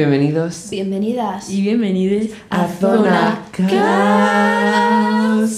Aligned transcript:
Bienvenidos 0.00 0.68
Bienvenidas 0.70 1.48
Y 1.48 1.62
bienvenidos 1.62 2.26
a 2.50 2.68
Zona 2.68 3.40
Caos. 3.50 3.72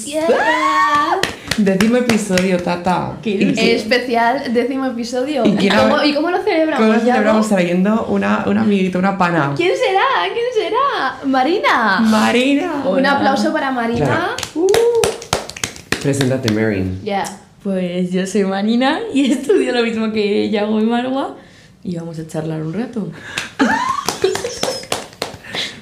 Yeah. 0.04 0.28
Décimo 1.56 1.96
episodio, 1.96 2.56
Tata. 2.62 3.16
Qué 3.20 3.30
¿Y 3.30 3.34
ilusión. 3.42 3.66
Especial, 3.68 4.54
décimo 4.54 4.86
episodio. 4.86 5.44
¿Y 5.44 5.56
quién 5.56 5.74
cómo, 5.74 5.96
ha- 5.96 6.06
y 6.06 6.14
cómo 6.14 6.30
lo 6.30 6.40
celebramos? 6.44 6.78
¿Cómo 6.86 6.92
lo 6.92 7.00
celebramos 7.00 7.48
trayendo 7.48 8.06
una, 8.10 8.44
una 8.46 8.60
amiguita, 8.60 9.00
una 9.00 9.18
pana? 9.18 9.54
¿Quién 9.56 9.72
será? 9.76 10.04
¿Quién 10.32 10.46
será? 10.54 11.16
Marina. 11.26 11.98
Marina. 11.98 12.74
Un 12.88 13.04
aplauso 13.04 13.52
para 13.52 13.72
Marina. 13.72 14.06
Claro. 14.06 14.36
Uh. 14.54 14.68
Preséntate, 16.00 16.52
Marin. 16.52 17.00
Ya. 17.02 17.24
Pues 17.64 18.12
yo 18.12 18.24
soy 18.24 18.44
Marina 18.44 19.00
y 19.12 19.32
estudio 19.32 19.72
lo 19.72 19.82
mismo 19.82 20.12
que 20.12 20.48
Yago 20.48 20.78
y 20.80 20.84
Marwa 20.84 21.34
y 21.82 21.96
vamos 21.96 22.20
a 22.20 22.26
charlar 22.28 22.62
un 22.62 22.72
rato. 22.72 23.08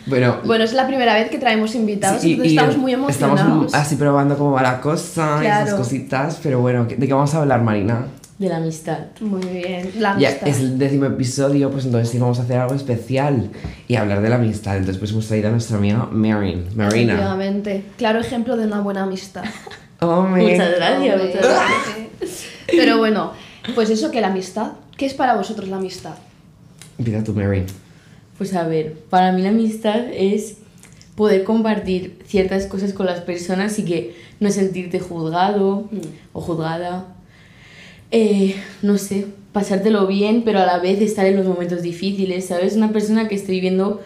Bueno, 0.07 0.37
Bueno, 0.45 0.65
es 0.65 0.73
la 0.73 0.87
primera 0.87 1.15
vez 1.15 1.31
que 1.31 1.39
traemos 1.39 1.75
invitados, 1.75 2.23
sí, 2.23 2.33
entonces 2.33 2.53
y 2.53 2.57
estamos 2.57 2.77
muy 2.79 2.93
emocionados. 2.95 3.41
Estamos 3.41 3.75
así 3.75 3.97
probando 3.97 4.39
cómo 4.39 4.53
va 4.53 4.63
la 4.63 4.81
cosa 4.81 5.39
y 5.43 5.47
esas 5.47 5.63
Claro. 5.65 5.77
cositas, 5.79 6.39
pero 6.43 6.61
bueno, 6.61 6.85
¿de 6.85 7.07
qué 7.07 7.13
vamos 7.13 7.35
a 7.35 7.39
hablar, 7.43 7.63
Marina? 7.63 8.07
De 8.39 8.49
la 8.49 8.59
amistad. 8.59 8.99
Muy 9.21 9.41
bien. 9.47 9.93
La 9.99 10.17
Ya 10.19 10.29
amistad. 10.29 10.49
es 10.49 10.59
el 10.61 10.79
décimo 10.79 11.07
episodio, 11.07 11.71
pues 11.71 11.87
entonces 11.87 12.11
sí 12.11 12.19
vamos 12.19 12.39
a 12.39 12.43
hacer 12.43 12.59
algo 12.59 12.75
especial 12.75 13.51
y 13.89 13.97
hablar 13.97 14.21
de 14.21 14.29
la 14.29 14.37
amistad. 14.37 14.77
Entonces 14.77 14.99
pues 14.99 15.11
hemos 15.13 15.27
traído 15.27 15.49
a 15.49 15.53
nuestra 15.53 15.79
amiga 15.79 16.07
Marin, 16.13 16.67
Marina. 16.77 17.15
Efectivamente. 17.15 17.85
Claro 17.97 18.21
ejemplo 18.21 18.57
de 18.59 18.67
una 18.67 18.81
buena 18.81 19.05
amistad. 19.05 19.43
Hombre. 20.01 20.43
Muchas 20.53 20.71
gracias, 20.77 21.15
Hombre. 21.15 21.35
muchas 21.35 21.51
gracias. 22.21 22.47
Pero 22.71 22.99
bueno, 22.99 23.33
pues 23.75 23.89
eso 23.91 24.11
que 24.11 24.21
la 24.21 24.29
amistad. 24.29 24.73
¿Qué 24.99 25.07
es 25.07 25.15
para 25.15 25.35
vosotros 25.35 25.69
la 25.69 25.77
amistad? 25.77 26.15
Empieza 26.99 27.25
tú, 27.25 27.33
Marin. 27.33 27.65
Pues 28.39 28.55
a 28.55 28.67
ver, 28.67 28.95
para 29.11 29.33
mí 29.33 29.43
la 29.43 29.49
amistad 29.51 30.01
es 30.13 30.59
poder 31.15 31.45
compartir 31.45 32.19
ciertas 32.27 32.67
cosas 32.67 32.93
con 32.93 33.07
las 33.07 33.21
personas 33.21 33.79
y 33.79 33.85
que 33.85 34.15
no 34.41 34.51
sentirte 34.51 35.01
juzgado 35.01 35.89
Mm. 35.91 35.99
o 36.35 36.41
juzgada. 36.41 37.07
Eh, 38.11 38.55
no 38.83 38.99
sé, 38.99 39.27
pasártelo 39.53 40.07
bien, 40.07 40.43
pero 40.45 40.61
a 40.61 40.67
la 40.67 40.79
vez 40.79 41.01
estar 41.01 41.27
en 41.27 41.37
los 41.37 41.47
momentos 41.47 41.83
difíciles, 41.83 42.47
¿sabes? 42.47 42.77
Una 42.77 42.93
persona 42.93 43.27
que 43.29 43.35
esté 43.35 43.53
viviendo 43.53 44.01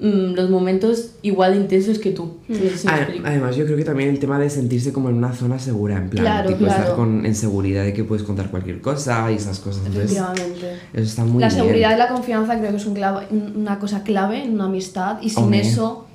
mm, 0.00 0.34
los 0.34 0.50
momentos 0.50 1.10
igual 1.22 1.52
de 1.54 1.60
intensos 1.60 1.98
que 1.98 2.10
tú. 2.10 2.36
Mm. 2.48 2.54
Si 2.54 2.86
explico. 2.88 3.26
Además, 3.26 3.56
yo 3.56 3.64
creo 3.64 3.76
que 3.76 3.84
también 3.84 4.08
el 4.10 4.18
tema 4.18 4.38
de 4.38 4.50
sentirse 4.50 4.92
como 4.92 5.08
en 5.10 5.16
una 5.16 5.32
zona 5.32 5.58
segura, 5.58 5.96
en 5.96 6.10
plan, 6.10 6.24
Claro, 6.24 6.48
tipo 6.50 6.66
estar 6.66 6.94
con, 6.94 7.24
en 7.26 7.34
seguridad 7.34 7.84
de 7.84 7.92
que 7.92 8.04
puedes 8.04 8.24
contar 8.24 8.50
cualquier 8.50 8.80
cosa 8.80 9.30
y 9.32 9.36
esas 9.36 9.58
cosas. 9.60 9.82
Entonces, 9.86 10.12
Efectivamente. 10.12 10.78
eso 10.92 11.02
está 11.04 11.24
muy 11.24 11.40
la 11.40 11.48
bien. 11.48 11.58
seguridad 11.60 11.94
y 11.94 11.98
la 11.98 12.08
confianza 12.08 12.58
creo 12.58 12.70
que 12.70 12.76
es 12.76 12.86
un 12.86 12.94
clave- 12.94 13.26
un- 13.30 13.52
una 13.56 13.78
cosa 13.78 14.02
clave 14.02 14.42
en 14.44 14.54
una 14.54 14.64
amistad 14.64 15.18
y 15.22 15.30
sin 15.30 15.44
Hombre. 15.44 15.60
eso, 15.60 16.06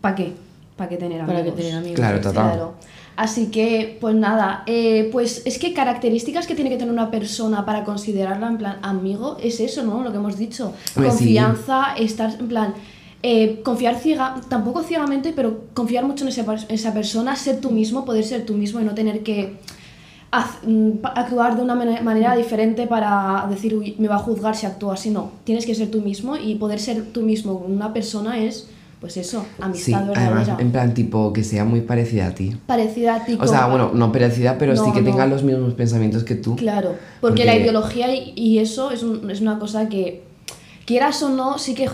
¿para 0.00 0.14
qué? 0.14 0.32
¿Para 0.76 0.88
qué 0.90 0.96
tener 0.96 1.20
amigos? 1.20 1.40
Para 1.42 1.44
que 1.44 1.60
tener 1.60 1.74
amigos. 1.76 1.96
Claro, 1.96 2.20
total. 2.20 2.52
Claro. 2.52 2.74
Así 3.16 3.46
que, 3.46 3.98
pues 4.00 4.14
nada, 4.14 4.62
eh, 4.66 5.08
pues 5.10 5.42
es 5.44 5.58
que 5.58 5.74
características 5.74 6.46
que 6.46 6.54
tiene 6.54 6.70
que 6.70 6.76
tener 6.76 6.92
una 6.92 7.10
persona 7.10 7.66
para 7.66 7.82
considerarla 7.82 8.46
en 8.46 8.58
plan 8.58 8.76
amigo 8.82 9.38
es 9.42 9.58
eso, 9.58 9.82
¿no? 9.82 10.04
Lo 10.04 10.12
que 10.12 10.18
hemos 10.18 10.38
dicho. 10.38 10.72
Sí. 10.94 11.00
Confianza, 11.02 11.94
estar 11.98 12.36
en 12.38 12.46
plan. 12.46 12.74
Eh, 13.22 13.60
confiar 13.64 13.96
ciega, 13.96 14.40
tampoco 14.48 14.82
ciegamente, 14.82 15.32
pero 15.34 15.64
confiar 15.74 16.04
mucho 16.04 16.24
en 16.24 16.28
esa, 16.28 16.44
pers- 16.46 16.66
esa 16.68 16.92
persona, 16.94 17.34
ser 17.36 17.60
tú 17.60 17.70
mismo, 17.70 18.04
poder 18.04 18.24
ser 18.24 18.46
tú 18.46 18.54
mismo 18.54 18.80
y 18.80 18.84
no 18.84 18.94
tener 18.94 19.22
que 19.22 19.56
mm, 20.66 20.90
actuar 21.14 21.56
de 21.56 21.62
una 21.62 21.74
mane- 21.74 22.00
manera 22.02 22.36
diferente 22.36 22.86
para 22.86 23.46
decir, 23.50 23.74
uy, 23.74 23.96
me 23.98 24.08
va 24.08 24.16
a 24.16 24.20
juzgar 24.20 24.54
si 24.56 24.66
actúo 24.66 24.92
así. 24.92 25.10
No, 25.10 25.32
tienes 25.44 25.66
que 25.66 25.74
ser 25.74 25.90
tú 25.90 26.00
mismo 26.00 26.36
y 26.36 26.54
poder 26.56 26.78
ser 26.80 27.02
tú 27.12 27.22
mismo 27.22 27.60
con 27.60 27.72
una 27.72 27.92
persona 27.92 28.38
es, 28.38 28.68
pues 29.00 29.16
eso, 29.16 29.42
Sí, 29.42 29.62
amistad 29.62 30.06
verdadera. 30.06 30.36
además, 30.42 30.60
en 30.60 30.72
plan, 30.72 30.94
tipo, 30.94 31.32
que 31.32 31.44
sea 31.44 31.64
muy 31.64 31.80
parecida 31.82 32.26
a 32.26 32.34
ti. 32.34 32.56
Parecida 32.66 33.16
a 33.16 33.24
ti. 33.24 33.38
O 33.40 33.46
sea, 33.46 33.66
bueno, 33.66 33.90
no 33.94 34.10
parecida, 34.12 34.58
pero 34.58 34.76
sí 34.76 34.90
que 34.92 35.00
no. 35.02 35.10
tenga 35.10 35.26
los 35.26 35.42
mismos 35.44 35.74
pensamientos 35.74 36.24
que 36.24 36.34
tú. 36.34 36.56
Claro, 36.56 36.90
porque, 37.20 37.42
Porque- 37.42 37.44
la 37.44 37.56
ideología 37.56 38.12
y, 38.14 38.32
y 38.36 38.58
eso 38.58 38.90
es, 38.90 39.02
un- 39.02 39.30
es 39.30 39.40
una 39.40 39.58
cosa 39.58 39.88
que, 39.88 40.22
quieras 40.84 41.22
o 41.22 41.28
no, 41.30 41.58
sí 41.58 41.74
que... 41.74 41.88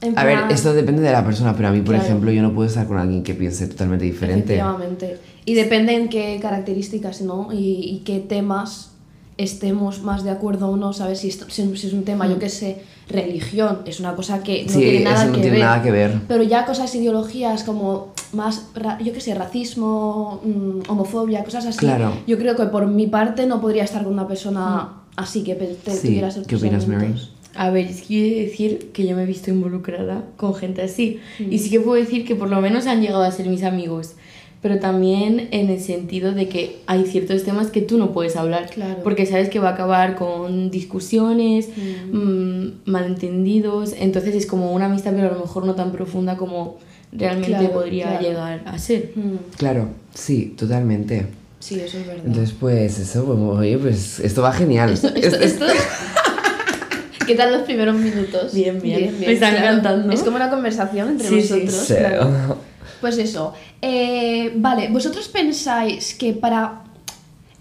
en 0.00 0.18
A 0.18 0.24
ver, 0.24 0.38
esto 0.50 0.72
depende 0.74 1.02
de 1.02 1.12
la 1.12 1.24
persona, 1.24 1.54
pero 1.56 1.68
a 1.68 1.72
mí, 1.72 1.78
por 1.80 1.94
Claro. 1.94 2.04
ejemplo, 2.04 2.30
yo 2.30 2.42
no 2.42 2.52
puedo 2.54 2.68
estar 2.68 2.86
con 2.86 2.98
alguien 2.98 3.22
que 3.22 3.34
piense 3.34 3.66
totalmente 3.66 4.04
diferente. 4.04 4.54
Efectivamente. 4.54 5.18
Y 5.44 5.54
depende 5.54 5.94
en 5.94 6.08
qué 6.08 6.38
características, 6.40 7.22
¿no? 7.22 7.48
Y, 7.52 7.56
y 7.82 8.02
qué 8.04 8.20
temas 8.20 8.92
estemos 9.38 10.02
más 10.02 10.24
de 10.24 10.30
acuerdo 10.30 10.68
o 10.68 10.76
no, 10.76 10.92
¿sabes? 10.92 11.20
Si, 11.20 11.28
esto- 11.28 11.46
si- 11.48 11.62
es 11.62 11.92
un 11.92 12.04
tema, 12.04 12.26
yo 12.28 12.38
qué 12.40 12.48
sé, 12.48 12.82
religión, 13.08 13.78
es 13.86 14.00
una 14.00 14.14
cosa 14.16 14.42
que 14.42 14.64
no 14.66 14.72
Sí, 14.72 14.80
tiene 14.80 15.00
nada 15.04 15.22
eso 15.22 15.26
no 15.28 15.34
que 15.36 15.40
tiene 15.42 15.56
ver. 15.58 15.64
nada 15.66 15.82
que 15.82 15.90
ver. 15.92 16.20
Pero 16.28 16.42
ya 16.42 16.64
cosas 16.66 16.92
ideologías 16.94 17.62
como 17.64 18.12
más, 18.32 18.66
yo 19.02 19.12
qué 19.12 19.20
sé, 19.20 19.34
racismo, 19.34 20.40
mm, 20.44 20.90
homofobia, 20.90 21.44
cosas 21.44 21.66
así. 21.66 21.78
Claro. 21.78 22.12
Yo 22.26 22.36
creo 22.36 22.56
que 22.56 22.64
por 22.66 22.86
mi 22.86 23.06
parte 23.06 23.46
no 23.46 23.60
podría 23.60 23.84
estar 23.84 24.02
con 24.04 24.12
una 24.12 24.26
persona 24.28 24.88
así 25.16 25.42
que 25.44 25.54
te, 25.54 25.76
Sí, 25.92 26.08
tuviera 26.08 26.28
¿qué 26.46 26.56
opinas, 26.56 26.86
Mary? 26.88 27.14
A 27.60 27.70
ver, 27.70 27.86
es 27.86 28.02
que 28.02 28.14
yo 28.14 28.20
he 28.24 28.30
de 28.36 28.44
decir 28.46 28.90
que 28.92 29.04
yo 29.06 29.16
me 29.16 29.24
he 29.24 29.26
visto 29.26 29.50
involucrada 29.50 30.24
con 30.36 30.54
gente 30.54 30.80
así. 30.82 31.18
Y 31.40 31.58
sí 31.58 31.70
que 31.70 31.80
puedo 31.80 32.00
decir 32.00 32.24
que 32.24 32.36
por 32.36 32.48
lo 32.48 32.60
menos 32.60 32.86
han 32.86 33.00
llegado 33.02 33.22
a 33.24 33.32
ser 33.32 33.48
mis 33.48 33.64
amigos. 33.64 34.12
Pero 34.62 34.78
también 34.78 35.48
en 35.50 35.68
el 35.68 35.80
sentido 35.80 36.32
de 36.32 36.48
que 36.48 36.76
hay 36.86 37.04
ciertos 37.06 37.42
temas 37.44 37.68
que 37.70 37.80
tú 37.80 37.98
no 37.98 38.12
puedes 38.12 38.36
hablar. 38.36 38.70
Claro. 38.70 39.00
Porque 39.02 39.26
sabes 39.26 39.48
que 39.48 39.58
va 39.58 39.70
a 39.70 39.72
acabar 39.74 40.14
con 40.16 40.70
discusiones, 40.70 41.68
mm, 42.12 42.66
malentendidos. 42.84 43.92
Entonces 43.98 44.34
es 44.34 44.46
como 44.46 44.72
una 44.72 44.86
amistad, 44.86 45.12
pero 45.14 45.28
a 45.28 45.32
lo 45.34 45.40
mejor 45.40 45.64
no 45.66 45.74
tan 45.74 45.92
profunda 45.92 46.36
como 46.36 46.78
realmente 47.12 47.58
Claro, 47.58 47.72
podría 47.72 48.04
claro. 48.18 48.22
llegar 48.28 48.62
a 48.66 48.78
ser. 48.78 49.12
Mm, 49.16 49.36
Claro, 49.56 49.88
sí, 50.14 50.54
totalmente. 50.56 51.26
Sí, 51.60 51.80
eso 51.80 51.98
es 51.98 52.06
verdad. 52.06 52.24
Entonces, 52.26 52.54
pues 52.58 52.98
eso, 53.00 53.24
pues, 53.24 53.38
oye, 53.38 53.78
pues 53.78 54.20
esto 54.20 54.42
va 54.42 54.52
genial. 54.52 54.92
Esto- 54.92 55.08
esto- 55.08 55.40
esto- 55.40 55.64
¿Qué 57.28 57.34
tal 57.36 57.52
los 57.52 57.62
primeros 57.62 57.94
minutos? 57.94 58.52
Bien, 58.54 58.80
bien. 58.82 59.14
Me 59.20 59.32
está 59.32 59.50
encantando. 59.56 60.12
Es 60.12 60.22
como 60.22 60.36
una 60.36 60.50
conversación 60.50 61.10
entre 61.10 61.28
Sí, 61.28 61.42
sí. 61.42 61.52
nosotros. 61.64 61.86
Sí. 61.86 61.94
claro. 61.94 62.56
Pues 63.00 63.18
eso. 63.18 63.54
Eh, 63.80 64.52
vale, 64.56 64.88
¿vosotros 64.88 65.28
pensáis 65.28 66.14
que 66.14 66.32
para 66.32 66.82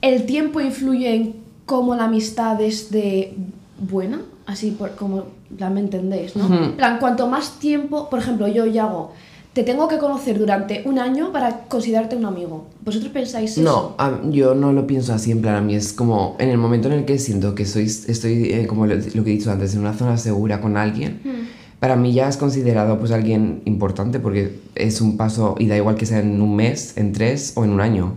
el 0.02 0.26
tiempo 0.26 0.62
influye 0.62 1.14
en 1.14 1.36
cómo 1.66 1.94
la 1.96 2.06
amistad 2.06 2.60
es 2.62 2.90
de 2.90 3.36
buena? 3.78 4.22
Así 4.48 4.72
por, 4.72 4.96
como 4.96 5.26
la 5.60 5.70
me 5.70 5.82
entendéis, 5.82 6.36
¿no? 6.36 6.46
Ujú. 6.46 6.54
En 6.56 6.72
plan, 6.78 6.98
cuanto 7.00 7.28
más 7.28 7.60
tiempo, 7.60 8.10
por 8.10 8.20
ejemplo, 8.20 8.48
yo 8.48 8.66
y 8.66 8.78
hago, 8.80 9.14
te 9.58 9.64
tengo 9.64 9.88
que 9.88 9.98
conocer 9.98 10.38
durante 10.38 10.84
un 10.86 11.00
año 11.00 11.32
para 11.32 11.62
considerarte 11.62 12.16
un 12.16 12.26
amigo. 12.26 12.68
¿Vosotros 12.86 13.12
pensáis 13.12 13.54
eso? 13.58 13.64
No, 13.64 13.96
a- 13.98 14.22
yo 14.30 14.54
no 14.54 14.72
lo 14.72 14.86
pienso 14.86 15.16
así, 15.16 15.32
en 15.32 15.42
plan, 15.42 15.56
a 15.56 15.62
mí 15.62 15.74
es 15.74 15.94
como 15.94 16.36
en 16.38 16.50
el 16.50 16.60
momento 16.60 16.90
en 16.90 16.94
el 16.94 17.06
que 17.06 17.18
siento 17.18 17.56
que 17.56 17.66
soy, 17.66 17.86
estoy, 17.86 18.52
eh, 18.54 18.68
como 18.68 18.86
lo, 18.86 18.94
lo 18.94 19.02
que 19.24 19.32
he 19.32 19.34
dicho 19.34 19.50
antes, 19.52 19.74
en 19.74 19.80
una 19.80 19.94
zona 19.96 20.16
segura 20.20 20.62
con 20.62 20.78
alguien, 20.78 21.22
para 21.80 21.96
mí 21.96 22.14
ya 22.14 22.30
es 22.30 22.38
considerado 22.38 23.00
pues 23.00 23.10
alguien 23.12 23.64
importante 23.66 24.20
porque 24.20 24.60
es 24.76 25.02
un 25.02 25.18
paso 25.18 25.56
y 25.58 25.66
da 25.66 25.76
igual 25.76 25.96
que 25.96 26.06
sea 26.06 26.20
en 26.20 26.40
un 26.40 26.56
mes, 26.56 26.96
en 26.96 27.12
tres 27.12 27.54
o 27.56 27.64
en 27.64 27.72
un 27.72 27.82
año, 27.82 28.14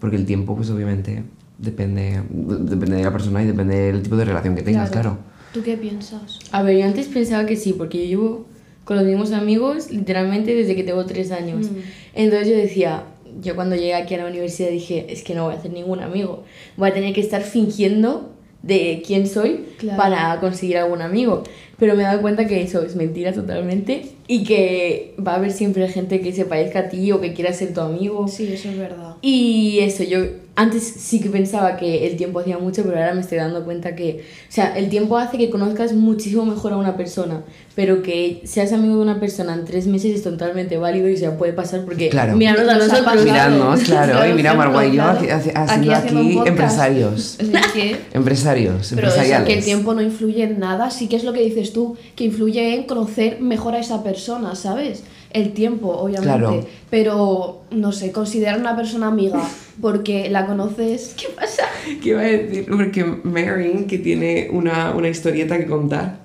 porque 0.00 0.16
el 0.16 0.24
tiempo 0.24 0.56
pues 0.56 0.70
obviamente 0.70 1.24
depende, 1.58 2.22
depende 2.30 2.96
de 2.96 3.04
la 3.04 3.12
persona 3.12 3.42
y 3.42 3.46
depende 3.46 3.76
del 3.76 4.00
tipo 4.02 4.16
de 4.16 4.24
relación 4.24 4.54
que 4.54 4.62
tengas, 4.62 4.88
claro. 4.90 5.18
¿Tú 5.52 5.62
qué 5.62 5.76
piensas? 5.76 6.38
A 6.52 6.62
ver, 6.62 6.78
yo 6.78 6.84
antes 6.86 7.06
pensaba 7.08 7.44
que 7.44 7.56
sí, 7.56 7.74
porque 7.74 7.98
yo 7.98 8.04
llevo 8.06 8.46
con 8.90 8.96
los 8.96 9.06
mismos 9.06 9.30
amigos 9.30 9.92
literalmente 9.92 10.52
desde 10.52 10.74
que 10.74 10.82
tengo 10.82 11.06
tres 11.06 11.30
años. 11.30 11.70
Mm. 11.70 11.76
Entonces 12.12 12.48
yo 12.48 12.56
decía, 12.56 13.04
yo 13.40 13.54
cuando 13.54 13.76
llegué 13.76 13.94
aquí 13.94 14.16
a 14.16 14.18
la 14.18 14.26
universidad 14.26 14.68
dije, 14.68 15.06
es 15.08 15.22
que 15.22 15.32
no 15.32 15.44
voy 15.44 15.54
a 15.54 15.58
hacer 15.58 15.72
ningún 15.72 16.00
amigo. 16.00 16.42
Voy 16.76 16.90
a 16.90 16.92
tener 16.92 17.14
que 17.14 17.20
estar 17.20 17.42
fingiendo 17.42 18.32
de 18.64 19.00
quién 19.06 19.28
soy 19.28 19.60
Claro. 19.78 19.96
para 19.96 20.40
conseguir 20.40 20.78
algún 20.78 21.02
amigo. 21.02 21.44
Pero 21.78 21.94
me 21.94 22.02
he 22.02 22.04
dado 22.04 22.20
cuenta 22.20 22.48
que 22.48 22.62
eso 22.62 22.82
es 22.82 22.96
mentira 22.96 23.32
totalmente 23.32 24.06
y 24.26 24.42
que 24.42 25.14
va 25.24 25.34
a 25.34 25.36
haber 25.36 25.52
siempre 25.52 25.86
gente 25.86 26.20
que 26.20 26.32
se 26.32 26.44
parezca 26.44 26.80
a 26.80 26.88
ti 26.88 27.12
o 27.12 27.20
que 27.20 27.32
quiera 27.32 27.52
ser 27.52 27.72
tu 27.72 27.82
amigo. 27.82 28.26
Sí, 28.26 28.52
eso 28.52 28.70
es 28.70 28.76
verdad. 28.76 29.14
Y 29.22 29.78
eso, 29.82 30.02
yo 30.02 30.18
antes 30.60 30.82
sí 30.84 31.20
que 31.20 31.30
pensaba 31.30 31.76
que 31.76 32.06
el 32.06 32.16
tiempo 32.16 32.40
hacía 32.40 32.58
mucho, 32.58 32.82
pero 32.82 32.96
ahora 32.98 33.14
me 33.14 33.20
estoy 33.22 33.38
dando 33.38 33.64
cuenta 33.64 33.94
que, 33.96 34.24
o 34.48 34.52
sea, 34.52 34.76
el 34.76 34.88
tiempo 34.88 35.16
hace 35.16 35.38
que 35.38 35.48
conozcas 35.50 35.92
muchísimo 35.92 36.44
mejor 36.44 36.72
a 36.72 36.76
una 36.76 36.96
persona, 36.96 37.42
pero 37.74 38.02
que 38.02 38.42
seas 38.44 38.72
amigo 38.72 38.96
de 38.96 39.02
una 39.02 39.20
persona 39.20 39.54
en 39.54 39.64
tres 39.64 39.86
meses 39.86 40.14
es 40.14 40.22
totalmente 40.22 40.76
válido 40.76 41.08
y 41.08 41.16
se 41.16 41.30
puede 41.30 41.52
pasar 41.52 41.84
porque, 41.84 42.08
Claro. 42.10 42.36
míranos 42.36 42.60
a 42.60 42.64
Nos 42.64 42.72
ha 42.74 42.76
nosotros. 42.78 43.04
pasado. 43.04 43.24
Miradnos, 43.24 43.80
claro, 43.80 44.28
y 44.28 44.32
mira 44.34 44.54
Marwa 44.54 44.86
y 44.86 44.96
yo 44.96 45.02
Aquí 45.02 45.26
haciendo 45.54 45.94
aquí, 45.94 46.38
empresarios. 46.46 47.38
Es 47.40 47.48
que... 47.72 47.96
Empresarios, 48.12 48.88
Pero 48.94 49.08
empresariales. 49.08 49.46
que 49.48 49.54
el 49.58 49.64
tiempo 49.64 49.94
no 49.94 50.02
influye 50.02 50.44
en 50.44 50.58
nada, 50.60 50.90
sí 50.90 51.08
que 51.08 51.16
es 51.16 51.24
lo 51.24 51.32
que 51.32 51.40
dices 51.40 51.72
tú, 51.72 51.96
que 52.16 52.24
influye 52.24 52.74
en 52.74 52.84
conocer 52.84 53.40
mejor 53.40 53.74
a 53.74 53.78
esa 53.80 54.02
persona, 54.02 54.54
¿sabes? 54.54 55.02
El 55.32 55.52
tiempo, 55.52 55.88
obviamente. 55.88 56.26
Claro. 56.26 56.66
Pero, 56.90 57.62
no 57.70 57.92
sé, 57.92 58.10
considerar 58.10 58.58
una 58.58 58.74
persona 58.74 59.06
amiga 59.06 59.40
porque 59.80 60.28
la 60.28 60.46
conoces. 60.46 61.14
¿Qué 61.20 61.28
pasa? 61.28 61.64
¿Qué 62.02 62.10
iba 62.10 62.20
a 62.20 62.24
decir? 62.24 62.66
Porque 62.68 63.04
Mary, 63.04 63.86
que 63.88 63.98
tiene 63.98 64.48
una, 64.50 64.90
una 64.90 65.08
historieta 65.08 65.56
que 65.58 65.66
contar. 65.66 66.18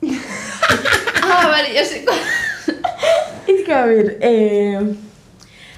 Vale, 0.00 1.74
ya 1.74 1.84
sé 1.84 2.04
cuál. 2.04 2.18
Es 3.46 3.64
que, 3.64 3.72
a 3.72 3.84
ver, 3.84 4.18
eh, 4.20 4.94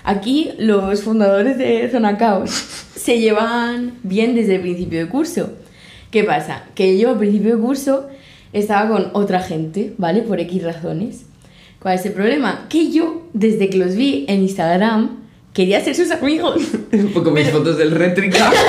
aquí 0.05 0.51
los 0.59 1.03
fundadores 1.03 1.57
de 1.57 1.89
Zona 1.91 2.19
Caos 2.19 2.51
se 2.95 3.19
llevan 3.19 3.95
bien 4.03 4.35
desde 4.35 4.57
el 4.57 4.61
principio 4.61 4.99
de 4.99 5.09
curso. 5.09 5.51
¿Qué 6.11 6.25
pasa? 6.25 6.65
Que 6.75 6.99
yo 6.99 7.11
al 7.11 7.19
principio 7.19 7.57
de 7.57 7.63
curso 7.63 8.09
estaba 8.53 8.89
con 8.89 9.11
otra 9.15 9.41
gente, 9.41 9.95
¿vale? 9.97 10.21
Por 10.21 10.39
X 10.41 10.63
razones. 10.63 11.25
¿Cuál 11.83 11.97
es 11.97 12.07
el 12.07 12.13
problema? 12.13 12.67
Que 12.69 12.93
yo, 12.93 13.23
desde 13.33 13.69
que 13.69 13.77
los 13.77 13.97
vi 13.97 14.25
en 14.29 14.43
Instagram, 14.43 15.19
quería 15.53 15.83
ser 15.85 15.97
sus 15.97 16.13
amigos. 16.13 16.63
Un 16.93 17.13
poco 17.13 17.33
mis 17.33 17.51
fotos 17.51 17.77
del 17.77 17.91
rétrica. 17.91 18.51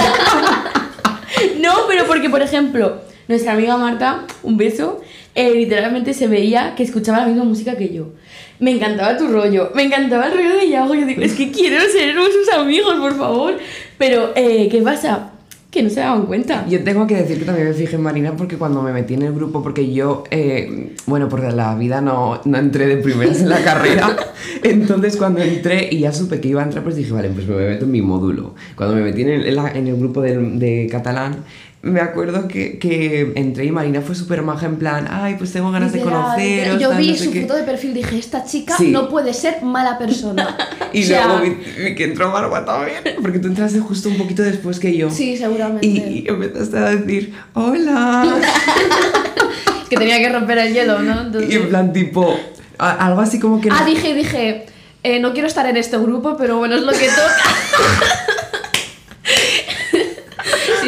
No, 1.59 1.73
pero 1.89 2.05
porque, 2.05 2.29
por 2.29 2.41
ejemplo, 2.41 3.01
nuestra 3.27 3.53
amiga 3.53 3.75
Marta, 3.75 4.25
un 4.43 4.55
beso, 4.55 5.01
eh, 5.35 5.51
literalmente 5.53 6.13
se 6.13 6.27
veía 6.27 6.73
que 6.75 6.83
escuchaba 6.83 7.19
la 7.19 7.25
misma 7.25 7.43
música 7.43 7.75
que 7.75 7.93
yo. 7.93 8.13
Me 8.59 8.71
encantaba 8.71 9.17
tu 9.17 9.27
rollo, 9.27 9.71
me 9.75 9.83
encantaba 9.83 10.27
el 10.27 10.33
rollo 10.33 10.55
de 10.55 10.69
Yago. 10.69 10.95
Yo 10.95 11.05
digo, 11.05 11.21
es 11.21 11.33
que 11.33 11.51
quiero 11.51 11.81
ser 11.81 12.15
sus 12.15 12.53
amigos, 12.53 12.95
por 12.95 13.17
favor. 13.17 13.57
Pero, 13.97 14.31
eh, 14.35 14.69
¿qué 14.71 14.81
pasa? 14.81 15.32
Que 15.73 15.81
no 15.81 15.89
se 15.89 16.01
daban 16.01 16.27
cuenta. 16.27 16.67
Yo 16.69 16.83
tengo 16.83 17.07
que 17.07 17.15
decir 17.15 17.39
que 17.39 17.45
también 17.45 17.67
me 17.67 17.73
fijé 17.73 17.95
en 17.95 18.03
Marina 18.03 18.35
porque 18.37 18.57
cuando 18.57 18.83
me 18.83 18.93
metí 18.93 19.15
en 19.15 19.23
el 19.23 19.33
grupo, 19.33 19.63
porque 19.63 19.91
yo, 19.91 20.23
eh, 20.29 20.93
bueno, 21.07 21.27
por 21.27 21.41
la 21.51 21.73
vida 21.73 21.99
no, 21.99 22.39
no 22.45 22.57
entré 22.59 22.85
de 22.85 22.97
primeras 22.97 23.41
en 23.41 23.49
la 23.49 23.57
carrera, 23.63 24.15
entonces 24.61 25.17
cuando 25.17 25.41
entré 25.41 25.89
y 25.89 26.01
ya 26.01 26.13
supe 26.13 26.39
que 26.39 26.49
iba 26.49 26.61
a 26.61 26.65
entrar, 26.65 26.83
pues 26.83 26.95
dije, 26.95 27.11
vale, 27.11 27.29
pues 27.29 27.47
me 27.47 27.55
meto 27.55 27.85
en 27.85 27.91
mi 27.91 28.03
módulo. 28.03 28.53
Cuando 28.75 28.93
me 28.93 29.01
metí 29.01 29.23
en 29.23 29.29
el, 29.29 29.57
en 29.57 29.87
el 29.87 29.95
grupo 29.97 30.21
de, 30.21 30.37
de 30.37 30.87
catalán, 30.91 31.37
me 31.83 31.99
acuerdo 31.99 32.47
que, 32.47 32.79
que 32.79 33.33
entré 33.35 33.65
y 33.65 33.71
Marina 33.71 34.01
fue 34.01 34.15
súper 34.15 34.41
maja 34.41 34.65
en 34.65 34.77
plan, 34.77 35.05
ay, 35.11 35.35
pues 35.37 35.51
tengo 35.51 35.69
ganas 35.71 35.91
de 35.91 35.99
Literal, 35.99 36.21
conoceros. 36.23 36.79
Yo 36.81 36.95
vi 36.95 37.09
no 37.11 37.15
sé 37.17 37.25
su 37.25 37.31
qué". 37.31 37.41
foto 37.41 37.55
de 37.55 37.63
perfil 37.63 37.93
dije, 37.93 38.17
esta 38.17 38.45
chica 38.45 38.75
Sí. 38.77 38.89
no 38.89 39.09
puede 39.09 39.33
ser 39.33 39.61
mala 39.63 39.97
persona. 39.97 40.57
Y 40.93 41.03
O 41.03 41.07
sea, 41.07 41.25
luego 41.27 41.41
vi, 41.41 41.83
vi 41.83 41.95
que 41.95 42.03
entró 42.05 42.31
Marwa 42.31 42.63
también, 42.63 42.99
porque 43.21 43.39
tú 43.39 43.47
entraste 43.47 43.79
justo 43.79 44.09
un 44.09 44.17
poquito 44.17 44.43
después 44.43 44.79
que 44.79 44.95
yo. 44.95 45.09
Sí, 45.09 45.35
seguramente. 45.37 45.85
Y, 45.87 46.23
y 46.23 46.25
empezaste 46.29 46.77
a 46.77 46.91
decir, 46.95 47.33
hola. 47.53 48.35
Que 49.89 49.97
tenía 49.97 50.17
que 50.19 50.29
romper 50.29 50.57
el 50.59 50.73
hielo, 50.73 50.99
¿no? 50.99 51.21
Entonces- 51.21 51.51
y 51.51 51.55
en 51.55 51.69
plan, 51.69 51.93
tipo, 51.93 52.35
algo 52.77 53.21
así 53.21 53.39
como 53.39 53.59
que. 53.61 53.69
Ah, 53.71 53.83
dije, 53.85 54.13
dije, 54.15 54.65
eh, 55.03 55.19
no 55.19 55.33
quiero 55.33 55.47
estar 55.47 55.65
en 55.67 55.77
este 55.77 55.97
grupo, 55.97 56.35
pero 56.37 56.57
bueno, 56.57 56.75
es 56.75 56.81
lo 56.83 56.91
que 56.91 57.07
toca. 57.09 57.35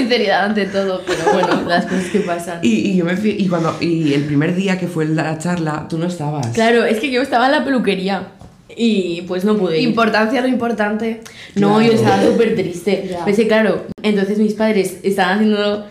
Sinceridad 0.07 0.46
ante 0.46 0.66
todo, 0.66 1.02
pero 1.06 1.19
bueno. 1.34 1.62
Las 1.68 1.86
cosas 1.86 2.06
que 2.12 2.19
pasan. 2.19 2.60
Y, 2.62 2.92
y 2.92 2.96
yo 2.98 3.06
me 3.06 3.18
fui, 3.18 3.31
y 3.38 3.48
cuando, 3.48 3.75
y 3.80 4.13
el 4.13 4.24
primer 4.25 4.56
día 4.56 4.78
que 4.78 4.88
fue 4.88 5.06
la 5.06 5.38
charla, 5.38 5.88
tú 5.90 5.98
no 5.98 6.06
estabas. 6.07 6.48
Claro, 6.48 6.86
es 6.86 7.00
que 7.00 7.12
yo 7.12 7.22
estaba 7.22 7.46
en 7.48 7.52
la 7.54 7.63
peluquería 7.66 8.28
y 8.75 9.22
pues 9.28 9.46
no 9.46 9.56
pude 9.57 9.80
ir. 9.81 9.88
Importancia 9.88 10.42
lo 10.42 10.48
importante. 10.48 11.22
No, 11.56 11.75
Claro. 11.78 11.81
yo 11.92 11.92
estaba 11.94 12.24
súper 12.25 12.56
triste. 12.56 13.07
Ya. 13.10 13.24
Pensé, 13.25 13.48
claro, 13.48 13.86
entonces 14.02 14.38
mis 14.40 14.54
padres 14.54 14.98
estaban 15.04 15.36
haciendo... 15.38 15.86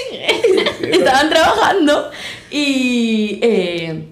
estaban 0.82 1.28
trabajando 1.28 2.10
y 2.50 3.38
eh, 3.42 4.04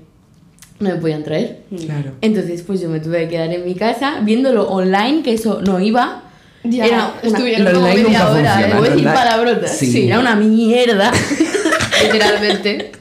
no 0.81 0.91
me 0.91 0.97
podían 0.97 1.25
traer. 1.25 1.61
Claro. 1.87 2.13
Entonces, 2.21 2.63
pues 2.63 2.81
yo 2.81 2.89
me 2.89 3.01
tuve 3.01 3.21
que 3.23 3.29
quedar 3.31 3.53
en 3.53 3.65
mi 3.65 3.75
casa 3.75 4.21
viéndolo 4.23 4.69
online, 4.69 5.23
que 5.23 5.33
eso 5.35 5.61
no 5.63 5.81
iba. 5.81 6.25
Ya, 6.69 6.87
Era 6.87 6.97
una- 6.97 7.21
estuvieron 7.23 7.73
como 7.75 7.87
media 7.87 8.03
nunca 8.05 8.31
hora, 8.31 8.53
funciona. 8.55 8.79
Voy 8.95 9.07
a 9.07 9.15
palabrotas. 9.15 9.77
Sí. 9.77 9.87
Sí. 9.91 10.07
era 10.09 10.19
una 10.21 10.35
mierda. 10.37 11.11
literalmente. 12.03 12.93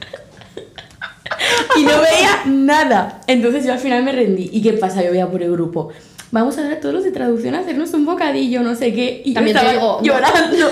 y 1.76 1.82
no 1.82 2.00
veía 2.00 2.42
nada. 2.46 3.20
Entonces 3.26 3.64
yo 3.64 3.72
al 3.72 3.78
final 3.78 4.02
me 4.02 4.12
rendí. 4.12 4.48
¿Y 4.52 4.62
qué 4.62 4.72
pasa? 4.74 5.02
Yo 5.04 5.10
veía 5.10 5.28
por 5.30 5.42
el 5.42 5.50
grupo. 5.52 5.90
Vamos 6.30 6.58
a 6.58 6.62
ver 6.62 6.80
todos 6.80 6.94
los 6.94 7.04
de 7.04 7.10
traducción 7.10 7.54
a 7.54 7.60
hacernos 7.60 7.92
un 7.94 8.04
bocadillo, 8.04 8.62
no 8.62 8.74
sé 8.74 8.92
qué. 8.92 9.22
Y 9.24 9.32
También 9.34 9.56
yo 9.56 9.62
te 9.62 9.66
estaba 9.68 9.86
digo, 9.86 10.02
llorando. 10.02 10.70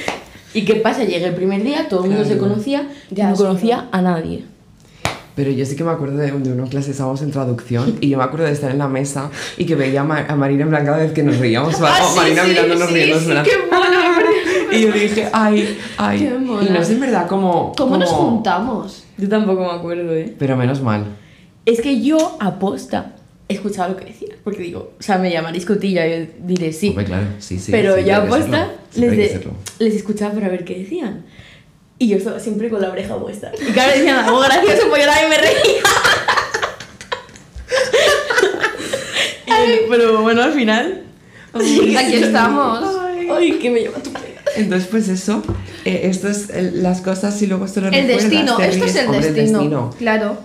¿Y 0.54 0.64
qué 0.64 0.76
pasa? 0.76 1.04
Llegué 1.04 1.24
el 1.26 1.34
primer 1.34 1.62
día, 1.62 1.88
todo 1.88 2.04
el 2.04 2.10
mundo 2.10 2.24
Claro. 2.24 2.34
se 2.34 2.40
conocía, 2.48 2.88
Ya, 3.10 3.30
no 3.30 3.36
sí, 3.36 3.42
conocía 3.42 3.86
a 3.92 4.02
nadie. 4.02 4.44
Pero 5.38 5.52
yo 5.52 5.64
sí 5.64 5.76
que 5.76 5.84
me 5.84 5.92
acuerdo 5.92 6.16
de, 6.16 6.32
de 6.32 6.52
una 6.52 6.64
clase, 6.68 6.90
estábamos 6.90 7.22
en 7.22 7.30
traducción, 7.30 7.94
y 8.00 8.08
yo 8.08 8.18
me 8.18 8.24
acuerdo 8.24 8.46
de 8.46 8.52
estar 8.52 8.72
en 8.72 8.78
la 8.78 8.88
mesa 8.88 9.30
y 9.56 9.66
que 9.66 9.76
veía 9.76 10.00
a, 10.00 10.04
Ma- 10.04 10.26
a 10.28 10.34
Marina 10.34 10.64
en 10.64 10.70
cada 10.84 10.96
vez 10.96 11.12
que 11.12 11.22
nos 11.22 11.38
reíamos, 11.38 11.76
Ah, 11.80 11.96
o 12.02 12.08
sí, 12.10 12.16
Marina 12.16 12.42
sí, 12.42 12.48
mirándonos 12.48 12.88
sí, 12.88 12.94
plan, 13.24 13.44
qué 13.44 13.52
mono, 13.70 13.86
Y 14.72 14.82
yo 14.82 14.90
dije, 14.92 15.28
ay, 15.32 15.78
ay. 15.96 16.18
Qué 16.18 16.30
mona. 16.38 16.68
Y 16.68 16.72
no 16.72 16.82
sé 16.82 16.94
en 16.94 17.00
verdad 17.00 17.28
cómo. 17.28 17.72
¿Cómo 17.78 17.96
nos 17.96 18.10
cómo- 18.10 18.30
juntamos? 18.32 19.04
Yo 19.16 19.28
tampoco 19.28 19.60
me 19.64 19.70
acuerdo, 19.78 20.12
¿eh? 20.12 20.34
Pero 20.36 20.56
menos 20.56 20.82
mal. 20.82 21.04
Es 21.64 21.80
que 21.80 22.02
yo, 22.02 22.36
aposta, 22.40 23.14
escuchaba 23.48 23.90
lo 23.90 23.96
que 23.96 24.06
decía. 24.06 24.34
Porque 24.42 24.62
digo, 24.62 24.94
o 24.98 25.02
sea, 25.02 25.18
me 25.18 25.30
llamaréis 25.30 25.64
cotilla, 25.66 26.04
yo 26.06 26.26
diré 26.40 26.72
sí. 26.72 26.88
Hombre, 26.88 27.04
claro, 27.04 27.26
sí, 27.38 27.60
sí. 27.60 27.70
pero 27.70 27.94
sí, 27.96 28.10
aposta 28.10 28.72
les, 28.96 29.10
de- 29.16 29.48
les 29.78 29.94
escuchaba 29.94 30.34
para 30.34 30.48
ver 30.48 30.64
qué 30.64 30.78
decían. 30.80 31.24
Y 31.98 32.08
yo 32.08 32.16
estaba 32.16 32.38
siempre 32.38 32.70
con 32.70 32.80
la 32.80 32.90
oreja 32.90 33.18
puesta. 33.18 33.50
Y 33.60 33.72
claro, 33.72 33.92
decían 33.92 34.24
algo 34.24 34.38
gracioso, 34.40 34.88
pues 34.88 35.04
yo 35.04 35.10
también 35.10 35.30
me 35.30 35.38
reía. 35.38 35.82
Y- 39.46 39.90
pero 39.90 40.22
bueno, 40.22 40.42
al 40.42 40.52
final. 40.52 41.02
Aquí 41.52 42.14
estamos. 42.14 42.80
Ay, 43.34 43.52
que 43.58 43.70
me 43.70 43.80
lleva 43.80 43.98
tu 43.98 44.12
pena. 44.12 44.24
Entonces, 44.56 44.88
pues 44.90 45.08
eso, 45.08 45.42
eh, 45.84 46.00
esto 46.04 46.28
es 46.28 46.50
el- 46.50 46.82
las 46.82 47.00
cosas 47.00 47.40
y 47.42 47.46
luego 47.46 47.64
esto 47.64 47.80
lo 47.80 47.88
El 47.88 48.06
destino, 48.06 48.58
esto 48.58 48.84
es 48.84 48.96
el 48.96 49.06
Hombre, 49.08 49.32
destino. 49.32 49.90
Claro. 49.98 50.38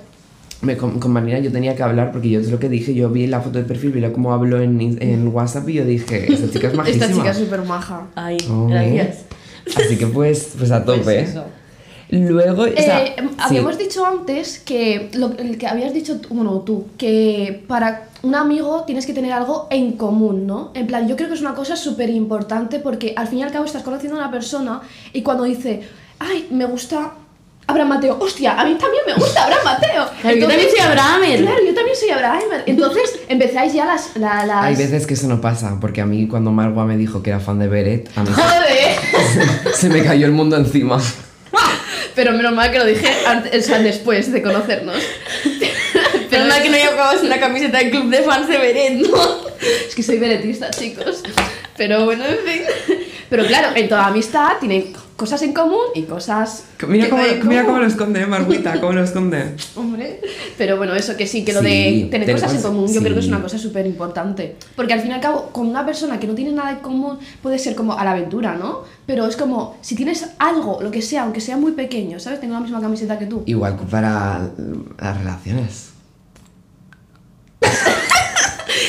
Me- 0.61 0.77
con, 0.77 1.00
con 1.00 1.11
Marina 1.11 1.39
yo 1.39 1.51
tenía 1.51 1.75
que 1.75 1.83
hablar 1.83 2.11
porque 2.11 2.29
yo 2.29 2.39
es 2.39 2.50
lo 2.50 2.59
que 2.59 2.69
dije, 2.69 2.94
yo 2.94 3.09
vi 3.09 3.27
la 3.27 3.41
foto 3.41 3.57
de 3.59 3.65
perfil, 3.65 3.91
vi 3.91 4.00
la- 4.00 4.13
cómo 4.13 4.33
habló 4.33 4.61
en, 4.61 4.79
en 5.01 5.27
WhatsApp 5.27 5.67
y 5.69 5.73
yo 5.73 5.85
dije, 5.85 6.31
esta 6.33 6.50
chica 6.51 6.67
es 6.69 6.73
majísima. 6.73 7.05
Esta 7.05 7.17
chica 7.17 7.31
es 7.31 7.38
súper 7.38 7.61
maja. 7.63 8.07
Ay, 8.15 8.38
Hombre. 8.50 8.91
gracias. 8.95 9.25
Así 9.75 9.98
que 9.98 10.07
pues, 10.07 10.54
pues 10.57 10.71
a 10.71 10.83
tope. 10.83 11.01
Pues 11.04 11.30
eso. 11.30 11.45
Luego, 12.10 12.63
o 12.63 12.68
sea, 12.68 13.06
Eh, 13.06 13.15
sí. 13.18 13.25
habíamos 13.39 13.77
dicho 13.77 14.06
antes 14.06 14.60
que 14.60 15.10
lo 15.13 15.31
el 15.38 15.57
que 15.57 15.65
habías 15.68 15.94
dicho 15.94 16.19
tú, 16.19 16.30
bueno, 16.36 16.60
tú, 16.60 16.86
que 16.98 17.63
para 17.68 18.10
un 18.22 18.36
amigo 18.36 18.84
tienes 18.86 19.05
que 19.08 19.13
tener 19.13 19.32
algo 19.34 19.67
en 19.72 19.93
común, 19.93 20.46
¿no? 20.46 20.72
En 20.75 20.86
plan, 20.86 21.08
yo 21.08 21.15
creo 21.15 21.27
que 21.29 21.34
es 21.36 21.41
una 21.41 21.55
cosa 21.55 21.75
súper 21.75 22.10
importante 22.12 22.79
porque 22.79 23.13
al 23.15 23.27
fin 23.27 23.39
y 23.39 23.43
al 23.43 23.51
cabo 23.51 23.65
estás 23.65 23.82
conociendo 23.84 24.17
a 24.17 24.22
una 24.24 24.32
persona 24.32 24.82
y 25.12 25.24
cuando 25.24 25.43
dice, 25.43 25.82
ay, 26.20 26.48
me 26.51 26.65
gusta 26.65 27.13
Abraham 27.67 27.89
Mateo, 27.89 28.17
hostia, 28.20 28.60
a 28.60 28.65
mí 28.65 28.75
también 28.75 29.03
me 29.08 29.13
gusta 29.13 29.43
Abraham 29.43 29.63
Mateo. 29.63 30.10
Claro, 30.22 30.38
yo 30.38 30.48
también 30.48 30.70
soy 30.70 30.79
Abrahamer. 30.79 31.41
Claro, 31.41 31.58
yo 31.65 31.74
también 31.74 31.98
soy 31.98 32.10
Abrahamer. 32.10 32.63
Entonces 32.65 33.20
empezáis 33.29 33.74
ya 33.74 33.86
las... 33.86 34.15
la- 34.17 34.46
las... 34.46 34.65
Hay 34.65 34.75
veces 34.75 35.08
que 35.08 35.13
eso 35.13 35.27
no 35.27 35.39
pasa, 35.39 35.77
porque 35.79 36.01
a 36.01 36.05
mí 36.05 36.27
cuando 36.27 36.51
Marwa 36.51 36.86
me 36.86 36.98
dijo 36.98 37.24
que 37.24 37.29
era 37.29 37.39
fan 37.39 37.60
de 37.60 37.67
Beret, 37.70 38.10
a 38.17 38.24
mí 38.24 38.29
¡Joder! 38.34 39.74
se 39.74 39.89
me 39.89 40.03
cayó 40.03 40.25
el 40.25 40.34
mundo 40.34 40.58
encima. 40.58 41.01
Pero 42.15 42.32
menos 42.34 42.53
mal 42.53 42.70
que 42.72 42.77
lo 42.77 42.86
dije 42.86 43.08
antes, 43.25 43.63
o 43.63 43.67
sea, 43.67 43.79
después 43.79 44.32
de 44.32 44.41
conocernos. 44.43 44.98
Pero 46.29 46.46
mal 46.46 46.62
que 46.62 46.70
no 46.70 46.77
llevabas 46.77 47.24
una 47.24 47.39
camiseta 47.39 47.79
del 47.79 47.89
club 47.91 48.10
de 48.10 48.22
fans 48.24 48.48
de 48.48 48.58
Beret, 48.58 48.93
¿no? 49.08 49.17
Es 49.88 49.96
que 49.96 50.03
soy 50.03 50.20
veretista, 50.20 50.70
chicos. 50.70 51.24
Pero 51.77 52.05
bueno, 52.05 52.24
en 52.25 52.38
fin. 52.46 52.62
Pero 53.29 53.46
claro, 53.48 53.70
en 53.75 53.89
toda 53.89 54.08
amistad 54.08 54.58
tienen 54.60 54.93
cosas 55.24 55.42
en 55.44 55.53
común 55.53 55.86
y 55.96 56.01
cosas. 56.01 56.65
Mira 56.86 57.10
cómo, 57.10 57.24
no 57.24 57.46
mira 57.46 57.63
cómo 57.63 57.80
lo 57.80 57.86
esconde, 57.86 58.25
Marguita, 58.27 58.82
cómo 58.82 58.92
lo 58.92 59.06
esconde. 59.06 59.56
Hombre. 59.77 60.20
Pero 60.58 60.75
bueno, 60.75 60.94
eso 60.96 61.15
que 61.15 61.27
sí, 61.27 61.46
que 61.46 61.53
lo 61.53 61.62
Sí, 61.62 62.03
de 62.03 62.08
tener 62.12 62.30
cosas 62.30 62.53
en 62.56 62.62
común, 62.62 62.94
yo 62.94 63.00
creo 63.00 63.13
que 63.13 63.20
es 63.20 63.25
sí. 63.25 63.32
una 63.32 63.42
cosa 63.42 63.58
súper 63.58 63.88
importante. 63.88 64.58
Porque 64.75 64.92
al 64.92 65.00
fin 65.00 65.12
y 65.12 65.13
al 65.13 65.22
cabo, 65.22 65.50
con 65.53 65.65
una 65.65 65.86
persona 65.86 66.20
que 66.20 66.27
no 66.27 66.36
tiene 66.36 66.51
nada 66.51 66.72
en 66.72 66.80
común, 66.80 67.20
puede 67.42 67.58
ser 67.58 67.74
como 67.74 67.98
a 67.98 68.03
la 68.03 68.12
aventura, 68.12 68.56
¿no? 68.56 68.82
Pero 69.06 69.25
es 69.25 69.38
como, 69.38 69.77
si 69.80 69.96
tienes 69.96 70.25
algo, 70.39 70.80
lo 70.82 70.92
que 70.92 71.01
sea, 71.01 71.24
aunque 71.24 71.39
sea 71.39 71.56
muy 71.56 71.72
pequeño, 71.72 72.20
¿sabes? 72.20 72.42
Tengo 72.42 72.56
la 72.56 72.60
misma 72.60 72.82
camiseta 72.82 73.18
que 73.18 73.27
tú. 73.27 73.44
Igual 73.46 73.77
para 73.89 74.51
las 75.00 75.18
relaciones. 75.18 75.92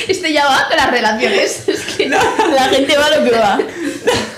Este 0.07 0.33
ya 0.33 0.45
va 0.45 0.67
con 0.67 0.77
las 0.77 0.91
relaciones. 0.91 1.67
Es 1.67 1.79
que 1.95 2.09
no. 2.09 2.17
La 2.53 2.65
gente 2.65 2.97
va 2.97 3.17
lo 3.17 3.23
que 3.23 3.31
va. 3.31 3.57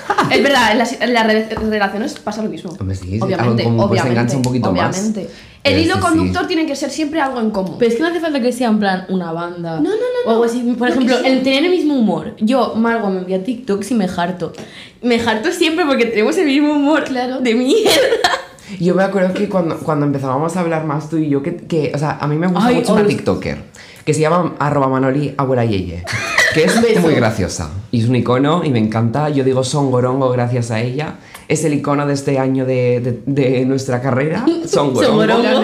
Es 0.31 0.43
verdad, 0.43 0.71
en 0.71 0.77
las, 0.77 1.01
en 1.01 1.13
las 1.13 1.25
re- 1.25 1.47
relaciones 1.69 2.13
pasa 2.19 2.41
lo 2.43 2.49
mismo. 2.49 2.71
Hombre, 2.79 2.95
sí, 2.95 3.07
sí, 3.11 3.19
obviamente, 3.21 3.63
común, 3.63 3.77
pues 3.77 3.89
obviamente, 4.01 4.11
engancha 4.19 4.37
un 4.37 4.41
poquito 4.43 4.71
más. 4.73 4.89
obviamente. 4.95 5.21
El 5.63 5.73
Pero 5.73 5.79
hilo 5.85 5.95
sí, 5.95 6.01
conductor 6.01 6.41
sí. 6.43 6.47
tiene 6.47 6.65
que 6.65 6.75
ser 6.75 6.89
siempre 6.89 7.19
algo 7.19 7.39
en 7.41 7.51
común. 7.51 7.75
Pero 7.77 7.89
es 7.91 7.97
que 7.97 8.01
no 8.03 8.07
hace 8.09 8.19
falta 8.19 8.39
que 8.41 8.51
sea 8.53 8.69
en 8.69 8.79
plan 8.79 9.05
una 9.09 9.31
banda. 9.33 9.75
No, 9.81 9.89
no, 9.89 9.95
no, 9.95 10.27
O 10.27 10.29
algo 10.31 10.45
no. 10.45 10.49
así. 10.49 10.61
Por 10.77 10.87
ejemplo, 10.89 11.17
sea. 11.17 11.27
el 11.29 11.43
tener 11.43 11.65
el 11.65 11.71
mismo 11.71 11.95
humor. 11.97 12.35
Yo, 12.39 12.75
Margo, 12.75 13.09
me 13.09 13.19
envía 13.19 13.43
TikToks 13.43 13.91
y 13.91 13.95
me 13.95 14.05
harto. 14.05 14.53
Me 15.01 15.19
harto 15.19 15.51
siempre 15.51 15.85
porque 15.85 16.05
tenemos 16.05 16.37
el 16.37 16.45
mismo 16.45 16.73
humor. 16.73 17.03
Claro. 17.03 17.39
De 17.39 17.53
mierda. 17.55 17.89
Yo 18.79 18.95
me 18.95 19.03
acuerdo 19.03 19.33
que 19.33 19.47
cuando, 19.49 19.77
cuando 19.79 20.05
empezábamos 20.05 20.55
a 20.55 20.59
hablar 20.59 20.85
más 20.85 21.09
tú 21.09 21.15
y 21.17 21.29
yo, 21.29 21.41
que, 21.41 21.55
que 21.55 21.91
o 21.95 21.97
sea, 21.97 22.17
a 22.19 22.27
mí 22.27 22.35
me 22.35 22.47
gusta 22.47 22.65
Ay, 22.67 22.75
mucho 22.75 22.93
una 22.95 23.07
TikToker, 23.07 23.57
que 24.03 24.13
se 24.13 24.19
llama 24.19 24.55
arroba 24.59 24.89
manoli 24.89 25.33
abuela 25.37 25.63
yeye, 25.63 26.03
que 26.53 26.63
es 26.93 27.01
muy 27.01 27.13
graciosa. 27.15 27.69
Y 27.91 28.01
es 28.01 28.09
un 28.09 28.15
icono 28.15 28.63
y 28.63 28.69
me 28.69 28.79
encanta. 28.79 29.29
Yo 29.29 29.43
digo 29.43 29.63
son 29.63 29.91
gorongo 29.91 30.29
gracias 30.29 30.71
a 30.71 30.81
ella. 30.81 31.15
Es 31.47 31.63
el 31.63 31.73
icono 31.73 32.05
de 32.05 32.13
este 32.13 32.39
año 32.39 32.65
de, 32.65 33.21
de- 33.25 33.43
de 33.59 33.65
nuestra 33.65 34.01
carrera, 34.01 34.45
son 34.67 34.93
gorongo. 35.15 35.61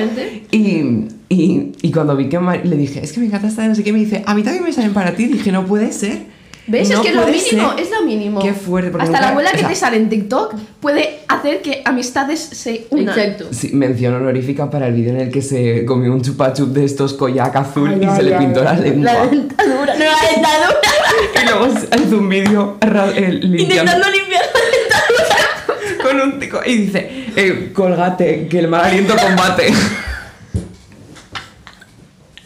Y, 0.51 1.07
y, 1.29 1.71
y 1.81 1.91
cuando 1.91 2.15
vi 2.15 2.29
que 2.29 2.39
Mar- 2.39 2.61
le 2.65 2.75
dije, 2.77 3.03
es 3.03 3.11
que 3.11 3.19
me 3.19 3.25
encanta 3.25 3.47
esta 3.47 3.63
de 3.63 3.69
no 3.69 3.75
sé 3.75 3.83
qué, 3.83 3.91
me 3.91 3.99
dice, 3.99 4.23
a 4.25 4.33
mí 4.35 4.43
también 4.43 4.63
me 4.63 4.71
salen 4.71 4.93
para 4.93 5.13
ti. 5.15 5.25
Dije, 5.25 5.51
no 5.51 5.65
puede 5.65 5.91
ser. 5.91 6.32
¿Ves? 6.65 6.89
No 6.89 6.95
es 6.95 7.01
que 7.01 7.09
es 7.09 7.15
lo 7.15 7.25
mínimo, 7.27 7.71
ser. 7.73 7.79
es 7.81 7.91
lo 7.91 8.01
mínimo. 8.03 8.39
Qué 8.41 8.53
fuerte, 8.53 8.89
porque 8.89 9.05
Hasta 9.05 9.19
la 9.19 9.29
abuela 9.29 9.49
o 9.49 9.51
que 9.51 9.59
sea- 9.59 9.67
te 9.67 9.75
sale 9.75 9.97
en 9.97 10.09
TikTok 10.09 10.55
puede 10.79 11.19
hacer 11.27 11.61
que 11.61 11.81
amistades 11.83 12.39
se 12.39 12.87
unan. 12.89 13.09
Exacto. 13.09 13.47
Sí, 13.51 13.71
mención 13.73 14.13
honorífica 14.15 14.69
para 14.69 14.87
el 14.87 14.93
vídeo 14.93 15.11
en 15.13 15.19
el 15.19 15.29
que 15.29 15.41
se 15.41 15.83
comió 15.83 16.13
un 16.13 16.21
chupa 16.21 16.53
chup 16.53 16.69
de 16.69 16.85
estos 16.85 17.13
koyak 17.15 17.53
azul 17.55 17.89
Ay, 17.89 17.99
y 18.01 18.05
ay, 18.05 18.15
se 18.15 18.23
le 18.23 18.35
ay, 18.35 18.45
pintó 18.45 18.63
la 18.63 18.73
lengua. 18.75 19.13
La 19.13 19.25
dentadura. 19.27 19.93
No, 19.95 20.05
la 20.05 20.29
dentadura. 20.31 20.79
Y 21.41 21.45
luego 21.45 21.67
hizo 21.67 22.17
un 22.17 22.29
vídeo 22.29 22.77
eh, 22.81 23.39
Intentando 23.43 24.09
limpiar 24.09 24.43
la 24.53 24.61
dentadura. 24.71 26.01
con 26.01 26.21
un 26.21 26.39
tico 26.39 26.61
y 26.65 26.77
dice, 26.77 27.25
eh, 27.35 27.71
colgate, 27.73 28.47
que 28.47 28.59
el 28.59 28.67
mal 28.69 28.81
aliento 28.85 29.15
combate. 29.17 29.71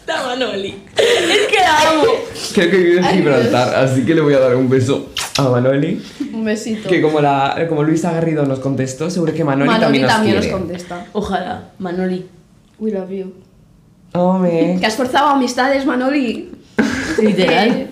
La 0.06 0.22
Manoli. 0.22 0.74
Es 0.96 1.46
que. 1.48 1.57
Creo 2.54 2.70
que 2.70 2.76
vive 2.76 2.98
en 2.98 3.04
Ay, 3.04 3.16
Gibraltar, 3.18 3.74
así 3.76 4.04
que 4.04 4.14
le 4.14 4.20
voy 4.20 4.34
a 4.34 4.38
dar 4.40 4.56
un 4.56 4.68
beso 4.68 5.10
a 5.36 5.42
Manoli. 5.48 6.02
Un 6.32 6.44
besito. 6.44 6.88
Que 6.88 7.00
como, 7.00 7.20
la, 7.20 7.66
como 7.68 7.82
Luisa 7.82 8.12
Garrido 8.12 8.44
nos 8.46 8.58
contestó, 8.60 9.10
seguro 9.10 9.32
que 9.34 9.44
Manoli, 9.44 9.68
Manoli 9.70 10.00
también 10.02 10.36
nos 10.36 10.44
quiere. 10.44 10.58
contesta. 10.58 11.06
Ojalá, 11.12 11.70
Manoli. 11.78 12.26
We 12.78 12.90
love 12.92 13.10
you. 13.10 13.32
Hombre, 14.12 14.76
Que 14.80 14.86
has 14.86 14.94
forzado 14.96 15.28
amistades, 15.28 15.84
Manoli. 15.84 16.50
Literal. 17.22 17.90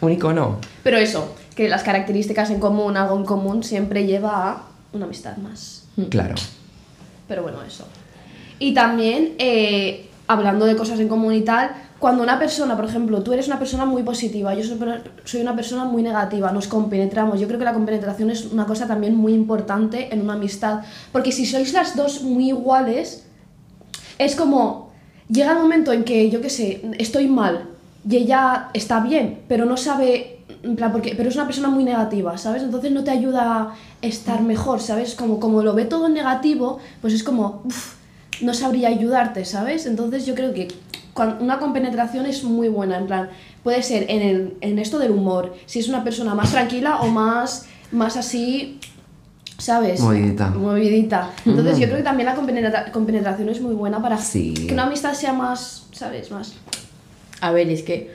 Un 0.00 0.12
icono. 0.12 0.58
Pero 0.82 0.96
eso, 0.96 1.34
que 1.54 1.68
las 1.68 1.82
características 1.82 2.50
en 2.50 2.60
común, 2.60 2.96
algo 2.96 3.16
en 3.16 3.24
común, 3.24 3.62
siempre 3.62 4.06
lleva 4.06 4.50
a 4.50 4.62
una 4.92 5.04
amistad 5.06 5.36
más. 5.36 5.84
Claro. 6.08 6.34
Pero 7.28 7.42
bueno, 7.42 7.58
eso. 7.66 7.86
Y 8.58 8.74
también, 8.74 9.34
eh, 9.38 10.09
hablando 10.30 10.64
de 10.64 10.76
cosas 10.76 11.00
en 11.00 11.08
común 11.08 11.34
y 11.34 11.40
tal, 11.40 11.72
cuando 11.98 12.22
una 12.22 12.38
persona, 12.38 12.76
por 12.76 12.84
ejemplo, 12.84 13.20
tú 13.24 13.32
eres 13.32 13.48
una 13.48 13.58
persona 13.58 13.84
muy 13.84 14.04
positiva, 14.04 14.54
yo 14.54 14.62
soy, 15.24 15.40
una 15.40 15.56
persona 15.56 15.84
muy 15.84 16.04
negativa, 16.04 16.52
nos 16.52 16.68
compenetramos. 16.68 17.40
Yo 17.40 17.48
creo 17.48 17.58
que 17.58 17.64
la 17.64 17.74
compenetración 17.74 18.30
es 18.30 18.46
una 18.46 18.64
cosa 18.64 18.86
también 18.86 19.16
muy 19.16 19.34
importante 19.34 20.08
en 20.14 20.22
una 20.22 20.34
amistad. 20.34 20.82
Porque 21.10 21.32
si 21.32 21.46
sois 21.46 21.72
las 21.72 21.96
dos 21.96 22.22
muy 22.22 22.50
iguales, 22.50 23.26
es 24.18 24.36
como, 24.36 24.92
llega 25.28 25.50
el 25.50 25.58
momento 25.58 25.92
en 25.92 26.04
que, 26.04 26.30
yo 26.30 26.40
qué 26.40 26.48
sé, 26.48 26.80
estoy 26.98 27.26
mal 27.26 27.68
y 28.08 28.16
ella 28.16 28.68
está 28.72 29.00
bien, 29.00 29.40
pero 29.48 29.66
no 29.66 29.76
sabe, 29.76 30.44
en 30.62 30.76
plan, 30.76 30.92
porque, 30.92 31.14
pero 31.16 31.28
es 31.28 31.34
una 31.34 31.46
persona 31.46 31.68
muy 31.68 31.82
negativa, 31.82 32.38
¿sabes? 32.38 32.62
Entonces 32.62 32.92
no 32.92 33.02
te 33.02 33.10
ayuda 33.10 33.42
a 33.42 33.74
estar 34.00 34.42
mejor, 34.42 34.80
¿sabes? 34.80 35.16
Como, 35.16 35.40
como 35.40 35.64
lo 35.64 35.74
ve 35.74 35.86
todo 35.86 36.08
negativo, 36.08 36.78
pues 37.00 37.14
es 37.14 37.24
como, 37.24 37.64
no 38.42 38.54
sabría 38.54 38.88
ayudarte, 38.88 39.44
¿sabes? 39.44 39.86
Entonces 39.86 40.26
yo 40.26 40.34
creo 40.34 40.52
que 40.54 40.68
una 41.40 41.58
compenetración 41.58 42.24
es 42.26 42.44
muy 42.44 42.68
buena, 42.68 42.96
en 42.96 43.06
plan, 43.06 43.28
puede 43.62 43.82
ser 43.82 44.06
en, 44.08 44.22
el, 44.22 44.56
en 44.60 44.78
esto 44.78 44.98
del 44.98 45.10
humor, 45.10 45.54
si 45.66 45.78
es 45.80 45.88
una 45.88 46.02
persona 46.02 46.34
más 46.34 46.50
tranquila 46.50 47.00
o 47.00 47.08
más, 47.08 47.66
más 47.92 48.16
así, 48.16 48.78
¿sabes? 49.58 50.00
Movidita. 50.00 50.48
Movidita. 50.50 51.30
Entonces 51.44 51.78
yo 51.78 51.86
creo 51.86 51.98
que 51.98 52.02
también 52.04 52.26
la 52.26 52.34
compenetra- 52.36 52.90
compenetración 52.92 53.48
es 53.50 53.60
muy 53.60 53.74
buena 53.74 54.00
para 54.00 54.16
Sí. 54.18 54.54
que 54.54 54.72
una 54.72 54.84
amistad 54.84 55.12
sea 55.12 55.32
más, 55.34 55.86
¿sabes? 55.92 56.30
Más... 56.30 56.54
A 57.42 57.50
ver, 57.50 57.68
es 57.68 57.82
que 57.82 58.12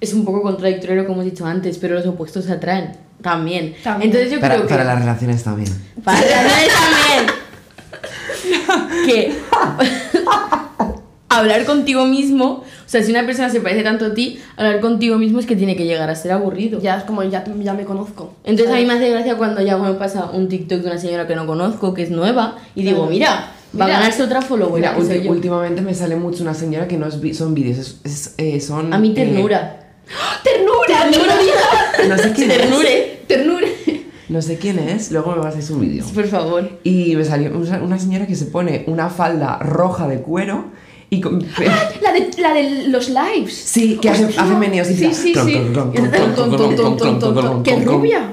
es 0.00 0.14
un 0.14 0.24
poco 0.24 0.42
contradictorio 0.42 0.96
lo 0.96 1.06
que 1.06 1.12
hemos 1.12 1.24
dicho 1.24 1.44
antes, 1.44 1.76
pero 1.78 1.94
los 1.96 2.06
opuestos 2.06 2.44
se 2.46 2.52
atraen 2.52 2.92
también. 3.20 3.74
También. 3.84 4.10
Entonces 4.10 4.32
yo 4.32 4.40
Para, 4.40 4.54
creo 4.54 4.66
que 4.66 4.72
para 4.74 4.84
las 4.84 4.98
relaciones 4.98 5.42
también. 5.44 5.70
para 6.02 6.20
las 6.20 6.28
relaciones 6.42 6.68
también 6.74 7.41
que 9.06 9.32
hablar 11.28 11.64
contigo 11.64 12.04
mismo, 12.04 12.46
o 12.46 12.64
sea, 12.86 13.02
si 13.02 13.10
una 13.10 13.24
persona 13.24 13.48
se 13.50 13.60
parece 13.60 13.82
tanto 13.82 14.06
a 14.06 14.14
ti, 14.14 14.38
hablar 14.56 14.80
contigo 14.80 15.16
mismo 15.16 15.40
es 15.40 15.46
que 15.46 15.56
tiene 15.56 15.76
que 15.76 15.84
llegar 15.84 16.10
a 16.10 16.14
ser 16.14 16.32
aburrido. 16.32 16.80
Ya 16.80 16.98
es 16.98 17.04
como, 17.04 17.22
ya, 17.22 17.44
ya 17.60 17.74
me 17.74 17.84
conozco. 17.84 18.34
Entonces 18.44 18.74
a 18.74 18.78
mí 18.78 18.84
me 18.84 18.94
hace 18.94 19.10
gracia 19.10 19.36
cuando 19.36 19.62
ya 19.62 19.78
me 19.78 19.94
pasa 19.94 20.30
un 20.32 20.48
TikTok 20.48 20.80
de 20.80 20.86
una 20.90 20.98
señora 20.98 21.26
que 21.26 21.34
no 21.34 21.46
conozco, 21.46 21.94
que 21.94 22.02
es 22.02 22.10
nueva, 22.10 22.56
y 22.74 22.82
digo, 22.82 23.06
mira, 23.06 23.52
va 23.78 23.86
Mira. 23.86 23.86
a 23.86 24.00
ganarse 24.00 24.22
otra 24.22 24.42
follower. 24.42 24.74
Mira, 24.74 24.96
últimamente 25.30 25.80
me 25.80 25.94
sale 25.94 26.16
mucho 26.16 26.42
una 26.42 26.54
señora 26.54 26.86
que 26.86 26.98
no 26.98 27.06
es 27.06 27.36
son 27.36 27.54
vídeos, 27.54 27.78
es, 27.78 27.96
es, 28.04 28.34
eh, 28.36 28.60
son... 28.60 28.92
A 28.92 28.98
mí 28.98 29.10
eh, 29.10 29.14
ternura. 29.14 29.78
¡Ternura! 30.42 31.10
¡Ternura! 31.10 31.34
no 32.08 32.18
sé 32.18 32.32
quién 32.32 32.48
Ternure. 32.48 33.12
es. 33.14 33.26
¡Ternura! 33.26 33.61
No 34.32 34.40
sé 34.40 34.56
quién 34.56 34.78
es, 34.78 35.10
luego 35.10 35.36
me 35.36 35.42
pasáis 35.42 35.68
un 35.68 35.80
vídeo. 35.80 36.06
Por 36.06 36.26
favor. 36.26 36.66
Y 36.84 37.14
me 37.16 37.24
salió 37.24 37.50
una 37.54 37.98
señora 37.98 38.26
que 38.26 38.34
se 38.34 38.46
pone 38.46 38.84
una 38.86 39.10
falda 39.10 39.58
roja 39.58 40.08
de 40.08 40.22
cuero 40.22 40.70
y 41.10 41.20
con... 41.20 41.44
La 42.00 42.12
de, 42.14 42.30
la 42.38 42.54
de 42.54 42.88
los 42.88 43.10
lives. 43.10 43.54
Sí, 43.54 43.98
que 44.00 44.08
hace, 44.08 44.24
hace 44.24 44.54
meneos 44.54 44.90
y 44.90 44.94
Sí, 44.96 45.12
sí, 45.12 45.34
sí. 45.34 45.50
Y. 45.50 47.62
¡Qué 47.62 47.76
rubia! 47.84 48.32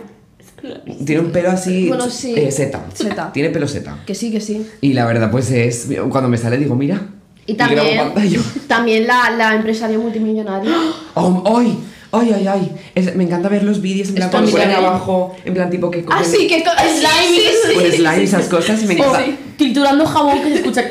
Tiene 1.05 1.21
un 1.21 1.31
pelo 1.31 1.51
así... 1.51 1.89
Bueno, 1.89 2.09
sí. 2.09 2.33
eh, 2.33 2.49
seta. 2.49 2.85
Seta. 2.93 3.33
Tiene 3.33 3.49
pelo 3.49 3.67
seta. 3.67 3.97
Que 4.05 4.15
sí, 4.15 4.31
que 4.31 4.39
sí. 4.39 4.65
Y 4.79 4.93
la 4.93 5.05
verdad, 5.05 5.29
pues 5.29 5.51
es... 5.51 5.89
Cuando 6.09 6.29
me 6.29 6.37
sale 6.37 6.57
digo, 6.57 6.75
mira. 6.75 7.07
Y 7.45 7.55
también, 7.55 7.97
pantalla. 7.97 8.39
también 8.67 9.05
la, 9.05 9.31
la 9.31 9.55
empresaria 9.55 9.99
multimillonaria. 9.99 10.73
Oh, 11.15 11.43
¡Ay! 11.57 11.77
¡Ay, 12.11 12.31
ay, 12.35 12.47
ay! 12.47 12.71
Es- 12.95 13.15
me 13.15 13.23
encanta 13.23 13.49
ver 13.49 13.63
los 13.63 13.81
vídeos 13.81 14.09
en 14.09 14.15
plan 14.15 14.27
Esto 14.27 14.37
cuando 14.37 14.47
a 14.49 14.51
mí 14.51 14.51
ponen 14.63 14.71
también. 14.75 14.89
abajo, 14.93 15.35
en 15.45 15.53
plan 15.53 15.69
tipo 15.69 15.91
que 15.91 15.99
Ah, 16.09 16.19
cogen- 16.21 16.25
sí, 16.25 16.47
que 16.47 16.57
esto 16.57 16.71
es 16.83 16.91
sí, 16.99 17.73
Con 17.75 17.83
sí, 17.83 17.91
slime 17.97 18.15
y 18.15 18.17
sí, 18.19 18.23
esas 18.23 18.43
sí. 18.45 18.49
cosas 18.49 18.81
y 18.83 18.85
me 18.87 18.95
O 18.95 18.97
encanta. 19.05 19.25
triturando 19.57 20.05
jamón 20.05 20.41
que 20.41 20.49
se 20.49 20.55
escucha. 20.55 20.81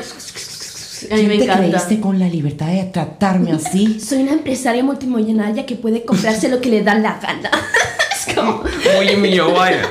A 1.11 1.15
mí 1.15 1.21
me 1.23 1.27
¿Quién 1.29 1.39
te 1.39 1.43
encanta. 1.45 1.67
creíste 1.69 1.99
con 2.01 2.19
la 2.19 2.27
libertad 2.27 2.67
de 2.67 2.83
tratarme 2.85 3.51
así? 3.53 3.99
Soy 4.05 4.21
una 4.23 4.33
empresaria 4.33 4.83
multimillonaria 4.83 5.65
que 5.65 5.75
puede 5.75 6.03
comprarse 6.03 6.49
lo 6.49 6.59
que 6.61 6.69
le 6.69 6.83
da 6.83 6.93
la 6.95 7.17
gana. 7.21 7.49
es 8.27 8.35
como... 8.35 8.63
Muy 8.97 9.15
mío, 9.15 9.53
vaya. 9.53 9.81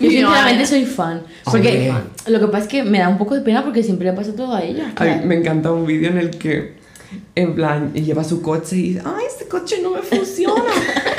Yo 0.00 0.10
sinceramente 0.10 0.66
soy 0.66 0.84
fan. 0.84 1.22
Porque 1.44 1.90
Hombre. 1.90 1.92
lo 2.26 2.38
que 2.40 2.46
pasa 2.48 2.64
es 2.64 2.68
que 2.68 2.82
me 2.82 2.98
da 2.98 3.08
un 3.08 3.16
poco 3.16 3.34
de 3.34 3.40
pena 3.40 3.64
porque 3.64 3.82
siempre 3.82 4.06
le 4.08 4.12
pasa 4.12 4.34
todo 4.36 4.54
a 4.54 4.62
ella. 4.62 4.92
A 4.96 5.04
mí 5.04 5.10
me 5.24 5.36
encanta 5.36 5.72
un 5.72 5.86
vídeo 5.86 6.10
en 6.10 6.18
el 6.18 6.30
que, 6.30 6.74
en 7.34 7.54
plan, 7.54 7.92
lleva 7.94 8.24
su 8.24 8.42
coche 8.42 8.76
y 8.76 8.82
dice, 8.94 9.02
¡ay, 9.04 9.24
este 9.28 9.46
coche 9.46 9.76
no 9.82 9.90
me 9.92 10.02
funciona! 10.02 10.64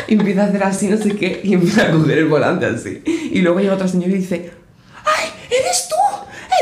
y 0.08 0.13
empieza 0.13 0.44
a 0.44 0.48
hacer 0.48 0.63
así, 0.63 0.88
no 0.88 0.98
sé 0.98 1.15
qué, 1.15 1.41
y 1.44 1.53
empieza 1.53 1.88
a 1.88 1.91
coger 1.91 2.17
el 2.20 2.25
volante 2.27 2.65
así. 2.65 3.01
Y 3.06 3.41
luego 3.41 3.60
llega 3.60 3.74
otra 3.75 3.88
señora 3.88 4.12
y 4.12 4.15
dice, 4.17 4.51
¡ay, 5.06 5.29
eres 5.50 5.88
tú! 5.89 5.96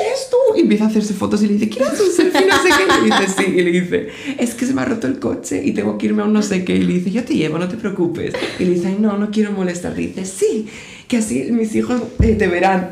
¡Eres 0.02 0.28
tú! 0.30 0.58
Y 0.58 0.62
empieza 0.62 0.86
a 0.86 0.88
hacerse 0.88 1.14
fotos 1.14 1.42
y 1.44 1.48
le 1.48 1.54
dice, 1.54 1.70
¿quieres 1.70 2.00
un 2.00 2.12
selfie? 2.12 2.46
No 2.48 2.62
sé 2.62 2.70
qué. 2.70 3.06
Y 3.06 3.10
le 3.10 3.16
dice, 3.16 3.34
sí. 3.38 3.46
Y 3.56 3.62
le 3.62 3.72
dice, 3.72 4.10
es 4.38 4.54
que 4.56 4.66
se 4.66 4.74
me 4.74 4.82
ha 4.82 4.86
roto 4.86 5.08
el 5.08 5.20
coche 5.20 5.62
y 5.64 5.72
tengo 5.74 5.98
que 5.98 6.08
irme 6.08 6.22
a 6.22 6.26
un 6.26 6.34
no 6.34 6.42
sé 6.42 6.66
qué. 6.66 6.76
Y 6.76 6.84
le 6.84 6.94
dice, 6.96 7.12
yo 7.12 7.24
te 7.24 7.34
llevo, 7.36 7.58
no 7.60 7.68
te 7.70 7.78
preocupes. 7.78 8.34
Y 8.60 8.66
le 8.66 8.72
dice, 8.72 8.88
ay, 8.88 8.98
no, 9.00 9.18
no 9.18 9.32
quiero 9.32 9.52
molestar. 9.52 9.94
Le 9.94 10.08
dice, 10.08 10.26
sí, 10.26 10.68
que 11.08 11.18
así 11.18 11.50
mis 11.52 11.74
hijos 11.76 12.02
eh, 12.22 12.34
te 12.36 12.48
verán. 12.48 12.90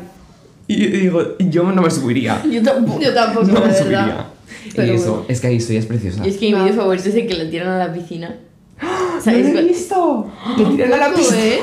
Y 0.66 0.78
yo 0.78 0.96
digo, 0.98 1.22
yo 1.38 1.70
no 1.72 1.82
me 1.82 1.90
subiría. 1.90 2.42
Yo 2.50 2.62
tampoco. 2.62 3.00
Yo 3.00 3.12
tampoco, 3.14 3.46
No 3.48 3.54
me 3.54 3.60
verdad. 3.66 3.78
subiría. 3.78 4.26
Pero 4.74 4.92
y 4.92 4.96
eso, 4.96 5.10
bueno. 5.10 5.26
es 5.28 5.40
que 5.40 5.46
ahí 5.48 5.56
estoy, 5.56 5.76
es 5.76 5.86
preciosa. 5.86 6.26
Y 6.26 6.30
es 6.30 6.36
que 6.38 6.46
mi 6.46 6.54
vídeo 6.54 6.74
favorito 6.74 7.08
es 7.08 7.14
el 7.14 7.26
que 7.26 7.34
la 7.34 7.50
tiran 7.50 7.68
a 7.68 7.78
la 7.78 7.92
piscina. 7.92 8.36
¡No 8.82 9.20
¿Sabes 9.22 9.52
lo 9.52 9.60
he 9.60 9.64
visto! 9.64 10.32
Le 10.58 10.64
tiran 10.64 10.92
a 10.94 10.96
la 11.08 11.14
piscina. 11.14 11.38
¿eh? 11.44 11.60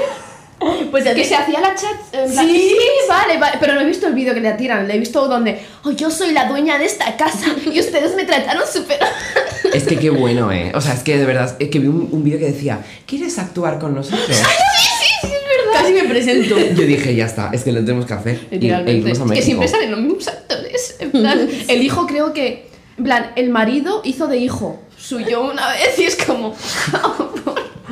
Pues 0.91 1.03
Que 1.05 1.25
se 1.25 1.33
hacía 1.35 1.59
la 1.59 1.73
chat. 1.73 1.95
en 2.13 2.31
plan- 2.31 2.45
Sí. 2.47 2.75
vale, 3.09 3.37
vale, 3.39 3.57
pero 3.59 3.73
no 3.73 3.81
he 3.81 3.85
visto 3.85 4.05
el 4.07 4.13
vídeo 4.13 4.33
que 4.35 4.41
le 4.41 4.51
tiran. 4.53 4.87
Le 4.87 4.93
he 4.95 4.99
visto 4.99 5.27
donde, 5.27 5.59
oh, 5.83 5.91
yo 5.91 6.11
soy 6.11 6.33
la 6.33 6.45
dueña 6.45 6.77
de 6.77 6.85
esta 6.85 7.17
casa 7.17 7.47
y 7.65 7.79
ustedes 7.79 8.15
me 8.15 8.25
trataron 8.25 8.63
súper. 8.71 8.99
Es 9.73 9.83
que 9.85 9.97
qué 9.97 10.09
bueno, 10.09 10.51
¿eh? 10.51 10.71
O 10.75 10.81
sea, 10.81 10.93
es 10.93 11.01
que 11.01 11.17
de 11.17 11.25
verdad, 11.25 11.55
es 11.59 11.69
que 11.69 11.79
vi 11.79 11.87
un, 11.87 12.09
un 12.11 12.23
vídeo 12.23 12.37
que 12.39 12.45
decía, 12.51 12.83
¿quieres 13.07 13.39
actuar 13.39 13.79
con 13.79 13.95
nosotros? 13.95 14.27
Casi 15.73 15.93
me 15.93 16.03
presento. 16.03 16.57
Yo 16.59 16.83
dije, 16.85 17.15
ya 17.15 17.25
está, 17.25 17.49
es 17.53 17.63
que 17.63 17.71
lo 17.71 17.79
tenemos 17.79 18.05
que 18.05 18.13
hacer. 18.13 18.39
Y- 18.51 18.55
e 18.55 18.59
Literalmente. 18.59 19.09
irnos 19.11 19.31
a 19.31 19.33
que 19.33 19.41
siempre 19.41 19.67
salen 19.67 19.91
los 19.91 19.99
mismos 20.01 20.27
actores. 20.27 20.95
En 20.99 21.11
plan, 21.11 21.47
el 21.67 21.81
hijo 21.81 22.05
creo 22.05 22.33
que. 22.33 22.69
En 22.97 23.03
plan, 23.05 23.31
el 23.35 23.49
marido 23.49 24.01
hizo 24.03 24.27
de 24.27 24.37
hijo 24.37 24.79
suyo 24.97 25.41
una 25.51 25.69
vez 25.69 25.97
y 25.97 26.03
es 26.03 26.15
como. 26.15 26.55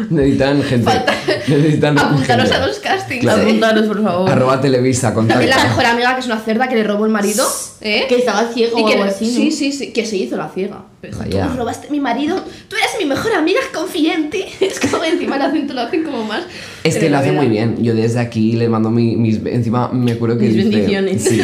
Necesitan 0.10 0.64
gente. 0.64 0.86
Falta- 0.86 1.14
Necesitan 1.48 2.00
Apuntaros 2.00 2.46
gente. 2.50 2.56
a 2.64 2.68
los 2.68 2.80
castings. 2.80 3.20
Claro. 3.22 3.42
¿eh? 3.42 3.46
Apuntaros, 3.48 3.86
por 3.86 4.02
favor. 4.02 4.30
Arroba 4.32 4.62
Televisa, 4.62 5.14
También 5.14 5.40
la 5.50 5.56
contacta. 5.58 5.68
mejor 5.68 5.86
amiga 5.86 6.14
que 6.14 6.20
es 6.22 6.26
una 6.28 6.40
cerda 6.40 6.70
que 6.70 6.76
le 6.76 6.84
robó 6.86 7.06
el 7.06 7.12
marido. 7.12 7.46
¿eh? 7.82 8.06
Que 8.08 8.16
estaba 8.20 8.48
ciego 8.54 8.80
Y 8.80 8.84
o 8.84 8.86
que 8.86 8.94
algo 8.94 9.04
así, 9.06 9.26
¿no? 9.26 9.32
Sí, 9.34 9.52
sí, 9.52 9.72
sí, 9.74 9.92
que 9.92 10.06
se 10.06 10.16
hizo 10.16 10.38
la 10.38 10.48
ciega. 10.50 10.84
Pero 11.02 11.18
tú 11.18 11.58
robaste 11.58 11.90
mi 11.90 12.00
marido, 12.00 12.38
tú 12.70 12.76
eres 12.78 12.92
mi 12.98 13.06
mejor 13.06 13.34
amiga 13.34 13.60
confidente. 13.74 14.46
Es 14.62 14.80
como 14.80 15.04
encima 15.04 15.36
el 15.36 15.42
acento 15.42 15.74
lo 15.74 15.82
hacen 15.82 16.04
como 16.04 16.24
más. 16.24 16.44
Es 16.86 16.96
que 16.98 17.10
lo 17.10 17.18
hace 17.18 17.34
muy 17.34 17.48
bien. 17.48 17.84
Yo 17.84 17.94
desde 17.94 18.20
aquí 18.20 18.54
le 18.54 18.70
mando 18.70 18.90
mi- 18.92 19.18
mis. 19.18 19.40
Encima 19.46 19.90
me 19.92 20.14
acuerdo 20.14 20.38
que 20.38 20.46
Mis 20.46 20.56
dice. 20.56 20.70
bendiciones. 20.70 21.24
Sí. 21.24 21.42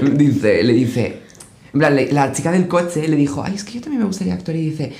Dice, 0.14 0.62
le 0.62 0.72
dice. 0.72 1.27
La 1.78 2.32
chica 2.32 2.50
del 2.52 2.68
coche 2.68 3.06
le 3.08 3.16
dijo, 3.16 3.42
ay, 3.44 3.54
es 3.54 3.64
que 3.64 3.72
yo 3.74 3.80
también 3.80 4.00
me 4.00 4.06
gustaría 4.06 4.34
actuar. 4.34 4.56
Y 4.56 4.70
dice, 4.70 4.92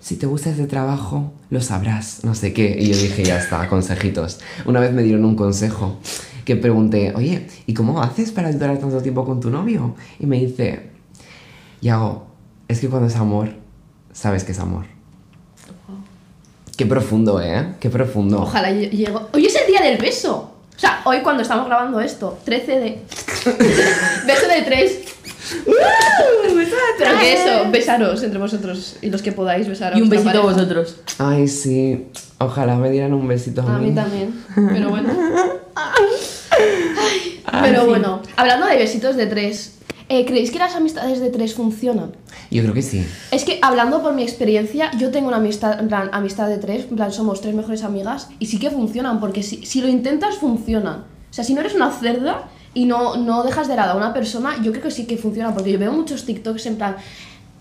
si 0.00 0.16
te 0.16 0.26
gusta 0.26 0.50
este 0.50 0.66
trabajo, 0.66 1.32
lo 1.50 1.60
sabrás. 1.60 2.20
No 2.24 2.34
sé 2.34 2.52
qué. 2.52 2.76
Y 2.78 2.88
yo 2.92 2.96
dije, 2.96 3.24
ya 3.24 3.38
está, 3.38 3.68
consejitos. 3.68 4.40
Una 4.66 4.80
vez 4.80 4.92
me 4.92 5.02
dieron 5.02 5.24
un 5.24 5.36
consejo 5.36 5.98
que 6.44 6.56
pregunté, 6.56 7.12
oye, 7.16 7.46
¿y 7.66 7.72
cómo 7.74 8.02
haces 8.02 8.30
para 8.32 8.52
durar 8.52 8.76
tanto 8.78 9.00
tiempo 9.00 9.24
con 9.24 9.40
tu 9.40 9.50
novio? 9.50 9.94
Y 10.18 10.26
me 10.26 10.38
dice, 10.38 10.90
Yago, 11.80 12.26
es 12.68 12.80
que 12.80 12.88
cuando 12.88 13.08
es 13.08 13.16
amor, 13.16 13.50
sabes 14.12 14.44
que 14.44 14.52
es 14.52 14.58
amor. 14.58 14.84
Qué 16.76 16.86
profundo, 16.86 17.40
¿eh? 17.40 17.74
Qué 17.78 17.88
profundo. 17.88 18.42
Ojalá 18.42 18.70
lle- 18.72 18.90
llego. 18.90 19.28
Hoy 19.32 19.46
es 19.46 19.54
el 19.54 19.66
día 19.68 19.80
del 19.80 19.96
beso. 19.96 20.50
O 20.76 20.78
sea, 20.78 21.02
hoy 21.04 21.20
cuando 21.22 21.42
estamos 21.42 21.66
grabando 21.66 22.00
esto, 22.00 22.38
13 22.44 22.72
de. 22.80 22.88
beso 24.26 24.48
de 24.48 24.62
3. 24.64 24.98
Pero 26.98 27.18
que 27.18 27.32
eso, 27.34 27.70
besaros 27.70 28.22
entre 28.22 28.38
vosotros 28.38 28.96
y 29.02 29.10
los 29.10 29.22
que 29.22 29.32
podáis 29.32 29.68
besar 29.68 29.94
a 29.94 29.98
Y 29.98 30.02
un 30.02 30.08
besito 30.08 30.38
a 30.38 30.42
vosotros. 30.42 30.96
Ay, 31.18 31.48
sí. 31.48 32.06
Ojalá 32.38 32.76
me 32.76 32.90
dieran 32.90 33.14
un 33.14 33.26
besito 33.26 33.62
a, 33.62 33.76
A 33.76 33.78
mí 33.78 33.88
mí. 33.90 33.94
también. 33.94 34.44
Pero 34.54 34.90
bueno. 34.90 35.10
Pero 37.62 37.86
bueno, 37.86 38.20
hablando 38.36 38.66
de 38.66 38.76
besitos 38.76 39.16
de 39.16 39.26
tres, 39.26 39.74
eh, 40.08 40.24
¿creéis 40.24 40.50
que 40.50 40.58
las 40.58 40.74
amistades 40.74 41.20
de 41.20 41.30
tres 41.30 41.54
funcionan? 41.54 42.12
Yo 42.50 42.62
creo 42.62 42.74
que 42.74 42.82
sí. 42.82 43.04
Es 43.30 43.44
que 43.44 43.58
hablando 43.62 44.02
por 44.02 44.12
mi 44.14 44.22
experiencia, 44.22 44.90
yo 44.98 45.10
tengo 45.10 45.28
una 45.28 45.38
amistad, 45.38 45.80
en 45.80 45.88
plan, 45.88 46.10
amistad 46.12 46.48
de 46.48 46.58
tres, 46.58 46.86
en 46.90 46.96
plan, 46.96 47.12
somos 47.12 47.40
tres 47.40 47.54
mejores 47.54 47.82
amigas 47.84 48.28
y 48.38 48.46
sí 48.46 48.58
que 48.58 48.70
funcionan, 48.70 49.20
porque 49.20 49.42
si, 49.42 49.64
si 49.64 49.80
lo 49.80 49.88
intentas, 49.88 50.36
funcionan. 50.36 51.04
O 51.30 51.32
sea, 51.34 51.44
si 51.44 51.54
no 51.54 51.60
eres 51.60 51.74
una 51.74 51.90
cerda 51.90 52.48
y 52.74 52.86
no, 52.86 53.16
no 53.16 53.42
dejas 53.44 53.68
de 53.68 53.76
lado 53.76 53.92
a 53.92 53.96
una 53.96 54.12
persona, 54.12 54.60
yo 54.62 54.72
creo 54.72 54.82
que 54.84 54.90
sí 54.90 55.06
que 55.06 55.16
funciona, 55.16 55.54
porque 55.54 55.72
yo 55.72 55.78
veo 55.78 55.92
muchos 55.92 56.24
TikToks 56.26 56.66
en 56.66 56.76
plan, 56.76 56.96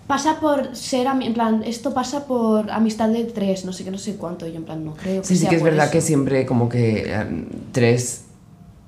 pasa 0.07 0.39
por 0.39 0.75
ser, 0.75 1.07
en 1.07 1.33
plan, 1.33 1.63
esto 1.65 1.93
pasa 1.93 2.25
por 2.25 2.69
amistad 2.71 3.09
de 3.09 3.23
tres, 3.25 3.63
no 3.65 3.71
sé 3.73 3.83
qué, 3.83 3.91
no 3.91 3.97
sé 3.97 4.15
cuánto, 4.15 4.47
yo 4.47 4.55
en 4.55 4.63
plan, 4.65 4.83
no 4.83 4.93
creo. 4.95 5.23
Sí, 5.23 5.35
sí 5.35 5.41
sea 5.41 5.49
que 5.49 5.55
es 5.57 5.61
por 5.61 5.71
verdad 5.71 5.85
eso. 5.85 5.93
que 5.93 6.01
siempre 6.01 6.45
como 6.45 6.67
que 6.67 7.03
eh, 7.07 7.45
tres, 7.71 8.25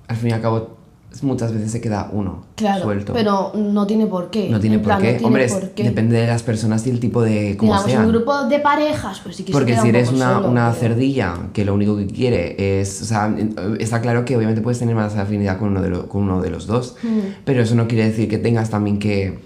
al 0.07 0.17
fin 0.17 0.31
y 0.31 0.33
al 0.33 0.41
cabo, 0.41 0.77
muchas 1.23 1.53
veces 1.53 1.71
se 1.71 1.81
queda 1.81 2.09
uno 2.11 2.45
Claro, 2.55 2.83
suelto. 2.83 3.13
pero 3.13 3.51
no 3.55 3.85
tiene 3.87 4.05
por 4.07 4.29
qué. 4.29 4.49
no 4.49 4.59
tiene 4.59 4.75
en 4.77 4.81
por 4.81 4.87
plan, 4.89 5.01
qué. 5.01 5.05
no 5.07 5.17
tiene 5.17 5.25
Hombre, 5.27 5.45
es- 5.45 5.53
por 5.53 5.69
qué. 5.71 5.83
depende 5.83 6.17
de 6.19 6.27
las 6.27 6.43
personas 6.43 6.85
y 6.87 6.89
el 6.89 6.99
tipo 6.99 7.21
de 7.21 7.55
cómo 7.57 7.71
Digamos, 7.73 7.91
sean. 7.91 8.05
un 8.05 8.11
grupo 8.11 8.43
de 8.47 8.59
parejas, 8.59 9.19
pues 9.23 9.35
sí 9.35 9.43
que 9.43 9.47
se 9.47 9.53
Porque 9.53 9.73
queda 9.73 9.81
si 9.83 9.89
un 9.89 9.95
eres 9.95 10.07
poco 10.09 10.17
una, 10.17 10.33
solo, 10.35 10.49
una 10.49 10.69
pero- 10.71 10.79
cerdilla 10.81 11.33
que 11.53 11.65
lo 11.65 11.73
único 11.73 11.97
que 11.97 12.07
quiere 12.07 12.79
es. 12.81 13.01
O 13.01 13.05
sea, 13.05 13.35
está 13.79 14.01
claro 14.01 14.25
que 14.25 14.35
obviamente 14.37 14.61
puedes 14.61 14.79
tener 14.79 14.95
más 14.95 15.15
afinidad 15.15 15.57
con 15.59 15.69
uno 15.69 15.81
de, 15.81 15.89
lo- 15.89 16.07
con 16.09 16.23
uno 16.23 16.41
de 16.41 16.49
los 16.49 16.67
dos, 16.67 16.95
Mm. 17.03 17.19
pero 17.45 17.61
eso 17.61 17.75
no 17.75 17.87
quiere 17.87 18.05
decir 18.05 18.27
que 18.29 18.37
tengas 18.37 18.69
también 18.69 18.99
que 18.99 19.39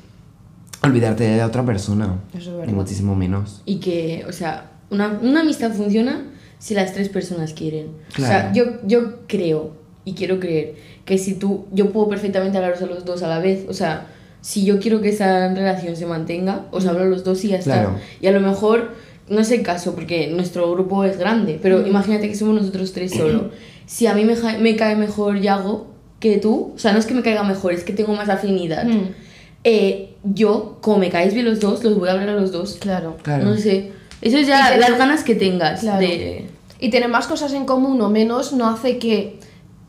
olvidarte 0.82 1.24
de 1.26 1.38
la 1.38 1.46
otra 1.46 1.66
persona. 1.66 2.16
Eso 2.38 2.62
es 2.62 2.68
Ni 2.68 2.74
muchísimo 2.74 3.16
menos. 3.16 3.62
Y 3.66 3.80
que, 3.80 4.26
o 4.28 4.32
sea, 4.32 4.72
una, 4.90 5.20
una 5.22 5.42
amistad 5.42 5.72
funciona 5.74 6.24
si 6.58 6.74
las 6.74 6.94
tres 6.94 7.10
personas 7.10 7.54
quieren. 7.54 7.88
O 8.14 8.16
sea, 8.22 8.52
Claro. 8.52 8.56
yo, 8.82 8.88
yo 8.88 9.14
creo 9.28 9.72
y 10.06 10.14
quiero 10.14 10.40
creer 10.40 10.76
que 11.10 11.18
si 11.18 11.34
tú, 11.34 11.66
yo 11.72 11.90
puedo 11.90 12.08
perfectamente 12.08 12.60
hablaros 12.60 12.84
a 12.84 12.86
los 12.86 13.04
dos 13.04 13.24
a 13.24 13.28
la 13.28 13.40
vez. 13.40 13.66
O 13.68 13.74
sea, 13.74 14.06
si 14.42 14.64
yo 14.64 14.80
quiero 14.80 15.02
que 15.02 15.10
esa 15.10 15.52
relación 15.52 15.96
se 15.96 16.06
mantenga, 16.06 16.68
os 16.70 16.86
hablo 16.86 17.02
a 17.02 17.06
los 17.06 17.24
dos 17.24 17.44
y 17.44 17.48
ya 17.48 17.58
está. 17.58 17.74
Claro. 17.74 17.96
Y 18.22 18.28
a 18.28 18.32
lo 18.32 18.40
mejor, 18.40 18.92
no 19.28 19.40
es 19.42 19.50
el 19.50 19.64
caso, 19.64 19.96
porque 19.96 20.28
nuestro 20.28 20.72
grupo 20.72 21.04
es 21.06 21.18
grande, 21.18 21.58
pero 21.60 21.88
imagínate 21.88 22.30
que 22.30 22.36
somos 22.36 22.54
nosotros 22.54 22.94
tres 22.94 23.12
solo. 23.12 23.50
Si 23.90 24.06
a 24.06 24.14
mí 24.14 24.24
me, 24.24 24.36
me 24.60 24.76
cae 24.76 24.96
mejor 24.96 25.42
Yago 25.42 25.88
que 26.20 26.38
tú, 26.38 26.74
o 26.76 26.78
sea, 26.78 26.94
no 26.94 27.00
es 27.00 27.08
que 27.08 27.16
me 27.16 27.24
caiga 27.24 27.42
mejor, 27.42 27.74
es 27.74 27.84
que 27.84 27.92
tengo 27.92 28.14
más 28.14 28.30
afinidad. 28.30 28.86
Mm. 28.86 29.16
Eh, 29.64 30.14
yo, 30.24 30.78
como 30.80 31.00
me 31.00 31.10
caéis 31.10 31.34
bien 31.34 31.48
los 31.48 31.60
dos, 31.60 31.84
los 31.84 31.98
voy 31.98 32.08
a 32.08 32.12
hablar 32.12 32.30
a 32.30 32.34
los 32.36 32.52
dos. 32.52 32.78
Claro. 32.80 33.18
Claro. 33.24 33.46
No 33.46 33.58
sé. 33.58 33.94
Eso 34.22 34.38
es 34.38 34.46
ya 34.46 34.78
las 34.78 34.96
ganas 34.96 35.24
que 35.24 35.34
tengas 35.34 35.80
Claro. 35.80 36.02
de... 36.02 36.46
Y 36.80 36.92
tener 36.92 37.10
más 37.10 37.26
cosas 37.26 37.52
en 37.54 37.66
común 37.66 38.00
o 38.00 38.12
menos 38.12 38.54
no 38.54 38.70
hace 38.70 39.00
que 39.00 39.40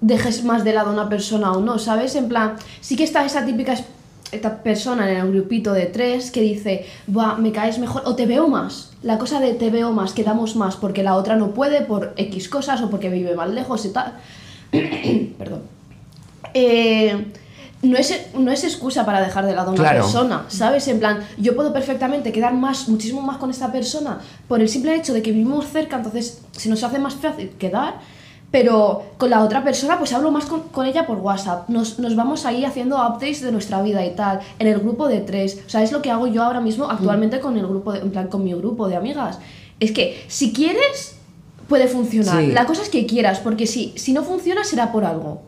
dejes 0.00 0.44
más 0.44 0.64
de 0.64 0.72
lado 0.72 0.90
a 0.90 0.92
una 0.92 1.08
persona 1.08 1.52
o 1.52 1.60
no, 1.60 1.78
¿sabes? 1.78 2.14
En 2.16 2.28
plan, 2.28 2.56
sí 2.80 2.96
que 2.96 3.04
está 3.04 3.24
esa 3.24 3.44
típica 3.44 3.72
es- 3.74 3.84
esta 4.32 4.62
persona 4.62 5.10
en 5.10 5.16
el 5.18 5.30
grupito 5.32 5.72
de 5.72 5.86
tres 5.86 6.30
que 6.30 6.40
dice, 6.40 6.86
va, 7.14 7.34
me 7.36 7.50
caes 7.50 7.78
mejor 7.80 8.02
o 8.06 8.14
te 8.14 8.26
veo 8.26 8.46
más. 8.48 8.92
La 9.02 9.18
cosa 9.18 9.40
de 9.40 9.54
te 9.54 9.70
veo 9.70 9.90
más, 9.92 10.12
quedamos 10.12 10.54
más 10.56 10.76
porque 10.76 11.02
la 11.02 11.16
otra 11.16 11.34
no 11.36 11.50
puede 11.50 11.80
por 11.82 12.12
X 12.16 12.48
cosas 12.48 12.80
o 12.80 12.90
porque 12.90 13.08
vive 13.10 13.34
más 13.34 13.50
lejos 13.50 13.84
y 13.86 13.88
tal. 13.90 14.14
Perdón. 15.38 15.62
Eh, 16.54 17.32
no 17.82 17.96
es, 17.96 18.26
no 18.34 18.50
es 18.52 18.62
excusa 18.64 19.06
para 19.06 19.20
dejar 19.20 19.46
de 19.46 19.54
lado 19.54 19.70
a 19.70 19.72
una 19.72 19.82
Claro. 19.82 20.02
persona, 20.02 20.44
¿sabes? 20.48 20.86
En 20.88 20.98
plan, 21.00 21.20
yo 21.38 21.56
puedo 21.56 21.72
perfectamente 21.72 22.30
quedar 22.30 22.52
más, 22.54 22.88
muchísimo 22.88 23.22
más 23.22 23.38
con 23.38 23.50
esta 23.50 23.72
persona 23.72 24.20
por 24.48 24.60
el 24.60 24.68
simple 24.68 24.94
hecho 24.94 25.14
de 25.14 25.22
que 25.22 25.32
vivimos 25.32 25.66
cerca, 25.68 25.96
entonces 25.96 26.40
se 26.52 26.68
nos 26.68 26.82
hace 26.84 26.98
más 26.98 27.14
fácil 27.14 27.50
quedar, 27.58 27.94
pero 28.50 29.02
con 29.16 29.30
la 29.30 29.44
otra 29.44 29.62
persona 29.62 29.98
pues 29.98 30.12
hablo 30.12 30.30
más 30.32 30.46
con, 30.46 30.62
con 30.70 30.84
ella 30.86 31.06
por 31.06 31.18
WhatsApp, 31.18 31.68
nos, 31.68 31.98
nos 31.98 32.16
vamos 32.16 32.46
ahí 32.46 32.64
haciendo 32.64 32.96
updates 32.96 33.42
de 33.42 33.52
nuestra 33.52 33.80
vida 33.82 34.04
y 34.04 34.10
tal, 34.16 34.40
en 34.58 34.66
el 34.66 34.80
grupo 34.80 35.06
de 35.08 35.20
tres, 35.20 35.60
o 35.66 35.70
sea, 35.70 35.82
es 35.82 35.92
lo 35.92 36.02
que 36.02 36.10
hago 36.10 36.26
yo 36.26 36.42
ahora 36.42 36.60
mismo 36.60 36.90
actualmente 36.90 37.38
con 37.40 37.56
el 37.56 37.66
grupo, 37.66 37.92
de- 37.92 38.00
en 38.00 38.10
plan, 38.10 38.26
con 38.28 38.42
mi 38.42 38.52
grupo 38.54 38.88
de 38.88 38.96
amigas. 38.96 39.38
Es 39.78 39.92
que 39.92 40.24
si 40.28 40.52
quieres, 40.52 41.16
puede 41.68 41.86
funcionar. 41.86 42.40
Sí. 42.40 42.48
La 42.52 42.66
cosa 42.66 42.82
es 42.82 42.88
que 42.88 43.06
quieras, 43.06 43.38
porque 43.38 43.66
si, 43.68 43.92
si 43.96 44.12
no 44.12 44.22
funciona 44.24 44.64
será 44.64 44.90
por 44.90 45.04
algo. 45.04 45.42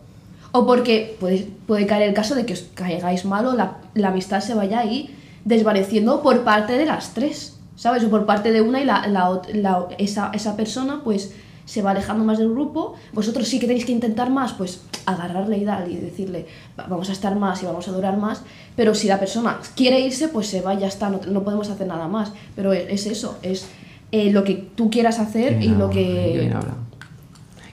O 0.52 0.64
porque 0.66 1.16
puede, 1.18 1.48
puede 1.66 1.86
caer 1.86 2.08
el 2.08 2.14
caso 2.14 2.34
de 2.34 2.46
que 2.46 2.52
os 2.52 2.64
caigáis 2.74 3.24
mal 3.24 3.46
o 3.46 3.54
la, 3.54 3.78
la 3.94 4.08
amistad 4.08 4.40
se 4.40 4.54
vaya 4.54 4.78
ahí 4.80 5.14
desvaneciendo 5.44 6.22
por 6.22 6.44
parte 6.44 6.74
de 6.78 6.86
las 6.86 7.14
tres, 7.14 7.58
¿sabes? 7.74 8.04
O 8.04 8.10
por 8.10 8.26
parte 8.26 8.52
de 8.52 8.60
una 8.62 8.80
y 8.80 8.84
la, 8.84 9.06
la 9.08 9.40
la- 9.54 9.88
esa, 9.98 10.30
esa 10.32 10.54
persona 10.56 11.00
pues 11.02 11.32
se 11.64 11.82
va 11.82 11.92
alejando 11.92 12.24
más 12.24 12.38
del 12.38 12.50
grupo. 12.50 12.94
Vosotros 13.12 13.48
sí 13.48 13.58
que 13.58 13.66
tenéis 13.66 13.84
que 13.84 13.92
intentar 13.92 14.30
más, 14.30 14.52
pues 14.52 14.80
agarrarle 15.06 15.58
y 15.58 15.64
darle 15.64 15.92
y 15.94 15.96
decirle, 15.96 16.46
"Va- 16.78 16.86
vamos 16.88 17.08
a 17.08 17.12
estar 17.12 17.34
más 17.36 17.62
y 17.62 17.66
vamos 17.66 17.86
a 17.88 17.92
durar 17.92 18.16
más. 18.18 18.42
Pero 18.76 18.94
si 18.94 19.06
la 19.08 19.18
persona 19.20 19.58
quiere 19.76 20.00
irse, 20.00 20.28
pues 20.28 20.46
se 20.48 20.60
va, 20.60 20.74
ya 20.78 20.86
está, 20.88 21.08
no, 21.10 21.20
no 21.28 21.42
podemos 21.44 21.68
hacer 21.70 21.86
nada 21.86 22.08
más. 22.08 22.32
Pero 22.56 22.72
es, 22.72 22.84
es 22.88 23.06
eso, 23.06 23.38
es 23.42 23.66
eh, 24.12 24.30
lo 24.32 24.44
que 24.44 24.54
tú 24.74 24.90
quieras 24.90 25.18
hacer 25.18 25.58
Qué 25.58 25.64
y 25.64 25.68
lo 25.68 25.84
habla, 25.86 25.90
Qué 25.94 26.32
bien 26.34 26.48
que... 26.50 26.54
habla. 26.54 26.74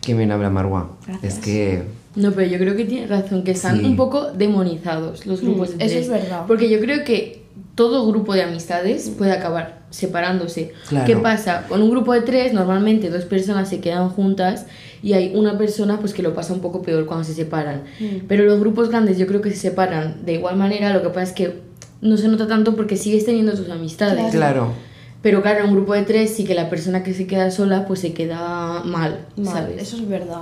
Qué 0.01 0.13
bien 0.13 0.31
habla 0.31 0.49
Marwa. 0.49 0.89
Gracias. 1.05 1.33
Es 1.37 1.39
que. 1.43 1.83
No, 2.15 2.31
pero 2.31 2.47
yo 2.49 2.57
creo 2.57 2.75
que 2.75 2.85
tienes 2.85 3.09
razón, 3.09 3.43
que 3.43 3.51
están 3.51 3.79
Sí. 3.79 3.85
un 3.85 3.95
poco 3.95 4.31
demonizados 4.31 5.25
los 5.25 5.41
grupos 5.41 5.75
Mm, 5.75 5.77
de 5.77 5.85
eso 5.85 5.97
es 5.99 6.09
verdad. 6.09 6.45
Porque 6.47 6.69
yo 6.69 6.79
creo 6.79 7.03
que 7.03 7.43
todo 7.79 8.05
grupo 8.05 8.33
de 8.33 8.43
amistades 8.43 9.09
puede 9.17 9.31
acabar 9.31 9.79
separándose. 9.89 10.73
Claro. 10.89 11.05
¿Qué 11.05 11.15
pasa? 11.15 11.63
Con 11.69 11.81
un 11.81 11.89
grupo 11.89 12.11
de 12.11 12.19
tres, 12.19 12.51
normalmente 12.51 13.09
dos 13.09 13.23
personas 13.23 13.69
se 13.69 13.79
quedan 13.79 14.09
juntas 14.09 14.65
y 15.01 15.13
hay 15.13 15.31
una 15.33 15.57
persona 15.57 15.97
pues 15.97 16.13
que 16.13 16.21
lo 16.21 16.33
pasa 16.33 16.51
un 16.51 16.59
poco 16.59 16.81
peor 16.81 17.05
cuando 17.05 17.23
se 17.23 17.33
separan. 17.33 17.83
Mm. 18.01 18.25
Pero 18.27 18.43
los 18.43 18.59
grupos 18.59 18.89
grandes 18.89 19.17
yo 19.17 19.27
creo 19.27 19.39
que 19.39 19.49
se 19.51 19.55
separan 19.55 20.25
de 20.25 20.33
igual 20.33 20.57
manera, 20.57 20.93
lo 20.93 21.01
que 21.01 21.07
pasa 21.07 21.21
es 21.21 21.31
que 21.31 21.61
no 22.01 22.17
se 22.17 22.27
nota 22.27 22.47
tanto 22.47 22.75
porque 22.75 22.97
sigues 22.97 23.23
teniendo 23.23 23.53
tus 23.53 23.69
amistades. 23.69 24.29
Claro. 24.29 24.73
Pero 25.21 25.41
claro, 25.41 25.63
en 25.63 25.69
un 25.69 25.75
grupo 25.77 25.93
de 25.93 26.01
tres 26.01 26.35
sí 26.35 26.43
que 26.43 26.55
la 26.55 26.69
persona 26.69 27.01
que 27.01 27.13
se 27.13 27.27
queda 27.27 27.49
sola 27.49 27.87
pues 27.87 28.01
se 28.01 28.11
queda 28.11 28.83
mal, 28.83 29.25
Mal, 29.37 29.53
¿sabes? 29.53 29.81
eso 29.81 29.95
es 29.95 30.09
verdad. 30.09 30.41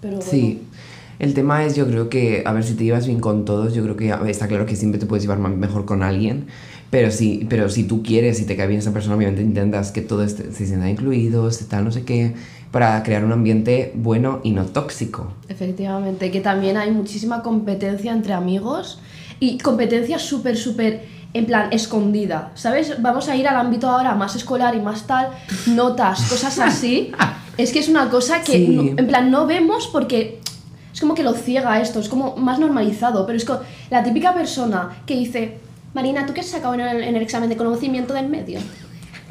Pero 0.00 0.18
bueno. 0.18 0.30
Sí. 0.30 0.62
El 1.18 1.34
tema 1.34 1.64
es, 1.64 1.74
yo 1.74 1.86
creo 1.86 2.08
que, 2.08 2.42
a 2.46 2.52
ver, 2.52 2.62
si 2.64 2.74
te 2.74 2.84
llevas 2.84 3.06
bien 3.06 3.18
con 3.20 3.44
todos, 3.44 3.74
yo 3.74 3.82
creo 3.82 3.96
que 3.96 4.14
ver, 4.14 4.30
está 4.30 4.46
claro 4.46 4.66
que 4.66 4.76
siempre 4.76 5.00
te 5.00 5.06
puedes 5.06 5.24
llevar 5.24 5.38
mejor 5.38 5.84
con 5.84 6.02
alguien, 6.04 6.46
pero 6.90 7.10
si, 7.10 7.46
pero 7.50 7.68
si 7.68 7.84
tú 7.84 8.02
quieres 8.04 8.40
y 8.40 8.44
te 8.44 8.56
cae 8.56 8.68
bien 8.68 8.78
esa 8.80 8.92
persona, 8.92 9.16
obviamente 9.16 9.42
intentas 9.42 9.90
que 9.90 10.00
todo 10.00 10.22
esté- 10.24 10.52
se 10.52 10.66
sienta 10.66 10.88
incluido, 10.88 11.50
se 11.50 11.64
tal, 11.64 11.84
no 11.84 11.90
sé 11.90 12.04
qué, 12.04 12.34
para 12.70 13.02
crear 13.02 13.24
un 13.24 13.32
ambiente 13.32 13.92
bueno 13.96 14.40
y 14.44 14.52
no 14.52 14.64
tóxico. 14.66 15.32
Efectivamente, 15.48 16.30
que 16.30 16.40
también 16.40 16.76
hay 16.76 16.92
muchísima 16.92 17.42
competencia 17.42 18.12
entre 18.12 18.32
amigos 18.34 19.00
y 19.40 19.58
competencia 19.58 20.18
súper, 20.20 20.56
súper, 20.56 21.04
en 21.34 21.46
plan, 21.46 21.68
escondida, 21.72 22.52
¿sabes? 22.54 23.02
Vamos 23.02 23.28
a 23.28 23.36
ir 23.36 23.48
al 23.48 23.56
ámbito 23.56 23.88
ahora 23.90 24.14
más 24.14 24.36
escolar 24.36 24.74
y 24.76 24.80
más 24.80 25.06
tal, 25.06 25.28
notas, 25.66 26.22
cosas 26.30 26.58
así. 26.60 27.10
Es 27.58 27.72
que 27.72 27.80
es 27.80 27.88
una 27.88 28.08
cosa 28.08 28.42
que, 28.44 28.52
Sí. 28.52 28.68
no- 28.68 28.82
en 28.96 29.06
plan, 29.08 29.32
no 29.32 29.44
vemos 29.44 29.88
porque 29.92 30.38
es 30.98 31.00
como 31.00 31.14
que 31.14 31.22
lo 31.22 31.32
ciega 31.32 31.80
esto, 31.80 32.00
es 32.00 32.08
como 32.08 32.34
más 32.36 32.58
normalizado, 32.58 33.24
pero 33.24 33.36
es 33.38 33.44
co- 33.44 33.60
la 33.88 34.02
típica 34.02 34.34
persona 34.34 34.98
que 35.06 35.14
dice, 35.14 35.58
Marina, 35.94 36.26
¿tú 36.26 36.32
qué 36.34 36.40
has 36.40 36.46
sacado 36.48 36.74
en 36.74 36.80
el, 36.80 37.04
en 37.04 37.14
el 37.14 37.22
examen 37.22 37.48
de 37.48 37.56
conocimiento 37.56 38.14
del 38.14 38.28
medio? 38.28 38.58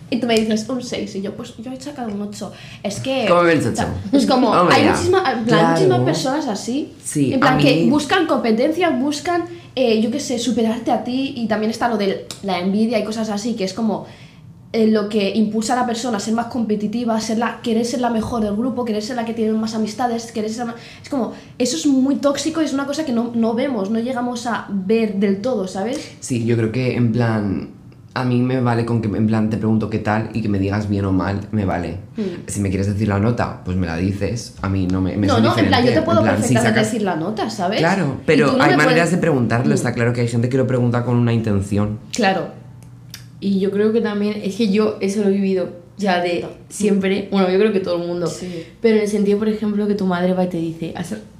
Y 0.10 0.22
tú 0.22 0.28
me 0.28 0.36
dices 0.40 0.66
un 0.70 0.82
6 0.82 1.14
y 1.16 1.22
yo, 1.22 1.34
pues 1.36 1.56
yo 1.58 1.70
he 1.74 1.82
sacado 1.82 2.08
un 2.10 2.22
8. 2.22 2.54
Es 2.84 3.02
que... 3.02 3.26
¿Cómo 3.28 3.42
ves? 3.44 3.66
Es 4.14 4.26
como, 4.26 4.54
hay 4.54 4.86
muchísima- 4.86 5.30
en 5.30 5.44
plan, 5.44 5.46
Claro. 5.46 5.68
muchísimas 5.72 6.00
personas 6.04 6.48
así. 6.48 6.94
Sí, 7.04 7.34
en 7.34 7.42
plan, 7.42 7.58
que 7.58 7.76
mí- 7.76 7.90
buscan 7.90 8.28
competencia, 8.28 8.90
buscan, 8.92 9.44
eh, 9.76 10.00
yo 10.02 10.10
qué 10.10 10.22
sé, 10.22 10.40
superarte 10.40 10.92
a 10.94 11.04
ti. 11.04 11.34
Y 11.36 11.48
también 11.50 11.70
está 11.72 11.90
lo 11.90 11.98
de 11.98 12.28
la 12.44 12.60
envidia 12.60 12.98
y 12.98 13.04
cosas 13.04 13.30
así, 13.30 13.56
que 13.56 13.66
es 13.66 13.74
como 13.74 14.06
eh, 14.78 14.88
lo 14.88 15.10
que 15.10 15.30
impulsa 15.36 15.74
a 15.74 15.76
la 15.78 15.86
persona 15.86 16.18
a 16.18 16.20
ser 16.20 16.34
más 16.36 16.48
competitiva, 16.48 17.20
ser 17.20 17.38
la, 17.40 17.60
querer 17.62 17.84
ser 17.86 18.00
la 18.02 18.10
mejor 18.10 18.44
del 18.44 18.56
grupo, 18.56 18.86
querer 18.86 19.02
ser 19.02 19.16
la 19.16 19.26
que 19.26 19.34
tiene 19.34 19.52
más 19.54 19.74
amistades, 19.74 20.32
querer 20.32 20.52
ser 20.52 20.68
la 20.68 20.76
Es 21.02 21.10
como, 21.10 21.34
eso 21.58 21.76
es 21.78 21.86
muy 21.88 22.16
tóxico 22.18 22.62
y 22.62 22.66
es 22.66 22.74
una 22.74 22.86
cosa 22.86 23.04
que 23.06 23.12
no, 23.12 23.32
no 23.34 23.54
vemos, 23.56 23.90
no 23.90 24.00
llegamos 24.00 24.46
a 24.46 24.68
ver 24.70 25.16
del 25.16 25.42
todo, 25.42 25.68
¿sabes? 25.68 25.98
Sí, 26.20 26.46
yo 26.46 26.56
creo 26.58 26.72
que 26.72 26.96
en 26.96 27.12
plan, 27.12 27.70
a 28.14 28.24
mí 28.24 28.42
me 28.42 28.62
vale 28.62 28.84
con 28.86 29.02
que 29.02 29.08
en 29.16 29.28
plan 29.28 29.50
te 29.50 29.58
pregunto 29.58 29.90
qué 29.90 30.00
tal 30.00 30.30
y 30.34 30.42
que 30.42 30.50
me 30.50 30.58
digas 30.60 30.90
bien 30.90 31.06
o 31.06 31.12
mal, 31.12 31.42
me 31.52 31.66
vale. 31.66 31.98
Si 32.48 32.60
me 32.62 32.70
quieres 32.70 32.88
decir 32.88 33.08
la 33.08 33.20
nota, 33.20 33.62
pues 33.64 33.78
me 33.78 33.86
la 33.88 33.96
dices, 33.98 34.56
a 34.62 34.70
mí 34.70 34.88
no 34.88 35.02
me, 35.02 35.16
me 35.18 35.28
no, 35.28 35.40
no, 35.40 35.58
en 35.58 35.68
plan, 35.68 35.86
yo 35.86 35.94
te 35.94 36.02
puedo 36.02 36.22
si 36.22 36.26
perfectamente 36.28 36.70
sacas- 36.70 36.86
decir 36.88 37.02
la 37.04 37.16
nota, 37.16 37.50
¿sabes? 37.50 37.80
Claro, 37.80 38.18
pero 38.26 38.48
no 38.58 38.64
hay 38.64 38.72
maneras 38.76 38.86
puedes- 38.94 39.12
de 39.12 39.18
preguntarlo, 39.18 39.74
está 39.74 39.94
claro 39.94 40.14
que 40.14 40.22
hay 40.22 40.28
gente 40.28 40.50
que 40.50 40.58
lo 40.58 40.66
pregunta 40.68 41.04
con 41.06 41.16
una 41.18 41.32
intención. 41.34 42.00
Claro. 42.14 42.67
Y 43.40 43.60
yo 43.60 43.72
creo 43.72 43.94
que 43.94 44.02
también, 44.02 44.42
es 44.44 44.56
que 44.56 44.70
yo 44.70 44.98
eso 45.00 45.22
lo 45.22 45.30
he 45.30 45.34
vivido 45.34 45.70
ya 45.98 46.22
de 46.22 46.46
siempre, 46.70 47.28
bueno, 47.32 47.50
yo 47.50 47.58
creo 47.58 47.74
que 47.74 47.80
todo 47.80 48.02
el 48.02 48.08
mundo, 48.08 48.28
Sí. 48.28 48.66
pero 48.82 48.96
en 48.98 49.02
el 49.04 49.08
sentido, 49.08 49.40
por 49.40 49.50
ejemplo, 49.50 49.88
que 49.88 49.96
tu 49.96 50.06
madre 50.06 50.34
va 50.34 50.44
y 50.44 50.48
te 50.48 50.58
dice, 50.58 50.94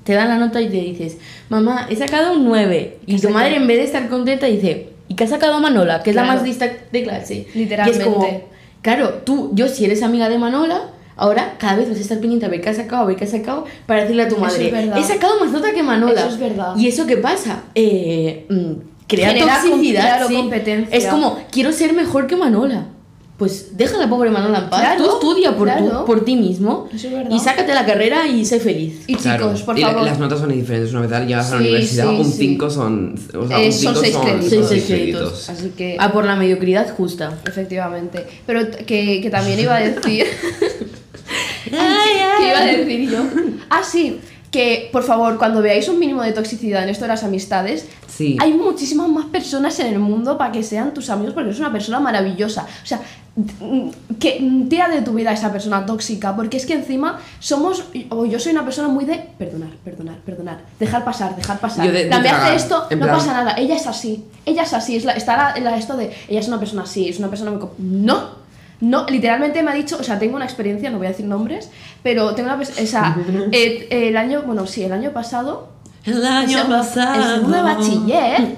te 0.04 0.14
da 0.14 0.26
la 0.26 0.38
nota 0.38 0.60
y 0.62 0.70
te 0.70 0.78
dices, 0.78 1.18
mamá, 1.50 1.88
he 1.90 1.96
sacado 1.96 2.34
un 2.34 2.46
9, 2.46 2.98
y 3.06 3.16
¿Qué 3.16 3.22
tu 3.22 3.30
madre 3.30 3.56
en 3.58 3.68
vez 3.68 3.78
de 3.78 3.84
estar 3.84 4.10
contenta 4.10 4.48
dice, 4.48 4.90
¿y 5.08 5.16
qué 5.16 5.26
ha 5.26 5.28
sacado 5.28 5.60
Manola? 5.60 6.02
Que 6.02 6.10
es 6.10 6.16
la 6.16 6.24
más 6.26 6.44
lista 6.44 6.68
de 6.92 7.04
clase. 7.04 7.48
Literalmente. 7.54 8.00
Y 8.00 8.08
es 8.08 8.08
como, 8.08 8.28
claro, 8.82 9.22
tú, 9.24 9.52
yo 9.54 9.68
si 9.68 9.86
eres 9.86 10.02
amiga 10.02 10.28
de 10.28 10.40
Manola, 10.40 10.90
ahora 11.18 11.56
cada 11.60 11.76
vez 11.76 11.90
vas 11.90 11.98
a 12.00 12.02
estar 12.02 12.20
pendiente 12.20 12.46
a 12.48 12.50
ver 12.50 12.62
qué 12.62 12.70
has 12.70 12.78
sacado, 12.78 13.04
a 13.04 13.06
ver 13.06 13.16
qué 13.16 13.26
has 13.26 13.32
sacado, 13.32 13.66
para 13.86 14.02
decirle 14.02 14.24
a 14.24 14.28
tu 14.28 14.38
madre, 14.38 14.70
es 14.70 15.06
he 15.06 15.14
sacado 15.14 15.40
más 15.40 15.52
nota 15.52 15.72
que 15.72 15.84
Manola. 15.84 16.22
Eso 16.22 16.30
es 16.30 16.40
verdad. 16.40 16.76
Y 16.78 16.88
eso 16.88 17.06
qué 17.06 17.18
pasa? 17.18 17.64
Eh, 17.76 18.46
mm, 18.50 18.97
crea 19.08 19.30
Genera 19.30 19.60
com- 19.62 19.70
toxicidad. 19.72 20.02
claro, 20.02 20.28
sí. 20.28 20.36
competencia. 20.36 20.98
Es 20.98 21.06
como, 21.08 21.40
quiero 21.52 21.72
ser 21.72 21.94
mejor 21.94 22.28
que 22.28 22.36
Manola. 22.36 22.88
Pues 23.38 23.78
deja 23.78 23.98
a 23.98 24.00
la 24.00 24.10
pobre 24.10 24.32
Manola 24.32 24.58
en 24.58 24.70
paz. 24.72 24.80
Claro, 24.82 25.04
Tú 25.04 25.12
estudia 25.14 25.56
por, 25.56 25.68
tu- 25.70 25.76
claro. 25.76 26.06
por 26.06 26.26
ti 26.26 26.36
mismo 26.36 26.90
es 26.92 27.06
y 27.30 27.40
sácate 27.40 27.72
la 27.76 27.86
carrera 27.86 28.26
y 28.26 28.44
sé 28.46 28.60
feliz. 28.60 29.04
Y 29.06 29.14
Claro. 29.14 29.46
chicos, 29.46 29.62
por 29.62 29.78
Y 29.78 29.82
la- 29.82 29.90
favor. 29.90 30.04
las 30.06 30.18
notas 30.18 30.40
son 30.40 30.50
diferentes. 30.50 30.92
Una 30.92 31.02
vez 31.06 31.28
llegas 31.28 31.52
a 31.52 31.56
la 31.58 31.62
Sí, 31.62 31.68
universidad, 31.68 32.10
sí, 32.10 32.16
un 32.16 32.26
sí. 32.26 32.32
5 32.40 32.70
son. 32.72 33.16
O 33.40 33.48
sea, 33.48 33.62
Eh, 33.62 33.68
un 33.68 33.72
son 33.74 33.82
5 33.94 34.00
seis 34.02 34.14
son, 34.14 34.24
créditos. 34.24 34.50
son 34.50 34.58
Seis 34.58 34.68
seis 34.70 34.84
créditos. 34.86 35.22
créditos. 35.22 35.50
Así 35.52 35.70
que. 35.78 35.98
A 36.00 36.12
por 36.12 36.26
la 36.26 36.36
mediocridad 36.36 36.90
justa. 36.98 37.38
Efectivamente. 37.46 38.26
Pero 38.48 38.62
que, 38.88 39.22
que 39.22 39.30
también 39.30 39.60
iba 39.60 39.76
a 39.76 39.82
decir. 39.82 40.26
Ay, 41.72 42.10
¿Qué 42.40 42.48
iba 42.50 42.60
a 42.60 42.66
decir 42.66 43.10
yo? 43.12 43.20
Ah, 43.70 43.82
sí. 43.84 44.20
Que 44.52 44.90
por 44.92 45.04
favor, 45.04 45.38
cuando 45.38 45.62
veáis 45.62 45.90
un 45.90 46.00
mínimo 46.00 46.24
de 46.24 46.32
toxicidad 46.32 46.82
en 46.84 46.90
esto 46.90 47.04
de 47.04 47.10
las 47.10 47.24
amistades, 47.24 47.86
Sí. 48.18 48.36
hay 48.42 48.54
muchísimas 48.54 49.08
más 49.10 49.26
personas 49.26 49.80
en 49.80 49.88
el 49.88 50.00
mundo 50.00 50.38
para 50.38 50.52
que 50.52 50.64
sean 50.64 50.94
tus 50.94 51.10
amigos 51.10 51.34
porque 51.34 51.50
eres 51.50 51.60
una 51.60 51.72
persona 51.72 52.00
maravillosa. 52.00 52.64
O 52.84 52.86
sea, 52.86 53.00
que 54.20 54.66
tira 54.70 54.90
de 54.90 55.02
tu 55.04 55.14
vida 55.14 55.32
esa 55.32 55.52
persona 55.52 55.86
tóxica, 55.86 56.36
porque 56.36 56.58
es 56.58 56.66
que 56.66 56.74
encima 56.74 57.20
somos, 57.40 57.84
o 58.10 58.26
yo 58.26 58.40
soy 58.40 58.52
una 58.54 58.64
persona 58.64 58.88
muy 58.88 59.06
de 59.06 59.24
perdonar, 59.38 59.70
perdonar, 59.86 60.16
perdonar, 60.26 60.62
dejar 60.80 61.04
pasar, 61.06 61.36
dejar 61.36 61.60
pasar. 61.60 61.86
Yo 61.86 61.92
de- 61.92 62.06
de 62.06 62.10
La 62.10 62.20
me 62.20 62.30
hace 62.30 62.56
esto, 62.56 62.88
no 62.90 62.98
plan- 62.98 63.10
pasa 63.12 63.34
nada, 63.34 63.54
ella 63.58 63.76
es 63.76 63.86
así, 63.86 64.26
ella 64.46 64.64
es 64.64 64.74
así, 64.74 64.96
es 64.96 65.06
la, 65.06 65.14
está 65.14 65.38
la, 65.56 65.60
la- 65.60 65.78
esto 65.78 65.96
de, 65.96 66.12
ella 66.28 66.40
es 66.40 66.48
una 66.48 66.60
persona 66.60 66.84
así, 66.84 67.08
es 67.10 67.20
una 67.20 67.28
persona 67.30 67.52
muy... 67.52 67.62
No, 67.78 68.48
no, 68.82 69.06
literalmente 69.08 69.62
me 69.64 69.72
ha 69.72 69.74
dicho, 69.76 69.98
o 70.00 70.04
sea, 70.04 70.18
tengo 70.20 70.36
una 70.36 70.46
experiencia, 70.46 70.90
no 70.90 70.98
voy 70.98 71.08
a 71.08 71.10
decir 71.12 71.26
nombres, 71.26 71.70
pero 72.04 72.34
tengo 72.36 72.52
una, 72.54 72.62
o 72.62 72.86
sea, 72.88 73.18
eh, 73.52 73.88
el 73.92 74.18
año, 74.18 74.44
bueno, 74.46 74.66
sí, 74.68 74.84
el 74.84 74.94
año 74.94 75.12
pasado 75.12 75.70
El 76.44 76.44
en 76.44 76.50
segundo- 76.58 76.78
En 77.16 77.24
segundo 77.36 77.58
de 77.58 77.64
bachiller 77.64 78.56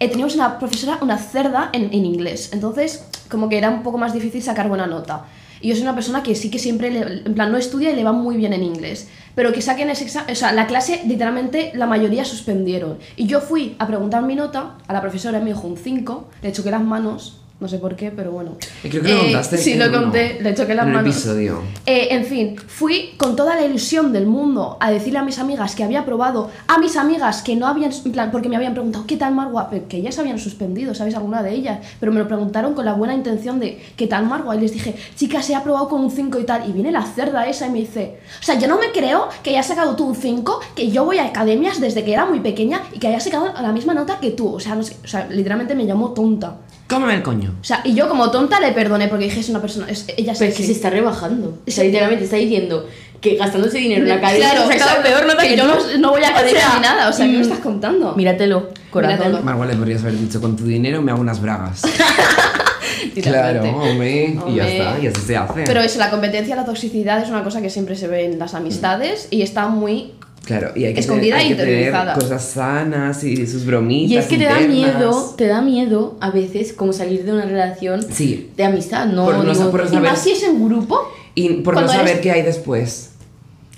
eh, 0.00 0.08
teníamos 0.08 0.34
una 0.34 0.58
profesora, 0.58 0.98
una 1.02 1.18
cerda 1.18 1.70
en, 1.72 1.84
en 1.92 2.04
inglés. 2.04 2.50
Entonces, 2.52 3.04
como 3.30 3.48
que 3.48 3.58
era 3.58 3.70
un 3.70 3.82
poco 3.82 3.98
más 3.98 4.12
difícil 4.12 4.42
sacar 4.42 4.68
buena 4.68 4.86
nota. 4.86 5.24
Y 5.60 5.68
yo 5.68 5.74
soy 5.74 5.82
una 5.82 5.94
persona 5.94 6.22
que 6.24 6.34
sí 6.34 6.50
que 6.50 6.58
siempre, 6.58 6.90
le- 6.90 7.22
en 7.24 7.34
plan, 7.34 7.52
no 7.52 7.56
estudia 7.58 7.90
y 7.92 7.94
le 7.96 8.02
va 8.02 8.12
muy 8.12 8.36
bien 8.36 8.52
en 8.52 8.64
inglés. 8.64 9.08
Pero 9.36 9.52
que 9.52 9.62
saquen 9.62 9.90
ese 9.90 10.04
examen, 10.04 10.32
o 10.32 10.34
sea, 10.34 10.52
la 10.52 10.66
clase 10.66 11.02
literalmente 11.06 11.70
la 11.74 11.86
mayoría 11.86 12.24
suspendieron. 12.24 12.98
Y 13.16 13.26
yo 13.26 13.40
fui 13.40 13.76
a 13.78 13.86
preguntar 13.86 14.22
mi 14.22 14.34
nota 14.34 14.74
a 14.88 14.92
la 14.92 15.00
profesora 15.00 15.38
me 15.38 15.46
dijo 15.52 15.66
un 15.68 15.76
5, 15.76 16.28
le 16.42 16.52
choqué 16.52 16.70
las 16.72 16.82
manos, 16.82 17.38
no 17.62 17.68
sé 17.68 17.78
por 17.78 17.96
qué, 17.96 18.10
pero 18.10 18.32
bueno. 18.32 18.56
Creo 18.82 19.02
que 19.02 19.08
lo 19.08 19.14
Eh, 19.14 19.22
contaste 19.22 19.56
Sí, 19.56 19.74
lo 19.74 19.86
uno, 19.88 20.02
conté, 20.02 20.38
le 20.42 20.54
choqué 20.54 20.74
las 20.74 20.86
en 20.86 20.92
manos. 20.92 21.10
episodio. 21.16 21.62
Eh, 21.86 22.08
en 22.10 22.24
fin, 22.24 22.56
fui 22.66 23.14
con 23.16 23.36
toda 23.36 23.54
la 23.56 23.64
ilusión 23.64 24.12
del 24.12 24.26
mundo 24.26 24.76
a 24.80 24.90
decirle 24.90 25.20
a 25.20 25.22
mis 25.22 25.38
amigas 25.38 25.74
que 25.74 25.84
había 25.84 26.04
probado, 26.04 26.50
a 26.66 26.78
mis 26.78 26.96
amigas 26.96 27.42
que 27.42 27.56
no 27.56 27.66
habían, 27.66 27.92
en 28.04 28.12
plan, 28.12 28.30
porque 28.30 28.48
me 28.48 28.56
habían 28.56 28.74
preguntado, 28.74 29.06
¿qué 29.06 29.16
tal? 29.16 29.34
Pero 29.70 29.88
Que 29.88 29.96
ellas 29.98 30.18
habían 30.18 30.38
suspendido, 30.38 30.94
¿sabéis? 30.94 31.16
Alguna 31.16 31.42
de 31.42 31.52
ellas, 31.54 31.78
pero 32.00 32.12
me 32.12 32.18
lo 32.18 32.26
preguntaron 32.26 32.74
con 32.74 32.84
la 32.84 32.94
buena 32.94 33.14
intención 33.14 33.60
de, 33.60 33.80
¿qué 33.96 34.06
tal 34.06 34.26
Marwa? 34.26 34.56
Y 34.56 34.60
les 34.60 34.72
dije, 34.72 34.94
chicas, 35.16 35.48
he 35.48 35.54
aprobado 35.54 35.88
con 35.88 36.02
un 36.02 36.10
5 36.10 36.38
y 36.40 36.44
tal. 36.44 36.68
Y 36.68 36.72
viene 36.72 36.90
la 36.90 37.02
cerda 37.02 37.46
esa 37.46 37.68
y 37.68 37.70
me 37.70 37.78
dice, 37.78 38.18
o 38.40 38.42
sea, 38.44 38.58
yo 38.58 38.66
no 38.66 38.78
me 38.78 38.90
creo 38.92 39.28
que 39.42 39.50
hayas 39.50 39.66
sacado 39.68 39.94
tú 39.94 40.04
un 40.06 40.16
5, 40.16 40.60
que 40.74 40.90
yo 40.90 41.04
voy 41.04 41.18
a 41.18 41.26
academias 41.26 41.80
desde 41.80 42.02
que 42.04 42.12
era 42.12 42.26
muy 42.26 42.40
pequeña 42.40 42.82
y 42.92 42.98
que 42.98 43.06
hayas 43.08 43.22
sacado 43.22 43.52
la 43.60 43.72
misma 43.72 43.94
nota 43.94 44.18
que 44.20 44.30
tú. 44.32 44.54
O 44.54 44.58
sea, 44.60 44.74
no 44.74 44.82
sé- 44.82 44.96
o 45.04 45.06
sea 45.06 45.28
literalmente 45.30 45.74
me 45.74 45.86
llamó 45.86 46.10
tonta. 46.12 46.56
Cómeme 46.88 47.14
el 47.14 47.22
coño. 47.22 47.54
O 47.60 47.64
sea, 47.64 47.80
y 47.84 47.94
yo 47.94 48.08
como 48.08 48.30
tonta 48.30 48.60
le 48.60 48.72
perdoné 48.72 49.08
porque 49.08 49.24
dije, 49.24 49.40
es 49.40 49.48
una 49.48 49.60
persona, 49.60 49.86
es, 49.88 50.06
ella 50.16 50.34
Pero 50.38 50.50
es 50.50 50.56
que 50.56 50.62
así". 50.62 50.66
se 50.66 50.72
está 50.72 50.90
rebajando. 50.90 51.58
O 51.66 51.70
sea, 51.70 51.84
literalmente 51.84 52.24
está 52.24 52.36
diciendo 52.36 52.86
que 53.22 53.36
gastándose 53.36 53.78
dinero 53.78 54.02
en 54.02 54.08
la 54.08 54.14
academia 54.16 54.50
Claro, 54.50 54.66
sacado 54.66 54.90
exacto, 54.90 55.08
peor 55.08 55.26
nota 55.26 55.42
que, 55.42 55.48
que 55.50 55.56
yo 55.56 55.66
no, 55.66 55.76
no 55.98 56.10
voy 56.10 56.24
a 56.24 56.30
O 56.30 56.48
sea, 56.48 56.74
ni 56.74 56.82
nada, 56.82 57.08
o 57.08 57.12
sea, 57.12 57.24
¿qué 57.24 57.32
me 57.32 57.38
mm, 57.38 57.42
estás 57.42 57.60
contando? 57.60 58.14
Míratelo, 58.16 58.68
corazón. 58.90 59.44
Margot 59.44 59.68
le 59.68 59.76
podrías 59.76 60.02
haber 60.02 60.18
dicho, 60.18 60.40
con 60.40 60.56
tu 60.56 60.64
dinero 60.64 61.00
me 61.00 61.12
hago 61.12 61.20
unas 61.20 61.40
bragas. 61.40 61.82
claro, 63.22 63.62
hombre. 63.62 64.36
Y 64.48 64.54
ya 64.56 64.68
está, 64.68 64.98
y 65.00 65.06
así 65.06 65.20
se 65.20 65.36
hace. 65.36 65.62
Pero 65.64 65.80
eso, 65.80 65.98
la 65.98 66.10
competencia, 66.10 66.56
la 66.56 66.64
toxicidad 66.64 67.22
es 67.22 67.28
una 67.28 67.44
cosa 67.44 67.62
que 67.62 67.70
siempre 67.70 67.96
se 67.96 68.08
ve 68.08 68.24
en 68.24 68.38
las 68.38 68.54
amistades 68.54 69.28
y 69.30 69.42
está 69.42 69.68
muy... 69.68 70.12
Claro, 70.44 70.72
y 70.74 70.84
hay 70.86 70.92
que, 70.94 71.00
Escondida 71.00 71.36
tener, 71.38 71.52
hay 71.52 71.56
que 71.56 71.62
tener 71.92 72.14
cosas 72.14 72.44
sanas 72.44 73.22
y 73.22 73.46
sus 73.46 73.64
bromitas. 73.64 74.10
Y 74.10 74.16
es 74.16 74.26
que 74.26 74.38
te 74.38 74.44
da 74.44 74.60
internas. 74.60 74.96
miedo, 74.98 75.34
te 75.36 75.46
da 75.46 75.62
miedo 75.62 76.16
a 76.20 76.30
veces 76.30 76.72
como 76.72 76.92
salir 76.92 77.24
de 77.24 77.32
una 77.32 77.44
relación 77.44 78.04
Sí. 78.10 78.50
de 78.56 78.64
amistad, 78.64 79.06
no 79.06 79.24
Por 79.26 79.36
no 79.44 79.52
digo- 79.52 79.70
por 79.70 79.84
Y 79.84 79.88
saber- 79.88 80.02
más 80.10 80.18
si 80.20 80.32
es 80.32 80.42
en 80.42 80.64
grupo. 80.64 81.00
Y 81.36 81.48
por 81.62 81.80
no 81.80 81.86
saber 81.86 82.08
eres- 82.08 82.20
qué 82.22 82.32
hay 82.32 82.42
después. 82.42 83.10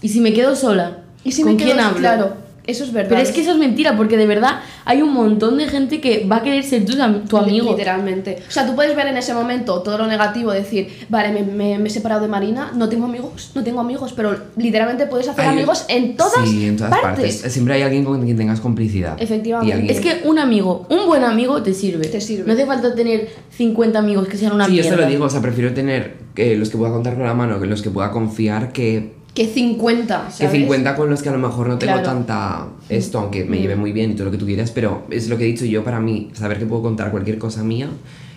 Y 0.00 0.08
si 0.08 0.20
me 0.20 0.32
quedo 0.32 0.56
sola, 0.56 1.02
Y 1.22 1.32
si 1.32 1.42
¿con 1.42 1.52
me 1.52 1.58
quedo, 1.58 1.66
quién 1.68 1.80
hablo? 1.80 1.98
Claro, 1.98 2.36
eso 2.66 2.84
es 2.84 2.92
verdad. 2.92 3.10
Pero 3.10 3.20
es 3.20 3.30
que 3.32 3.42
eso 3.42 3.52
es 3.52 3.58
mentira, 3.58 3.96
porque 3.96 4.16
de 4.16 4.26
verdad 4.26 4.60
hay 4.84 5.02
un 5.02 5.12
montón 5.12 5.58
de 5.58 5.68
gente 5.68 6.00
que 6.00 6.26
va 6.30 6.36
a 6.36 6.42
querer 6.42 6.64
ser 6.64 6.84
tu, 6.86 6.94
tu 7.28 7.36
amigo. 7.36 7.70
Literalmente. 7.70 8.38
O 8.48 8.50
sea, 8.50 8.66
tú 8.66 8.74
puedes 8.74 8.96
ver 8.96 9.06
en 9.06 9.16
ese 9.16 9.34
momento 9.34 9.80
todo 9.82 9.98
lo 9.98 10.06
negativo, 10.06 10.50
decir, 10.52 10.88
vale, 11.08 11.30
me, 11.32 11.42
me- 11.42 11.78
me 11.78 11.88
he 11.88 11.90
separado 11.90 12.22
de 12.22 12.28
Marina, 12.28 12.72
no 12.74 12.88
tengo 12.88 13.04
amigos, 13.06 13.50
no 13.54 13.62
tengo 13.62 13.80
amigos, 13.80 14.12
pero 14.14 14.36
literalmente 14.56 15.06
puedes 15.06 15.28
hacer 15.28 15.44
Hay- 15.44 15.50
amigos 15.56 15.84
en 15.88 16.16
todas, 16.16 16.48
sí, 16.48 16.66
en 16.66 16.76
todas 16.76 16.90
partes. 16.98 17.36
partes. 17.36 17.52
Siempre 17.52 17.74
hay 17.74 17.82
alguien 17.82 18.04
con 18.04 18.22
quien 18.22 18.36
tengas 18.36 18.60
complicidad. 18.60 19.16
Efectivamente. 19.20 19.92
Es 19.92 20.00
que 20.00 20.26
un 20.28 20.38
amigo, 20.38 20.86
un 20.90 21.06
buen 21.06 21.24
amigo 21.24 21.62
te 21.62 21.74
sirve. 21.74 22.06
Te 22.08 22.20
sirve. 22.20 22.44
No 22.46 22.52
hace 22.54 22.66
falta 22.66 22.94
tener 22.94 23.28
50 23.50 23.98
amigos 23.98 24.26
que 24.28 24.36
sean 24.36 24.52
una 24.52 24.66
Sí, 24.66 24.76
yo 24.76 24.82
mierda. 24.82 24.96
se 24.98 25.02
lo 25.04 25.08
digo, 25.08 25.24
o 25.26 25.30
sea, 25.30 25.40
prefiero 25.40 25.72
tener 25.74 26.16
eh, 26.36 26.56
los 26.56 26.70
que 26.70 26.76
pueda 26.78 26.92
contar 26.92 27.14
con 27.14 27.24
la 27.24 27.34
mano 27.34 27.60
que 27.60 27.66
los 27.66 27.82
que 27.82 27.90
pueda 27.90 28.10
confiar 28.10 28.72
que, 28.72 29.12
Que 29.34 29.46
50, 29.48 30.26
que 30.28 30.32
¿sabes? 30.32 30.52
50 30.52 30.94
con 30.94 31.10
los 31.10 31.20
que 31.22 31.28
a 31.28 31.32
lo 31.32 31.38
mejor 31.38 31.68
no 31.68 31.76
tengo 31.78 31.94
Claro. 31.94 32.06
tanta 32.08 32.66
esto, 32.88 33.18
aunque 33.18 33.44
me 33.44 33.58
lleve 33.58 33.74
muy 33.76 33.92
bien 33.92 34.12
y 34.12 34.14
todo 34.14 34.26
lo 34.26 34.30
que 34.30 34.38
tú 34.38 34.46
quieras, 34.46 34.70
pero 34.70 35.04
es 35.10 35.28
lo 35.28 35.36
que 35.36 35.44
he 35.44 35.48
dicho 35.48 35.64
yo 35.64 35.82
para 35.82 35.98
mí, 36.00 36.30
saber 36.34 36.58
que 36.58 36.66
puedo 36.66 36.82
contar 36.82 37.10
cualquier 37.10 37.38
cosa 37.38 37.62
mía 37.64 37.88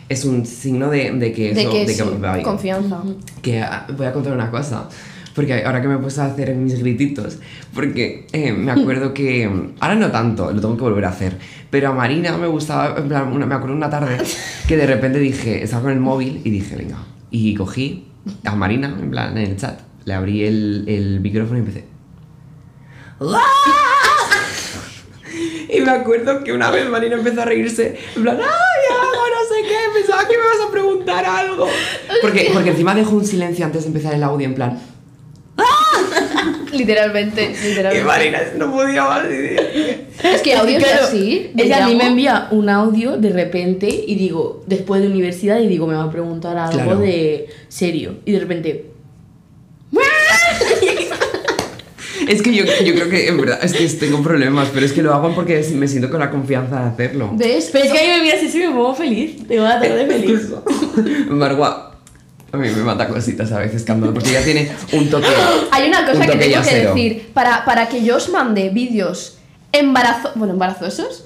es 0.10 0.24
un 0.26 0.46
signo 0.46 0.90
de, 0.90 1.12
de 1.12 1.34
que 1.34 1.52
eso, 1.52 1.60
De 1.60 1.70
que, 1.70 1.86
de 1.86 1.94
sí, 1.94 2.44
confianza. 2.44 3.02
Que 3.42 3.62
ah, 3.62 3.86
voy 3.96 4.06
a 4.08 4.14
contar 4.14 4.34
una 4.34 4.50
cosa. 4.50 4.88
Porque 5.36 5.54
ahora 5.66 5.82
que 5.82 5.88
me 5.90 5.96
he 5.96 5.98
puesto 5.98 6.22
a 6.24 6.26
hacer 6.28 6.56
mis 6.56 6.80
grititos, 6.80 7.38
porque 7.76 8.26
eh, 8.32 8.54
me 8.54 8.72
acuerdo 8.72 9.14
que. 9.14 9.48
Ahora 9.80 9.94
no 9.96 10.10
tanto, 10.10 10.52
lo 10.52 10.60
tengo 10.60 10.76
que 10.78 10.82
volver 10.84 11.06
a 11.06 11.10
hacer. 11.10 11.38
Pero 11.70 11.90
a 11.90 11.94
Marina 11.94 12.36
me 12.38 12.48
gustaba. 12.48 12.96
En 12.98 13.08
plan, 13.08 13.32
una- 13.32 13.46
me 13.46 13.54
acuerdo 13.54 13.76
una 13.76 13.90
tarde 13.90 14.18
que 14.68 14.78
de 14.78 14.88
repente 14.88 15.20
dije. 15.20 15.62
Estaba 15.62 15.84
con 15.84 15.92
el 15.92 16.00
móvil 16.00 16.42
y 16.44 16.50
dije, 16.50 16.76
venga. 16.76 16.98
Y 17.30 17.54
cogí 17.54 18.06
a 18.46 18.56
Marina, 18.56 18.98
en 19.00 19.12
plan, 19.12 19.38
en 19.38 19.44
el 19.52 19.58
chat. 19.58 19.80
Le 20.08 20.14
abrí 20.14 20.46
el, 20.46 20.86
el 20.88 21.20
micrófono 21.20 21.58
y 21.58 21.60
empecé. 21.60 21.84
Y 25.70 25.82
me 25.82 25.92
acuerdo 25.92 26.44
que 26.46 26.54
una 26.54 26.72
vez 26.72 26.90
Marina 26.90 27.16
empezó 27.16 27.42
a 27.42 27.46
reírse, 27.46 27.98
en 28.16 28.24
plan, 28.24 28.38
¡ay, 28.38 28.46
algo, 28.96 29.12
no 29.12 29.56
sé 29.56 29.68
qué! 29.68 29.76
Pensaba 30.00 30.26
que 30.28 30.38
me 30.38 30.44
vas 30.44 30.68
a 30.68 30.72
preguntar 30.72 31.26
algo. 31.26 31.68
Porque, 32.22 32.50
porque 32.54 32.70
encima 32.70 32.96
dejó 32.96 33.16
un 33.18 33.26
silencio 33.26 33.66
antes 33.66 33.82
de 33.84 33.88
empezar 33.90 34.14
el 34.14 34.24
audio, 34.24 34.48
en 34.48 34.56
plan, 34.56 34.80
Literalmente, 36.72 37.52
y 37.62 37.68
literalmente. 37.70 38.06
Marina 38.08 38.40
no 38.58 38.72
podía 38.72 39.04
más. 39.04 39.24
y- 39.26 40.26
Es 40.28 40.42
que 40.42 40.56
audio 40.56 40.78
es 40.78 40.84
Claro, 40.86 41.04
así. 41.06 41.52
Ella 41.58 41.84
a 41.86 41.88
mí 41.90 41.96
me 41.96 42.08
envía 42.08 42.48
un 42.52 42.70
audio 42.70 43.18
de 43.18 43.30
repente 43.30 43.88
y 44.08 44.16
digo, 44.16 44.64
después 44.68 45.02
de 45.02 45.08
universidad, 45.10 45.60
y 45.60 45.68
digo, 45.68 45.86
me 45.86 45.96
va 45.96 46.04
a 46.04 46.12
preguntar 46.12 46.58
algo 46.58 46.74
Claro. 46.82 47.00
de 47.00 47.48
serio. 47.68 48.16
Y 48.26 48.32
de 48.32 48.40
repente, 48.40 48.86
Es 52.28 52.42
que 52.42 52.54
yo, 52.54 52.66
yo 52.66 52.94
creo 52.94 53.10
que 53.10 53.28
en 53.28 53.38
verdad 53.38 53.60
es 53.64 53.74
que 53.74 53.88
tengo 53.90 54.22
problemas, 54.22 54.68
pero 54.74 54.86
es 54.86 54.92
que 54.94 55.02
lo 55.02 55.14
hago 55.14 55.34
porque 55.34 55.66
me 55.76 55.88
siento 55.88 56.10
con 56.10 56.20
la 56.20 56.30
confianza 56.30 56.82
de 56.82 56.90
hacerlo. 56.90 57.32
¿Ves? 57.34 57.70
pero 57.72 57.86
es 57.86 57.92
que 57.92 58.00
a 58.00 58.02
mí 58.02 58.08
me 58.10 58.22
miras 58.24 58.44
así 58.44 58.58
y 58.62 58.68
me 58.68 58.74
pongo 58.74 58.94
feliz. 58.96 59.48
Tengo 59.48 59.64
una 59.64 59.80
tarde 59.80 60.06
feliz. 60.08 60.42
Margua, 61.30 61.96
a 62.52 62.58
mí 62.58 62.68
me 62.70 62.84
mata 62.84 63.08
cositas 63.08 63.52
a 63.52 63.60
veces 63.60 63.84
cuando, 63.86 64.14
porque 64.14 64.30
ella 64.30 64.44
tiene 64.44 64.72
un 64.92 65.10
toque. 65.10 65.28
Hay 65.72 65.88
una 65.88 66.06
cosa 66.06 66.20
un 66.20 66.28
que 66.28 66.36
tengo 66.38 66.62
que 66.64 66.76
decir. 66.76 67.30
Para, 67.34 67.64
para 67.66 67.88
que 67.90 68.04
yo 68.04 68.18
os 68.18 68.30
mande 68.30 68.70
vídeos 68.70 69.38
embarazo... 69.72 70.32
Bueno, 70.36 70.54
embarazosos. 70.54 71.26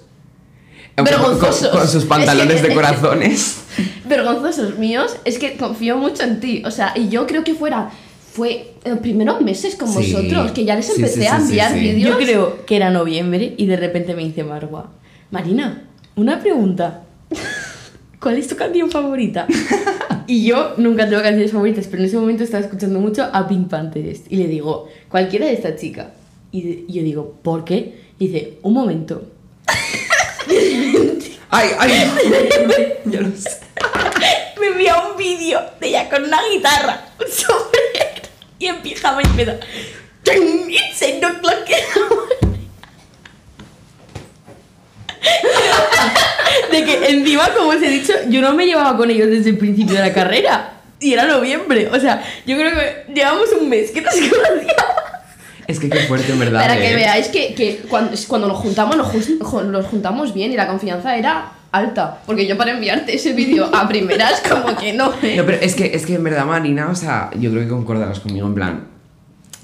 Vergonzosos. 0.97 1.69
Con, 1.69 1.79
con 1.79 1.87
sus 1.87 2.05
pantalones 2.05 2.57
Es 2.57 2.61
que- 2.61 2.67
de 2.67 2.73
corazones. 2.75 3.57
Vergonzosos 4.05 4.77
míos. 4.77 5.15
Es 5.25 5.39
que 5.39 5.57
confío 5.57 5.97
mucho 5.97 6.23
en 6.23 6.39
ti. 6.39 6.61
O 6.65 6.71
sea, 6.71 6.93
y 6.95 7.09
yo 7.09 7.25
creo 7.27 7.43
que 7.43 7.53
fuera... 7.55 7.89
Fue 8.33 8.73
en 8.83 8.91
los 8.91 8.99
primeros 9.01 9.41
meses 9.41 9.75
con 9.75 9.89
Sí. 9.89 10.13
vosotros, 10.13 10.51
que 10.51 10.63
ya 10.63 10.75
les 10.75 10.89
empecé 10.89 11.21
sí, 11.21 11.27
a 11.27 11.39
sí, 11.39 11.47
sí, 11.47 11.49
enviar 11.49 11.73
sí. 11.73 11.79
vídeos. 11.79 12.09
Yo 12.09 12.17
creo 12.17 12.65
que 12.65 12.75
era 12.77 12.89
noviembre 12.89 13.53
y 13.57 13.65
de 13.65 13.75
repente 13.75 14.15
me 14.15 14.23
dice 14.23 14.43
Marwa, 14.43 14.91
Marina, 15.31 15.83
una 16.15 16.39
pregunta. 16.39 17.03
¿cuál 18.21 18.37
es 18.37 18.47
tu 18.47 18.55
canción 18.55 18.89
favorita? 18.89 19.47
y 20.27 20.45
yo 20.45 20.75
nunca 20.77 21.09
tengo 21.09 21.21
canciones 21.21 21.51
favoritas, 21.51 21.87
pero 21.87 22.03
en 22.03 22.07
ese 22.07 22.17
momento 22.17 22.43
estaba 22.43 22.63
escuchando 22.63 22.99
mucho 22.99 23.27
a 23.33 23.47
Pink 23.47 23.67
Panthers. 23.67 24.21
Y 24.29 24.37
le 24.37 24.47
digo, 24.47 24.87
cualquiera 25.09 25.47
de 25.47 25.53
esta 25.53 25.75
chica. 25.75 26.11
Y, 26.51 26.85
yo 26.91 27.03
digo, 27.03 27.35
¿por 27.41 27.65
qué? 27.65 27.99
Y 28.19 28.27
dice, 28.27 28.59
un 28.61 28.73
momento. 28.73 29.23
¡Ay, 31.49 31.69
ay! 31.79 31.91
ya 33.05 33.21
lo 33.21 33.35
sé. 33.35 33.49
Me 34.59 34.67
envía 34.67 34.95
un 35.09 35.17
vídeo 35.17 35.59
de 35.79 35.87
ella 35.87 36.09
con 36.09 36.23
una 36.23 36.39
guitarra, 36.49 37.07
un 37.19 37.27
sombrero 37.29 38.10
y 38.61 38.67
en 38.67 38.77
pijama 38.81 39.21
y 39.23 39.25
empieza. 39.25 39.55
It's 40.23 41.01
eight 41.01 41.23
o'clock 41.23 41.67
in 41.67 41.75
the 41.93 41.99
morning". 42.15 42.59
De 46.71 46.85
que 46.85 47.07
encima, 47.09 47.49
como 47.55 47.71
os 47.71 47.81
he 47.81 47.89
dicho, 47.89 48.13
yo 48.29 48.41
no 48.41 48.53
me 48.53 48.65
llevaba 48.65 48.95
con 48.95 49.09
ellos 49.09 49.29
desde 49.29 49.49
el 49.49 49.57
principio 49.57 49.95
de 49.95 50.01
la 50.01 50.13
carrera. 50.13 50.73
Y 50.99 51.13
era 51.13 51.25
noviembre. 51.25 51.89
O 51.91 51.99
sea, 51.99 52.23
yo 52.45 52.55
creo 52.55 52.71
que 52.71 53.13
llevamos 53.13 53.49
un 53.59 53.67
mes 53.67 53.89
que 53.89 54.01
nos 54.01 54.13
conocíamos. 54.13 54.75
Es 55.67 55.79
que 55.79 55.89
qué 55.89 55.99
fuerte, 56.01 56.31
en 56.31 56.39
verdad. 56.39 56.61
Para 56.61 56.77
que 56.77 56.91
eh. 56.91 56.95
veáis 56.95 57.27
que, 57.29 57.55
que 57.55 57.77
cuando, 57.89 58.15
cuando 58.27 58.47
nos 58.47 58.57
juntamos, 58.57 58.95
nos, 58.95 59.11
nos 59.65 59.85
juntamos 59.87 60.33
bien 60.33 60.51
y 60.51 60.55
la 60.55 60.67
confianza 60.67 61.17
era 61.17 61.51
alta. 61.71 62.19
Porque 62.25 62.45
yo 62.47 62.57
para 62.57 62.71
enviarte 62.71 63.15
ese 63.15 63.33
vídeo 63.33 63.69
a 63.73 63.87
primeras, 63.87 64.41
como 64.49 64.75
que 64.77 64.93
no. 64.93 65.11
¿eh? 65.21 65.35
No, 65.37 65.45
pero 65.45 65.57
es 65.61 65.75
que, 65.75 65.91
es 65.95 66.05
que 66.05 66.15
en 66.15 66.23
verdad, 66.23 66.45
Marina, 66.45 66.89
o 66.89 66.95
sea, 66.95 67.29
yo 67.39 67.49
creo 67.51 67.63
que 67.63 67.69
concordarás 67.69 68.19
conmigo, 68.19 68.47
en 68.47 68.55
plan. 68.55 68.87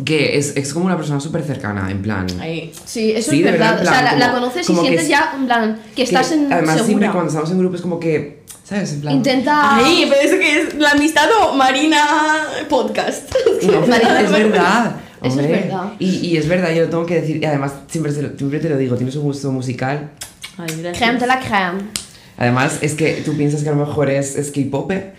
Que 0.05 0.37
es, 0.37 0.55
es 0.55 0.73
como 0.75 0.85
una 0.85 0.95
persona 0.95 1.19
súper 1.19 1.41
cercana, 1.43 1.89
en 1.89 2.03
plan. 2.03 2.27
Ahí. 2.39 2.71
Sí, 2.85 3.13
eso 3.15 3.31
Sí, 3.31 3.39
es 3.39 3.45
verdad. 3.51 3.77
verdad, 3.77 3.81
en 3.81 3.87
o 3.87 3.91
sea, 3.91 3.99
plan, 4.01 4.19
la, 4.19 4.25
la 4.27 4.31
como- 4.33 4.41
conoces 4.45 4.63
y 4.63 4.67
como 4.67 4.81
que 4.83 4.87
sientes 4.89 5.03
es- 5.05 5.09
ya, 5.09 5.33
en 5.35 5.45
plan, 5.47 5.79
que 5.89 5.95
que 5.95 6.01
estás 6.03 6.31
en 6.33 6.53
Además, 6.53 6.75
siempre 6.75 6.85
segura. 6.93 7.11
cuando 7.13 7.29
estamos 7.29 7.51
en 7.51 7.59
grupo 7.59 7.75
es 7.75 7.81
como 7.81 7.99
que. 7.99 8.37
¿Sabes? 8.63 8.93
En 8.93 9.01
plan. 9.01 9.15
Intenta. 9.15 9.75
Ay, 9.77 10.05
pero 10.09 10.21
eso 10.21 10.37
que 10.37 10.61
es 10.61 10.73
la 10.75 10.91
amistad 10.91 11.27
o 11.41 11.53
Marina 11.55 12.05
podcast. 12.69 13.33
No, 13.63 13.81
Marina, 13.87 14.21
es 14.21 14.31
verdad. 14.31 14.95
Eso 15.19 15.25
es 15.25 15.31
hombre. 15.31 15.47
verdad. 15.47 15.93
Y, 15.97 16.09
y 16.27 16.37
es 16.37 16.47
verdad, 16.47 16.71
yo 16.75 16.83
lo 16.83 16.89
tengo 16.89 17.05
que 17.07 17.21
decir. 17.21 17.37
Y 17.41 17.45
además, 17.45 17.71
siempre, 17.87 18.11
se 18.11 18.21
lo- 18.21 18.37
siempre 18.37 18.59
te 18.59 18.69
lo 18.69 18.77
digo, 18.77 18.95
tienes 18.97 19.15
un 19.15 19.23
gusto 19.23 19.51
musical. 19.51 20.11
Ay, 20.57 20.67
gracias. 20.81 20.97
Crème 20.97 21.19
de 21.19 21.27
la 21.27 21.39
crème. 21.41 21.81
Además, 22.37 22.77
es 22.81 22.93
que 22.93 23.21
tú 23.25 23.35
piensas 23.35 23.63
que 23.63 23.69
a 23.69 23.71
lo 23.73 23.85
mejor 23.85 24.09
es, 24.09 24.35
es 24.35 24.51
K-Popper. 24.51 25.15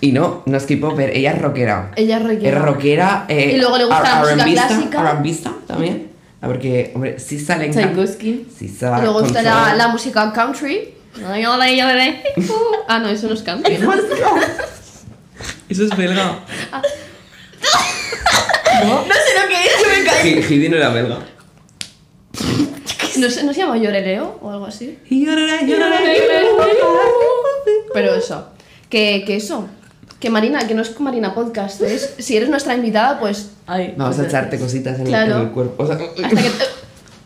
Y 0.00 0.12
no, 0.12 0.42
no 0.46 0.56
es 0.56 0.64
K-Popper, 0.66 1.10
ella 1.16 1.32
es 1.32 1.42
rockera. 1.42 1.90
Ella 1.96 2.16
es 2.18 2.22
rockera. 2.22 2.48
Es 2.58 2.62
rockera. 2.64 3.24
eh, 3.28 3.52
Y 3.54 3.58
luego 3.58 3.76
le 3.78 3.84
gusta 3.84 4.24
la 4.24 4.44
música 4.44 4.66
clásica. 4.68 5.10
R&Bista 5.12 5.52
también. 5.66 6.10
Ah, 6.40 6.46
Porque, 6.46 6.92
hombre, 6.94 7.18
sí 7.18 7.38
salen. 7.40 7.72
Tchaikovsky. 7.72 8.46
Sí 8.56 8.68
sabe 8.68 9.00
Y 9.00 9.02
luego 9.02 9.24
está 9.26 9.42
la, 9.42 9.74
la 9.74 9.88
música 9.88 10.32
country. 10.32 10.94
Ah, 12.88 12.98
no, 13.00 13.08
eso 13.08 13.26
no 13.28 13.34
es 13.34 13.42
country. 13.42 13.76
¿no? 13.78 13.92
Eso 15.68 15.84
es 15.84 15.96
belga. 15.96 16.38
No 18.82 19.04
sé 19.04 19.40
lo 19.42 19.48
que 19.48 19.64
es, 19.64 19.72
yo 19.82 19.88
me 19.98 20.04
caí. 20.08 20.42
Heidi 20.42 20.68
no 20.70 20.76
era 20.76 20.88
belga. 20.90 21.18
¿No, 23.18 23.30
se- 23.30 23.42
¿No 23.44 23.52
se 23.52 23.60
llama 23.60 23.76
Lloreleo 23.78 24.38
o 24.42 24.50
algo 24.50 24.66
así? 24.66 24.98
Pero 25.08 25.86
Pero 27.92 28.14
eso. 28.14 28.46
Que, 28.88 29.24
que 29.26 29.36
eso. 29.36 29.68
Que 30.18 30.28
Marina, 30.30 30.66
que 30.66 30.74
no 30.74 30.82
es 30.82 30.98
Marina 31.00 31.34
Podcast, 31.34 31.80
es 31.80 32.14
si 32.18 32.36
eres 32.36 32.48
nuestra 32.50 32.74
invitada, 32.74 33.18
pues 33.18 33.50
Ay, 33.66 33.94
Vamos 33.96 34.16
a 34.16 34.18
pues, 34.18 34.28
echarte 34.28 34.58
cositas 34.58 34.96
en, 34.96 35.02
el- 35.02 35.08
Claro. 35.08 35.36
en 35.36 35.40
el 35.42 35.50
cuerpo. 35.50 35.82
O 35.82 35.86
sea, 35.86 35.96
hasta 35.96 36.28
que 36.28 36.50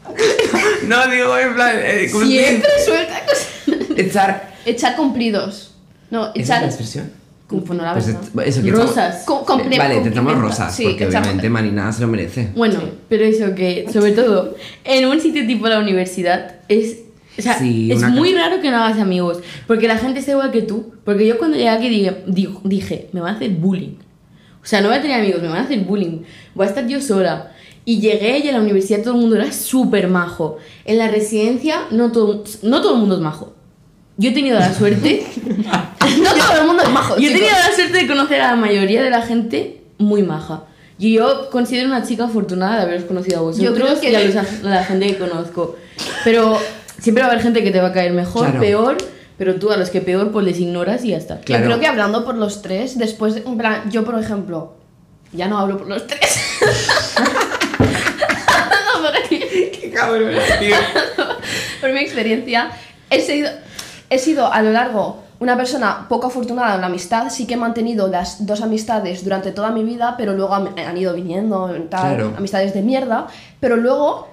no, 0.87 1.07
digo, 1.09 1.37
en 1.39 1.55
plan. 1.55 1.77
eh, 1.83 2.09
siempre 2.09 2.71
suelta 2.85 3.21
cosas. 3.27 3.49
Echar. 3.97 4.55
Echar 4.65 4.97
cumplidos. 4.97 5.73
No, 6.11 6.27
¿Esa 6.27 6.33
es 6.35 6.45
echar 6.45 6.61
la 6.63 6.67
expresión? 6.69 7.13
Pues 7.49 7.79
la 7.79 7.93
Pues 7.93 8.07
verdad. 8.07 8.23
es- 8.47 8.57
eso 8.57 8.63
que 8.65 8.71
Rosas. 8.73 9.25
Com- 9.25 9.45
comple- 9.45 9.79
Vale, 9.79 9.97
te 10.01 10.09
echamos 10.09 10.33
complementa. 10.33 10.41
rosas, 10.43 10.75
Sí, 10.75 10.85
porque 10.85 11.07
obviamente 11.07 11.51
Marina 11.51 11.93
se 11.93 12.01
lo 12.03 12.09
merece. 12.09 12.49
Bueno, 12.57 12.81
pero 13.09 13.25
eso 13.25 13.55
que, 13.55 13.87
sobre 13.93 14.13
todo, 14.13 14.55
en 14.85 15.07
un 15.07 15.21
sitio 15.21 15.47
tipo 15.47 15.69
la 15.69 15.79
universidad, 15.79 16.57
es. 16.69 17.01
O 17.37 17.43
sea, 17.43 17.59
Sí, 17.59 17.91
es 17.91 18.01
muy 18.11 18.33
raro 18.33 18.61
que 18.61 18.71
no 18.71 18.77
hagas 18.77 18.99
amigos. 19.01 19.39
Porque 19.67 19.89
la 19.89 19.99
gente 19.99 20.21
está 20.21 20.33
igual 20.33 20.53
que 20.53 20.63
tú. 20.63 20.95
Porque 21.05 21.27
yo 21.27 21.37
cuando 21.37 21.57
llegué 21.57 21.69
aquí 21.69 21.89
dije, 21.89 22.23
digo- 22.29 22.61
dije, 22.65 23.09
me 23.13 23.21
van 23.21 23.35
a 23.35 23.37
hacer 23.37 23.51
bullying. 23.51 23.97
O 24.63 24.67
sea, 24.67 24.81
no 24.81 24.89
voy 24.89 24.97
a 24.99 25.03
tener 25.03 25.21
amigos, 25.21 25.43
me 25.43 25.49
van 25.49 25.59
a 25.59 25.63
hacer 25.63 25.81
bullying. 25.81 26.21
Voy 26.55 26.65
a 26.67 26.69
estar 26.69 26.87
yo 26.87 27.01
sola. 27.01 27.51
Y 27.85 28.01
llegué 28.01 28.39
y 28.39 28.49
en 28.49 28.55
la 28.55 28.61
universidad 28.63 29.03
todo 29.03 29.15
el 29.15 29.21
mundo 29.21 29.37
era 29.37 29.53
súper 29.53 30.09
majo. 30.09 30.57
En 30.87 30.97
la 30.97 31.09
residencia 31.09 31.81
no 31.91 32.13
todo, 32.13 32.45
no 32.63 32.81
todo 32.81 32.95
el 32.95 33.01
mundo 33.01 33.17
es 33.17 33.21
majo. 33.21 33.54
Yo 34.17 34.31
he 34.31 34.33
tenido 34.33 34.59
la 34.59 34.73
suerte 34.73 35.27
No 35.47 36.35
todo 36.35 36.61
el 36.61 36.67
mundo 36.67 36.83
es 36.85 36.91
majo. 36.91 37.17
Yo 37.19 37.29
he 37.31 37.33
tenido 37.33 37.51
la 37.53 37.75
suerte 37.75 37.99
de 37.99 38.07
conocer 38.07 38.41
a 38.41 38.51
la 38.53 38.57
mayoría 38.57 39.03
de 39.03 39.11
la 39.11 39.23
gente 39.23 39.83
muy 39.99 40.23
maja. 40.23 40.65
Y 40.99 41.15
yo 41.15 41.51
considero 41.51 41.89
una 41.89 42.07
chica 42.07 42.25
afortunada 42.27 42.77
de 42.77 42.83
haberos 42.83 43.05
conocido 43.05 43.39
a 43.39 43.43
vosotros 43.43 43.65
Yo 43.69 43.75
creo 43.75 44.01
que- 44.01 44.11
y 44.13 44.15
a, 44.15 44.21
los- 44.25 44.37
a 44.37 44.69
la 44.69 44.85
gente 44.85 45.07
que 45.09 45.19
conozco. 45.19 45.77
Pero 46.23 46.59
siempre 47.01 47.23
va 47.25 47.29
a 47.29 47.33
haber 47.33 47.43
gente 47.43 47.65
que 47.65 47.71
te 47.73 47.81
va 47.81 47.89
a 47.89 47.93
caer 47.93 48.13
mejor, 48.13 48.45
Claro. 48.47 48.61
peor, 48.61 48.97
pero 49.37 49.57
tú 49.57 49.73
a 49.73 49.77
los 49.77 49.91
que 49.91 50.01
peor 50.01 50.31
pues 50.31 50.45
les 50.47 50.61
ignoras 50.61 51.05
y 51.05 51.09
ya 51.09 51.17
está. 51.17 51.39
Yo 51.41 51.45
Claro. 51.47 51.65
creo 51.67 51.81
que 51.81 51.87
hablando 51.89 52.25
por 52.25 52.37
los 52.37 52.63
tres, 52.63 52.97
después, 52.97 53.35
de- 53.35 53.43
en 53.45 53.59
plan, 53.59 53.91
yo 53.91 54.05
por 54.05 54.17
ejemplo, 54.19 54.75
ya 55.33 55.49
no 55.49 55.59
hablo 55.59 55.79
por 55.79 55.89
los 55.89 56.07
tres. 56.07 56.39
No, 57.79 59.11
porque- 59.11 59.71
Qué 59.81 59.91
cabrón, 59.91 60.33
tío. 60.61 60.77
por 61.81 61.93
mi 61.93 62.01
experiencia, 62.01 62.71
he 63.11 63.21
sido, 63.21 63.51
he 64.11 64.19
sido 64.19 64.53
a 64.53 64.63
lo 64.63 64.71
largo 64.73 65.23
una 65.41 65.57
persona 65.57 66.07
poco 66.09 66.29
afortunada 66.29 66.75
en 66.77 66.81
la 66.81 66.87
amistad. 66.87 67.29
Sí 67.31 67.47
que 67.47 67.55
he 67.55 67.57
mantenido 67.57 68.09
las 68.09 68.47
dos 68.47 68.63
amistades 68.63 69.25
durante 69.25 69.51
toda 69.53 69.71
mi 69.71 69.83
vida, 69.85 70.15
pero 70.17 70.33
luego 70.33 70.55
han, 70.55 70.79
han 70.79 70.97
ido 70.97 71.13
viniendo 71.15 71.67
tal, 71.91 72.15
Claro. 72.17 72.35
amistades 72.37 72.73
de 72.73 72.83
mierda. 72.83 73.27
Pero 73.61 73.77
luego, 73.77 74.29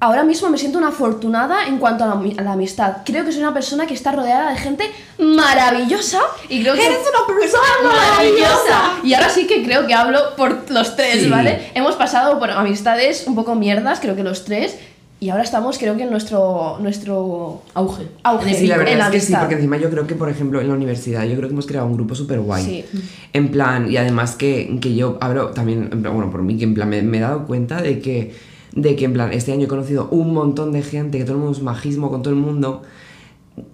ahora 0.00 0.24
mismo 0.24 0.48
me 0.48 0.58
siento 0.58 0.78
una 0.78 0.88
afortunada 0.88 1.66
en 1.68 1.78
cuanto 1.78 2.02
a 2.04 2.06
la, 2.08 2.14
ami- 2.14 2.36
a 2.38 2.42
la 2.42 2.52
amistad. 2.52 2.98
Creo 3.04 3.24
que 3.24 3.30
soy 3.30 3.42
una 3.42 3.54
persona 3.54 3.86
que 3.86 3.94
está 3.94 4.10
rodeada 4.10 4.50
de 4.50 4.56
gente 4.56 4.90
maravillosa 5.18 6.20
y 6.48 6.62
creo 6.62 6.74
que... 6.74 6.86
Eres 6.86 6.98
una 7.00 7.26
persona 7.38 7.62
maravillosa. 7.84 8.80
Y 9.04 9.14
ahora 9.14 9.28
sí 9.28 9.46
que 9.46 9.62
creo 9.64 9.86
que 9.86 9.94
hablo 9.94 10.34
por 10.36 10.70
los 10.70 10.96
tres, 10.96 11.22
Sí. 11.24 11.28
¿vale? 11.28 11.70
Hemos 11.74 11.94
pasado 11.96 12.38
por 12.38 12.50
amistades 12.50 13.24
un 13.26 13.34
poco 13.34 13.54
mierdas, 13.54 14.00
creo 14.00 14.16
que 14.16 14.22
los 14.24 14.44
tres, 14.44 14.76
y 15.22 15.30
ahora 15.30 15.44
estamos, 15.44 15.78
creo 15.78 15.96
que 15.96 16.02
en 16.02 16.10
nuestro, 16.10 16.78
nuestro 16.80 17.62
Auge. 17.74 18.08
auge 18.24 18.54
Sí, 18.54 18.66
la 18.66 18.76
verdad 18.76 18.94
en 18.94 19.00
es 19.02 19.06
que 19.08 19.20
sí, 19.20 19.32
porque 19.38 19.54
encima 19.54 19.76
yo 19.76 19.88
creo 19.88 20.04
que, 20.04 20.16
por 20.16 20.28
ejemplo, 20.28 20.60
en 20.60 20.66
la 20.66 20.74
universidad, 20.74 21.22
yo 21.22 21.36
creo 21.36 21.48
que 21.48 21.52
hemos 21.52 21.68
creado 21.68 21.86
un 21.86 21.94
grupo 21.94 22.16
súper 22.16 22.40
guay. 22.40 22.64
Sí. 22.64 22.84
En 23.32 23.52
plan, 23.52 23.88
y 23.88 23.96
además 23.98 24.34
que, 24.34 24.80
que 24.80 24.96
yo 24.96 25.18
hablo 25.20 25.50
también, 25.50 25.90
bueno, 26.02 26.28
por 26.28 26.42
mí, 26.42 26.58
que 26.58 26.64
en 26.64 26.74
plan 26.74 26.88
me, 26.88 27.02
me 27.02 27.18
he 27.18 27.20
dado 27.20 27.46
cuenta 27.46 27.80
de 27.80 28.00
que, 28.00 28.34
de 28.74 28.96
que, 28.96 29.04
en 29.04 29.12
plan, 29.12 29.32
este 29.32 29.52
año 29.52 29.66
he 29.66 29.68
conocido 29.68 30.08
un 30.10 30.34
montón 30.34 30.72
de 30.72 30.82
gente, 30.82 31.18
que 31.18 31.24
todo 31.24 31.34
el 31.34 31.42
mundo 31.42 31.56
es 31.56 31.62
majismo 31.62 32.10
con 32.10 32.24
todo 32.24 32.34
el 32.34 32.40
mundo. 32.40 32.82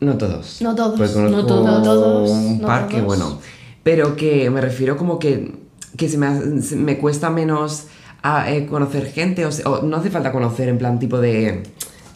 No 0.01 0.19
todos. 0.19 0.61
No 0.61 0.75
todos. 0.75 1.01
Conozco 1.01 1.31
No 1.31 1.47
todos. 1.47 1.65
No 1.65 1.83
todos, 1.83 2.31
Un 2.31 2.61
no 2.61 2.67
par 2.67 2.89
que, 2.89 3.01
bueno. 3.01 3.39
Pero 3.83 4.17
que 4.17 4.51
me 4.51 4.61
refiero 4.61 4.99
como 4.99 5.19
que, 5.19 5.55
que 5.97 6.11
se, 6.11 6.19
me, 6.19 6.61
se 6.61 6.77
me 6.77 6.99
cuesta 6.99 7.31
menos 7.31 7.87
a, 8.23 8.51
eh, 8.51 8.67
conocer 8.67 9.11
gente, 9.13 9.45
o, 9.47 9.53
se- 9.53 9.67
o 9.67 9.83
no 9.83 9.97
hace 9.97 10.11
falta 10.11 10.33
conocer 10.33 10.69
en 10.69 10.79
plan 10.79 10.99
tipo 10.99 11.19
de, 11.21 11.63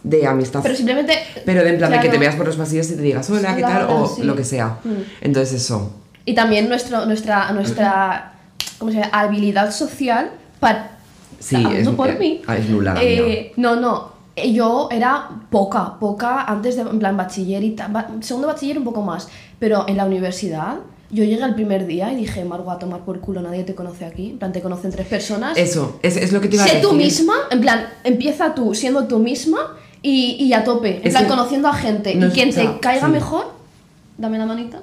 de 0.02 0.26
amistad. 0.26 0.60
Pero 0.62 0.74
simplemente... 0.74 1.14
Pero 1.44 1.62
de 1.62 1.70
en 1.70 1.78
plan 1.78 1.90
de 1.90 1.96
que 1.98 2.02
claro. 2.02 2.12
te 2.14 2.18
veas 2.18 2.34
por 2.36 2.46
los 2.46 2.56
pasillos 2.56 2.90
y 2.90 2.96
te 2.96 3.02
digas 3.02 3.28
hola, 3.30 3.54
¿qué 3.56 3.64
Hola, 3.64 3.74
tal? 3.78 3.84
hola, 3.86 3.94
O 3.94 4.08
sí. 4.08 4.22
lo 4.22 4.34
que 4.36 4.44
sea. 4.44 4.78
Mm. 4.84 4.90
Entonces 5.20 5.62
eso. 5.62 5.92
Y 6.24 6.34
también 6.34 6.68
nuestro, 6.68 7.04
nuestra, 7.06 7.52
nuestra 7.52 8.32
¿cómo 8.78 8.90
se 8.92 8.98
llama? 8.98 9.10
habilidad 9.12 9.72
social 9.72 10.30
para... 10.60 10.98
Sí, 11.38 11.64
es- 11.74 11.88
por 11.88 12.18
mí. 12.18 12.42
ah, 12.46 12.56
es 12.56 12.68
nula 12.68 12.94
la 12.94 13.02
Eh, 13.02 13.52
no, 13.56 13.74
no. 13.76 14.12
eh, 14.36 14.52
Yo 14.52 14.88
era 14.92 15.28
poca, 15.50 15.98
poca 15.98 16.42
antes 16.44 16.76
de, 16.76 16.82
en 16.82 16.98
plan, 17.00 17.16
bachiller 17.16 17.62
y 17.64 17.76
Segundo 18.20 18.46
bachiller 18.48 18.78
un 18.78 18.84
poco 18.84 19.02
más. 19.02 19.28
Pero 19.58 19.84
en 19.88 19.96
la 19.96 20.04
universidad, 20.04 20.76
yo 21.12 21.24
llegué 21.24 21.44
el 21.44 21.54
primer 21.54 21.86
día 21.86 22.10
y 22.10 22.16
dije, 22.16 22.42
Margo, 22.44 22.70
a 22.70 22.78
tomar 22.78 23.00
por 23.00 23.20
culo, 23.20 23.42
nadie 23.42 23.64
te 23.64 23.74
conoce 23.74 24.06
aquí. 24.06 24.30
En 24.30 24.38
plan, 24.38 24.50
te 24.50 24.62
conocen 24.62 24.90
tres 24.90 25.06
personas. 25.06 25.58
Eso, 25.58 26.00
es, 26.02 26.16
es 26.16 26.32
lo 26.32 26.40
que 26.40 26.48
te 26.48 26.56
iba 26.56 26.64
a 26.64 26.66
sé 26.66 26.76
decir. 26.76 26.88
tú 26.88 26.96
misma, 26.96 27.34
en 27.50 27.60
plan, 27.60 27.86
empieza 28.02 28.54
tú 28.54 28.74
siendo 28.74 29.06
tú 29.06 29.18
misma 29.18 29.76
y, 30.00 30.36
y 30.40 30.54
a 30.54 30.64
tope. 30.64 30.96
En 30.96 31.06
Es 31.06 31.12
plan, 31.12 31.28
conociendo 31.28 31.68
a 31.68 31.74
gente. 31.74 32.14
no 32.14 32.28
y 32.28 32.30
quien 32.30 32.50
sea, 32.50 32.72
te 32.72 32.80
caiga 32.80 33.06
sí. 33.06 33.12
mejor, 33.12 33.52
dame 34.16 34.38
la 34.38 34.46
manita. 34.46 34.82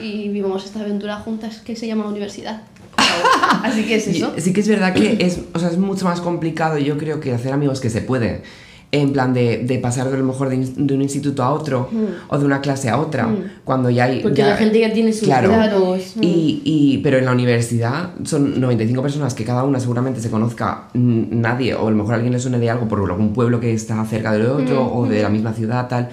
Y 0.00 0.30
vivamos 0.30 0.64
esta 0.64 0.80
aventura 0.80 1.16
juntas 1.16 1.58
que 1.58 1.76
se 1.76 1.86
llama 1.86 2.06
universidad. 2.08 2.62
Así 3.62 3.84
que 3.84 3.96
es 3.96 4.08
eso. 4.08 4.32
Sí 4.38 4.54
que 4.54 4.60
es 4.60 4.68
verdad 4.68 4.94
que 4.94 5.18
es, 5.20 5.40
o 5.52 5.58
sea, 5.58 5.68
es 5.68 5.76
mucho 5.76 6.06
más 6.06 6.22
complicado, 6.22 6.78
yo 6.78 6.96
creo, 6.96 7.20
que 7.20 7.34
hacer 7.34 7.52
amigos 7.52 7.80
que 7.80 7.90
se 7.90 8.00
puede. 8.00 8.42
En 8.90 9.12
plan 9.12 9.34
de, 9.34 9.58
de 9.66 9.78
pasar 9.78 10.10
de 10.10 10.16
lo 10.16 10.24
mejor 10.24 10.48
de, 10.48 10.94
un 10.94 11.02
instituto 11.02 11.42
a 11.42 11.52
otro 11.52 11.90
o 12.28 12.38
de 12.38 12.46
una 12.46 12.62
clase 12.62 12.88
a 12.88 12.98
otra, 12.98 13.28
cuando 13.62 13.90
ya 13.90 14.04
hay... 14.04 14.20
Porque 14.20 14.38
ya- 14.38 14.48
la 14.48 14.56
gente 14.56 14.80
ya 14.80 14.90
tiene 14.94 15.12
sus 15.12 15.24
Claro. 15.24 15.50
grados. 15.50 16.14
Y, 16.22 16.62
y- 16.64 16.98
pero 17.02 17.18
en 17.18 17.26
la 17.26 17.32
universidad 17.32 18.12
son 18.24 18.58
95 18.58 19.02
personas 19.02 19.34
que 19.34 19.44
cada 19.44 19.64
una 19.64 19.78
seguramente 19.78 20.20
se 20.22 20.30
conozca 20.30 20.88
mm, 20.94 21.22
nadie, 21.38 21.74
o 21.74 21.86
a 21.86 21.90
lo 21.90 21.96
mejor 21.98 22.14
alguien 22.14 22.32
le 22.32 22.40
suene 22.40 22.58
de 22.58 22.70
algo 22.70 22.88
por 22.88 22.98
algún 23.00 23.34
pueblo 23.34 23.60
que 23.60 23.74
está 23.74 24.02
cerca 24.06 24.32
del 24.32 24.46
otro, 24.46 24.90
o 24.90 25.06
de 25.06 25.22
la 25.22 25.28
misma 25.28 25.52
ciudad, 25.52 25.86
tal. 25.86 26.08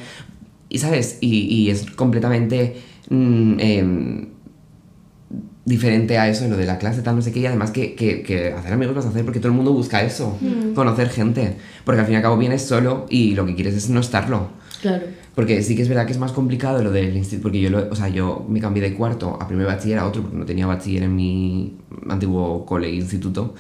Y 0.68 0.80
sabes, 0.80 1.20
y, 1.22 1.44
y 1.46 1.70
es 1.70 1.86
completamente 1.92 2.76
mm, 3.10 3.54
em, 3.60 4.26
diferente 5.66 6.18
a 6.20 6.30
eso, 6.30 6.48
lo 6.48 6.58
de 6.58 6.66
la 6.66 6.78
clase, 6.78 7.02
tal, 7.02 7.16
no 7.16 7.22
sé 7.24 7.32
qué, 7.32 7.40
y 7.40 7.46
además 7.48 7.72
que, 7.72 7.96
que, 7.96 8.22
que 8.22 8.54
hacer 8.54 8.72
amigos 8.72 8.96
vas 8.96 9.06
a 9.06 9.10
hacer 9.10 9.26
porque 9.26 9.40
todo 9.40 9.50
el 9.50 9.56
mundo 9.56 9.74
busca 9.74 10.04
eso, 10.04 10.38
conocer 10.76 11.10
gente, 11.10 11.56
porque 11.84 12.00
al 12.02 12.06
fin 12.06 12.14
y 12.14 12.18
al 12.18 12.22
cabo 12.22 12.38
vienes 12.38 12.62
solo 12.62 13.06
y 13.10 13.34
lo 13.34 13.46
que 13.46 13.56
quieres 13.56 13.74
es 13.76 13.90
no 13.90 14.00
estarlo. 14.00 14.50
Claro. 14.82 15.06
Porque 15.34 15.64
sí 15.64 15.76
que 15.76 15.82
es 15.82 15.90
verdad 15.90 16.06
que 16.06 16.12
es 16.12 16.20
más 16.20 16.32
complicado 16.32 16.84
lo 16.84 16.92
del 16.92 17.18
instituto, 17.18 17.44
porque 17.44 17.60
yo, 17.62 17.70
lo- 17.72 17.90
o 17.90 17.96
sea, 17.96 18.08
yo 18.10 18.46
me 18.48 18.60
cambié 18.62 18.84
de 18.84 18.94
cuarto 18.94 19.38
a 19.42 19.48
primer 19.48 19.66
bachiller 19.66 19.98
a 20.00 20.06
otro, 20.06 20.22
porque 20.22 20.38
no 20.38 20.46
tenía 20.46 20.68
bachiller 20.68 21.04
en 21.04 21.16
mi 21.16 21.76
antiguo 22.10 22.66
cole 22.66 22.90
instituto. 22.92 23.56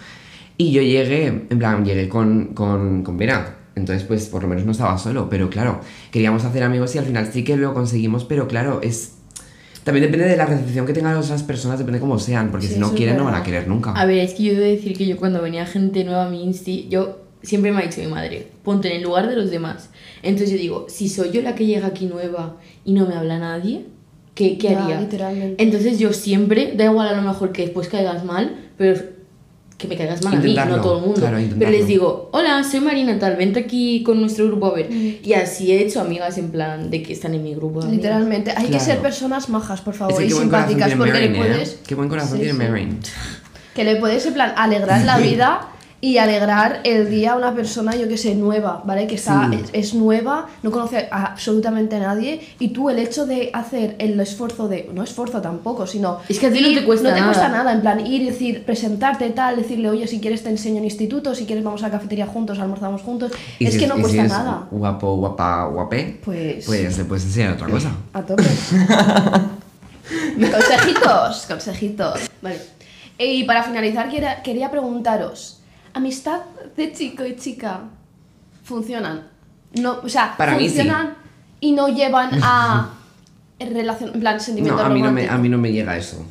Y 0.57 0.71
yo 0.71 0.81
llegué, 0.81 1.25
en 1.49 1.59
plan, 1.59 1.83
llegué 1.83 2.07
con, 2.07 2.53
con, 2.53 3.01
con 3.03 3.17
Vera. 3.17 3.57
Entonces, 3.75 4.05
pues, 4.07 4.27
por 4.27 4.41
lo 4.43 4.47
menos 4.47 4.63
no 4.63 4.71
estaba 4.71 4.97
solo. 4.97 5.27
Pero 5.29 5.49
claro, 5.49 5.81
queríamos 6.11 6.45
hacer 6.45 6.63
amigos 6.63 6.95
y 6.95 6.99
al 6.99 7.05
final 7.05 7.27
sí 7.33 7.43
que 7.43 7.57
lo 7.57 7.73
conseguimos, 7.73 8.23
pero 8.23 8.47
claro, 8.47 8.79
es... 8.81 9.14
También 9.85 10.03
depende 10.07 10.27
de 10.27 10.35
la 10.35 10.45
recepción 10.45 10.85
que 10.85 10.91
tengan 10.93 11.15
las 11.15 11.25
otras 11.25 11.43
personas, 11.43 11.77
depende 11.79 11.99
cómo 12.01 12.19
sean, 12.19 12.51
porque 12.51 12.67
Sí, 12.67 12.73
si 12.73 12.79
no 12.79 12.91
quieren 12.93 13.15
no 13.17 13.23
van 13.23 13.35
a 13.35 13.43
querer 13.43 13.67
nunca. 13.67 13.91
A 13.93 14.05
ver, 14.05 14.17
es 14.17 14.33
que 14.33 14.43
yo 14.43 14.53
debo 14.53 14.65
decir 14.65 14.97
que 14.97 15.05
yo 15.05 15.15
cuando 15.15 15.41
venía 15.41 15.65
gente 15.65 16.03
nueva 16.03 16.25
a 16.25 16.29
mi 16.29 16.43
insti, 16.43 16.87
yo 16.89 17.19
siempre 17.43 17.71
me 17.71 17.79
ha 17.79 17.85
dicho 17.85 18.01
mi 18.01 18.07
madre, 18.07 18.47
ponte 18.63 18.89
en 18.89 18.97
el 18.97 19.03
lugar 19.03 19.29
de 19.29 19.35
los 19.37 19.51
demás. 19.51 19.91
Entonces 20.23 20.49
yo 20.51 20.57
digo, 20.57 20.85
si 20.89 21.07
soy 21.07 21.31
yo 21.31 21.41
la 21.43 21.53
que 21.55 21.65
llega 21.67 21.87
aquí 21.87 22.07
nueva 22.07 22.57
y 22.83 22.93
no 22.93 23.05
me 23.05 23.13
habla 23.15 23.37
nadie, 23.37 23.85
¿qué, 24.33 24.57
qué 24.57 24.69
Ya, 24.71 24.83
haría? 24.83 24.99
literalmente. 25.01 25.63
Entonces 25.63 25.99
yo 25.99 26.11
siempre, 26.13 26.73
da 26.75 26.85
igual 26.85 27.07
a 27.07 27.15
lo 27.15 27.21
mejor 27.21 27.51
que 27.51 27.61
después 27.61 27.87
caigas 27.87 28.25
mal, 28.25 28.55
pero 28.77 28.99
que 29.77 29.87
me 29.87 29.97
caigas 29.97 30.23
mal 30.23 30.35
a 30.35 30.39
mí, 30.39 30.55
no 30.55 30.81
todo 30.81 30.97
el 30.99 31.05
mundo. 31.05 31.19
claro, 31.19 31.37
pero 31.59 31.71
les 31.71 31.85
digo, 31.87 32.29
hola, 32.31 32.63
soy 32.63 32.79
Marina 32.79 33.19
tal, 33.19 33.35
vente 33.35 33.59
aquí 33.59 34.03
con 34.03 34.21
nuestro 34.21 34.47
grupo 34.47 34.67
a 34.67 34.73
ver. 34.73 34.89
Y 34.91 35.33
así 35.33 35.71
he 35.71 35.81
hecho 35.81 35.99
amigas 36.01 36.37
en 36.37 36.49
plan 36.51 36.89
de 36.89 37.03
que 37.03 37.13
están 37.13 37.33
en 37.33 37.43
mi 37.43 37.53
grupo. 37.55 37.81
de. 37.81 37.91
Literalmente. 37.91 38.53
Hay 38.55 38.67
que 38.67 38.79
ser 38.79 38.99
personas 38.99 39.49
majas, 39.49 39.81
por 39.81 39.93
favor, 39.93 40.21
y 40.23 40.29
simpáticas, 40.29 40.93
porque 40.93 41.13
le 41.13 41.29
Marin, 41.29 41.35
¿eh? 41.35 41.37
puedes... 41.37 41.79
Qué 41.85 41.95
buen 41.95 42.07
corazón 42.09 42.37
Sí, 42.37 42.43
tiene 42.45 42.53
sí. 42.53 42.69
Marin. 42.71 42.99
Que 43.73 43.83
le 43.83 43.97
puedes, 43.97 44.25
en 44.25 44.33
plan, 44.33 44.53
alegrar 44.55 45.03
la 45.03 45.17
vida 45.17 45.67
y 46.01 46.17
alegrar 46.19 46.81
el 46.83 47.09
día 47.09 47.33
a 47.33 47.35
una 47.35 47.55
persona, 47.55 47.95
yo 47.95 48.07
que 48.07 48.17
sé, 48.17 48.35
nueva, 48.35 48.83
¿vale? 48.85 49.07
Que 49.07 49.15
está, 49.15 49.49
Sí. 49.49 49.59
es, 49.73 49.87
es 49.87 49.93
nueva, 49.95 50.47
no 50.61 50.69
conoce 50.69 51.07
a 51.09 51.25
absolutamente 51.27 51.95
a 51.95 51.99
nadie 51.99 52.41
y 52.59 52.67
tú 52.69 52.89
el 52.91 52.99
hecho 52.99 53.25
de 53.25 53.49
hacer 53.53 53.95
el 53.97 54.19
esfuerzo 54.19 54.67
de, 54.67 54.89
no 54.93 55.01
esfuerzo 55.03 55.41
tampoco, 55.41 55.87
sino... 55.87 56.19
Es 56.29 56.37
que 56.37 56.47
a 56.47 56.51
ti 56.53 56.61
no 56.61 56.79
te 56.79 56.85
cuesta 56.85 57.07
No 57.09 57.13
te 57.15 57.19
nada. 57.21 57.31
cuesta 57.33 57.49
nada, 57.49 57.71
en 57.73 57.81
plan, 57.81 58.05
ir 58.05 58.21
y 58.21 58.25
decir, 58.25 58.63
presentarte 58.65 59.29
tal, 59.31 59.55
decirle, 59.55 59.89
oye, 59.89 60.05
si 60.07 60.19
quieres 60.19 60.43
te 60.43 60.49
enseño 60.49 60.77
en 60.77 60.83
instituto, 60.83 61.33
si 61.33 61.45
quieres 61.45 61.63
vamos 61.63 61.81
a 61.81 61.87
la 61.87 61.91
cafetería 61.93 62.27
juntos, 62.27 62.59
almorzamos 62.59 63.01
juntos, 63.01 63.31
es 63.59 63.73
si 63.73 63.79
que 63.79 63.87
no 63.87 63.95
si 63.95 64.01
cuesta 64.01 64.23
es 64.25 64.29
nada. 64.29 64.67
Guapo, 64.69 65.15
guapa, 65.15 65.65
guapé. 65.67 66.19
Pues- 66.23 66.65
Pues 66.65 66.97
le 66.97 67.05
puedes 67.05 67.23
enseñar 67.25 67.53
otra 67.53 67.67
cosa. 67.67 67.91
A 68.13 68.21
tope. 68.21 68.43
consejitos, 70.51 71.45
consejitos. 71.47 72.19
Vale. 72.41 72.61
Y 73.17 73.43
para 73.45 73.63
finalizar, 73.63 74.09
quería, 74.09 74.41
quería 74.43 74.69
preguntaros: 74.69 75.61
¿amistad 75.95 76.41
de 76.77 76.93
chico 76.93 77.25
y 77.25 77.35
chica 77.35 77.81
funcionan? 78.63 79.27
No, 79.73 79.99
o 80.03 80.09
sea, 80.09 80.35
Para 80.37 80.53
mí 80.57 80.69
sí. 80.69 80.75
funcionan 80.75 81.15
y 81.59 81.71
no 81.71 81.87
llevan 81.89 82.29
a 82.43 82.93
relación, 83.59 84.11
en 84.13 84.19
plan 84.19 84.35
No, 84.35 84.39
sentimiento 84.39 84.79
a 84.83 84.89
mí 84.89 85.01
no, 85.01 85.11
me, 85.11 85.21
romántico? 85.21 85.33
a 85.33 85.37
mí 85.37 85.49
no 85.49 85.57
me 85.57 85.71
llega 85.71 85.97
eso. 85.97 86.23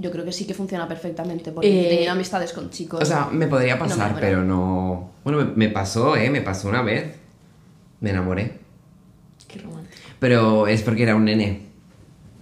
Yo 0.00 0.10
creo 0.12 0.24
que 0.24 0.30
sí 0.32 0.46
que 0.46 0.54
funciona 0.54 0.86
perfectamente, 0.86 1.50
porque 1.50 1.68
Eh, 1.68 1.86
he 1.86 1.90
tenido 1.96 2.12
amistades 2.12 2.52
con 2.52 2.70
chicos. 2.70 3.00
O 3.02 3.04
sea, 3.04 3.28
me 3.32 3.48
podría 3.48 3.74
No 3.76 3.82
me 3.84 3.88
pasar, 3.90 4.16
pero 4.20 4.44
no. 4.44 5.10
Bueno, 5.24 5.38
me, 5.40 5.44
me 5.66 5.68
pasó, 5.70 6.16
¿eh? 6.16 6.30
Me 6.30 6.40
pasó 6.40 6.68
una 6.68 6.82
vez. 6.82 7.16
Me 8.00 8.10
enamoré. 8.10 8.58
Qué 9.48 9.58
romántico. 9.58 9.96
Pero 10.20 10.68
es 10.68 10.82
porque 10.82 11.02
era 11.02 11.16
un 11.16 11.24
nene. 11.24 11.62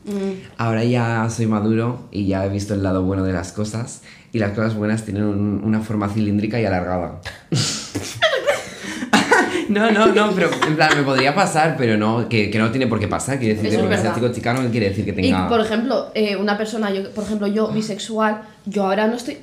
Mm, 0.04 0.32
Ahora 0.58 0.84
ya 0.84 1.28
soy 1.30 1.46
maduro 1.46 2.06
y 2.10 2.26
ya 2.26 2.44
he 2.44 2.48
visto 2.50 2.74
el 2.74 2.82
lado 2.82 3.02
bueno 3.04 3.24
de 3.24 3.32
las 3.32 3.52
cosas. 3.52 4.02
Y 4.36 4.38
las 4.38 4.50
cosas 4.50 4.74
buenas 4.74 5.02
tienen 5.02 5.22
un- 5.24 5.62
una 5.64 5.80
forma 5.80 6.10
cilíndrica 6.10 6.60
y 6.60 6.66
alargada. 6.66 7.20
no, 9.70 9.90
no, 9.90 10.08
no, 10.08 10.32
pero 10.34 10.50
en 10.66 10.76
plan, 10.76 10.90
me 10.94 11.02
podría 11.02 11.34
pasar, 11.34 11.74
pero 11.78 11.96
no, 11.96 12.28
que, 12.28 12.50
que 12.50 12.58
no 12.58 12.70
tiene 12.70 12.86
por 12.86 13.00
qué 13.00 13.08
pasar. 13.08 13.38
Quiere 13.38 13.54
decir 13.54 13.68
Eso 13.68 13.78
que 13.78 13.82
es 13.82 13.82
porque 13.88 13.94
sea 13.96 14.02
verdad. 14.10 14.14
chico 14.16 14.26
o 14.30 14.34
chica 14.34 14.52
no 14.52 14.70
quiere 14.70 14.90
decir 14.90 15.06
que 15.06 15.12
Y 15.12 15.14
tenga. 15.14 15.48
por 15.48 15.60
ejemplo, 15.60 16.10
eh, 16.14 16.36
una 16.36 16.58
persona, 16.58 16.90
yo, 16.92 17.10
por 17.12 17.24
ejemplo, 17.24 17.46
yo 17.46 17.68
bisexual, 17.68 18.42
yo 18.66 18.84
ahora 18.84 19.06
no 19.06 19.16
estoy. 19.16 19.38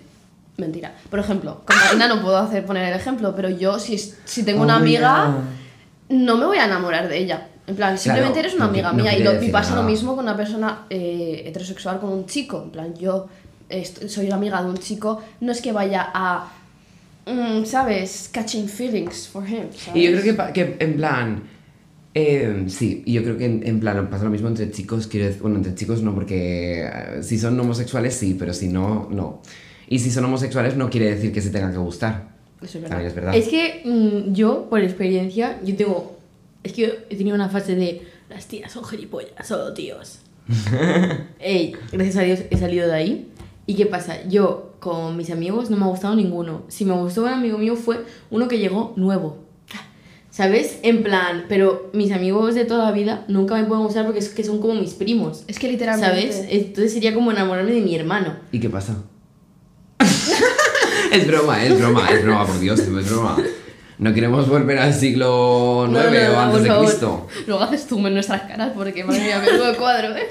Mentira. 0.57 0.93
Por 1.09 1.17
ejemplo, 1.19 1.63
con 1.65 1.75
Marina 1.75 2.07
no 2.07 2.21
puedo 2.21 2.37
hacer 2.37 2.63
poner 2.67 2.93
el 2.93 2.99
ejemplo, 2.99 3.33
pero 3.35 3.49
yo 3.49 3.79
si, 3.79 3.97
si 3.97 4.43
tengo 4.43 4.61
una 4.61 4.75
Oh, 4.75 4.79
amiga, 4.81 5.37
no 6.09 6.37
me 6.37 6.45
voy 6.45 6.59
a 6.59 6.65
enamorar 6.65 7.07
de 7.09 7.17
ella. 7.17 7.47
En 7.65 7.75
plan, 7.75 7.97
simplemente 7.97 8.33
Claro, 8.33 8.47
eres 8.49 8.53
una 8.55 8.65
no 8.65 8.69
amiga 8.69 8.91
no 8.93 9.03
mía. 9.03 9.17
Y, 9.17 9.23
lo, 9.23 9.41
y 9.41 9.49
pasa 9.49 9.75
lo 9.75 9.81
mismo 9.81 10.15
con 10.15 10.25
una 10.25 10.37
persona 10.37 10.81
eh, 10.91 11.41
heterosexual 11.47 11.99
con 11.99 12.11
un 12.11 12.27
chico. 12.27 12.61
En 12.63 12.69
plan, 12.69 12.93
yo 12.95 13.25
soy 14.07 14.27
una 14.27 14.35
amiga 14.35 14.61
de 14.63 14.69
un 14.69 14.77
chico, 14.77 15.21
no 15.41 15.51
es 15.51 15.61
que 15.61 15.71
vaya 15.71 16.09
a. 16.13 16.51
mm, 17.25 17.65
¿Sabes? 17.65 18.29
Catching 18.31 18.67
feelings 18.67 19.27
for 19.27 19.43
him. 19.47 19.67
¿sabes? 19.75 19.95
Y 19.95 20.03
yo 20.03 20.11
creo 20.19 20.51
que, 20.51 20.53
que 20.53 20.75
en 20.83 20.95
plan. 20.97 21.43
eh, 22.13 22.65
sí, 22.67 23.01
y 23.05 23.13
yo 23.13 23.23
creo 23.23 23.37
que 23.37 23.45
en, 23.45 23.65
en 23.65 23.79
plan 23.79 24.09
pasa 24.09 24.23
lo 24.25 24.29
mismo 24.29 24.47
entre 24.47 24.69
chicos. 24.71 25.07
Quiero 25.07 25.25
decir, 25.27 25.41
bueno, 25.41 25.57
entre 25.57 25.73
chicos 25.75 26.01
no, 26.03 26.13
porque 26.13 26.85
eh, 26.85 27.23
si 27.23 27.39
son 27.39 27.59
homosexuales 27.59 28.13
sí, 28.15 28.35
pero 28.37 28.53
si 28.53 28.67
no, 28.69 29.07
no. 29.11 29.41
Y 29.89 29.99
si 29.99 30.11
son 30.11 30.25
homosexuales 30.25 30.75
no 30.77 30.89
quiere 30.89 31.13
decir 31.15 31.31
que 31.33 31.41
se 31.41 31.49
tengan 31.49 31.71
que 31.71 31.77
gustar. 31.79 32.31
Eso 32.61 32.77
es 32.77 32.83
verdad. 32.83 32.89
También 32.89 33.07
es 33.09 33.15
verdad. 33.15 33.35
Es 33.35 33.47
que 33.49 33.81
mm, 33.83 34.33
yo, 34.33 34.67
por 34.69 34.81
experiencia, 34.81 35.59
yo 35.63 35.75
tengo. 35.75 36.17
Es 36.63 36.71
que 36.73 36.81
yo 36.83 36.87
he 37.09 37.15
tenido 37.17 37.35
una 37.35 37.49
fase 37.49 37.75
de. 37.75 38.01
Las 38.29 38.45
tías 38.47 38.71
son 38.71 38.85
gilipollas, 38.85 39.45
solo 39.45 39.73
tíos. 39.73 40.19
Ey, 41.39 41.75
gracias 41.91 42.17
a 42.17 42.21
Dios 42.21 42.39
he 42.49 42.57
salido 42.57 42.87
de 42.87 42.93
ahí. 42.93 43.27
¿Y 43.65 43.75
qué 43.75 43.85
pasa? 43.85 44.27
Yo, 44.27 44.73
con 44.79 45.15
mis 45.15 45.31
amigos, 45.31 45.69
no 45.69 45.77
me 45.77 45.85
ha 45.85 45.87
gustado 45.87 46.15
ninguno. 46.15 46.63
Si 46.67 46.83
me 46.85 46.93
gustó 46.93 47.23
un 47.23 47.29
amigo 47.29 47.57
mío 47.57 47.75
fue 47.75 48.05
uno 48.29 48.47
que 48.47 48.59
llegó 48.59 48.93
nuevo. 48.97 49.37
¿Sabes? 50.29 50.79
En 50.81 51.03
plan, 51.03 51.45
pero 51.47 51.91
mis 51.93 52.11
amigos 52.11 52.55
de 52.55 52.65
toda 52.65 52.85
la 52.85 52.91
vida 52.91 53.23
nunca 53.27 53.55
me 53.55 53.65
pueden 53.65 53.83
gustar 53.83 54.03
porque 54.03 54.19
es 54.19 54.29
que 54.29 54.43
son 54.43 54.59
como 54.59 54.73
mis 54.73 54.95
primos. 54.95 55.43
Es 55.47 55.59
que 55.59 55.67
literalmente. 55.67 56.33
¿Sabes? 56.33 56.47
Entonces 56.49 56.91
sería 56.91 57.13
como 57.13 57.31
enamorarme 57.31 57.71
de 57.71 57.81
mi 57.81 57.95
hermano. 57.95 58.35
¿Y 58.51 58.59
qué 58.59 58.67
pasa? 58.69 58.97
es 61.11 61.27
broma, 61.27 61.63
es 61.63 61.79
broma, 61.79 62.09
es 62.09 62.23
broma, 62.23 62.47
por 62.47 62.59
Dios, 62.59 62.79
es 62.79 63.09
broma. 63.11 63.37
No 63.99 64.13
queremos 64.13 64.49
volver 64.49 64.79
al 64.79 64.93
siglo 64.93 65.85
IX 65.85 65.93
No, 65.93 66.03
no, 66.03 66.09
no, 66.09 66.35
o 66.35 66.39
antes 66.39 66.63
de. 66.63 66.77
Cristo. 66.79 67.27
Luego 67.45 67.63
haces 67.63 67.85
zoom 67.87 68.07
en 68.07 68.15
nuestras 68.15 68.41
caras 68.41 68.71
porque, 68.75 69.03
madre 69.03 69.21
mía, 69.21 69.39
de 69.39 69.75
cuadro, 69.77 70.15
¿eh? 70.17 70.29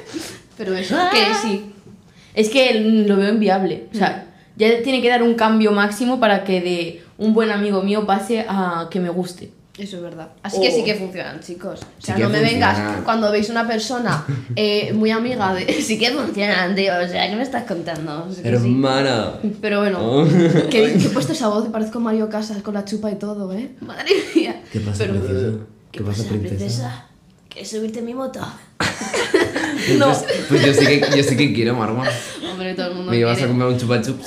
Pero 0.59 0.75
eso, 0.75 0.97
que 1.13 1.27
sí. 1.41 1.73
Es 2.35 2.49
que 2.51 2.75
lo 3.07 3.17
veo 3.17 3.31
inviable. 3.33 3.89
O 3.93 3.97
sea, 3.97 4.27
ya 4.57 4.83
tiene 4.83 5.03
que 5.03 5.09
dar 5.09 5.23
un 5.23 5.35
cambio 5.35 5.73
máximo 5.73 6.19
para 6.21 6.45
que 6.45 6.61
de 6.61 7.03
un 7.19 7.35
buen 7.35 7.51
amigo 7.51 7.83
mío 7.83 8.07
pase 8.07 8.45
a 8.49 8.89
que 8.91 9.01
me 9.01 9.09
guste. 9.11 9.51
Eso 9.79 9.97
es 9.97 10.03
verdad. 10.03 10.29
Así 10.43 10.61
que 10.61 10.71
sí 10.71 10.85
que 10.85 10.95
funcionan, 10.97 11.41
chicos. 11.41 11.81
O 11.81 12.03
sea, 12.03 12.15
Sí 12.15 12.21
que 12.21 12.27
no 12.27 12.29
me 12.29 12.41
vengas 12.43 13.03
cuando 13.05 13.33
veis 13.33 13.49
una 13.49 13.67
persona 13.67 14.23
eh, 14.55 14.93
muy 14.93 15.11
amiga 15.11 15.55
de... 15.55 15.65
Sí 15.83 15.99
que 15.99 16.11
funcionan, 16.11 16.75
tío. 16.75 16.93
O 17.03 17.09
sea, 17.09 17.29
¿qué 17.31 17.37
me 17.37 17.43
estás 17.43 17.65
contando? 17.65 18.29
Que 18.29 18.35
sí. 18.35 18.41
Hermana. 18.49 19.33
Pero 19.63 19.81
bueno, 19.81 19.99
Oh. 20.03 20.27
que, 20.69 20.93
que 20.93 21.07
he 21.07 21.09
puesto 21.09 21.33
esa 21.33 21.49
voz, 21.49 21.69
parezco 21.69 22.01
Mario 22.01 22.29
Casas 22.29 22.63
con 22.63 22.75
la 22.75 22.85
chupa 22.85 23.11
y 23.11 23.15
todo, 23.15 23.51
¿eh? 23.55 23.71
Madre 23.81 24.11
mía. 24.35 24.61
¿Qué 24.71 24.81
pasa, 24.81 25.05
Pero, 25.07 25.15
precioso? 25.21 25.59
¿Qué, 25.91 25.99
¿Qué 25.99 26.05
pasa, 26.05 26.23
pasa, 26.23 26.35
princesa? 26.39 27.07
¿Quieres 27.49 27.71
subirte 27.71 28.01
en 28.01 28.05
mi 28.05 28.15
moto? 28.15 28.41
no. 29.99 30.07
Pues, 30.07 30.25
pues 30.49 30.65
yo, 30.67 30.75
sí 30.75 30.87
que, 30.87 31.01
yo 31.17 31.23
sí 31.23 31.37
que 31.37 31.53
quiero, 31.53 31.75
Marma. 31.75 32.05
Hombre, 32.51 32.75
todo 32.75 32.89
el 32.89 32.95
mundo 32.95 33.11
Me 33.11 33.19
llevas 33.19 33.43
a 33.43 33.47
comer 33.47 33.67
un 33.69 33.79
chupa 33.79 34.01
chups. 34.03 34.27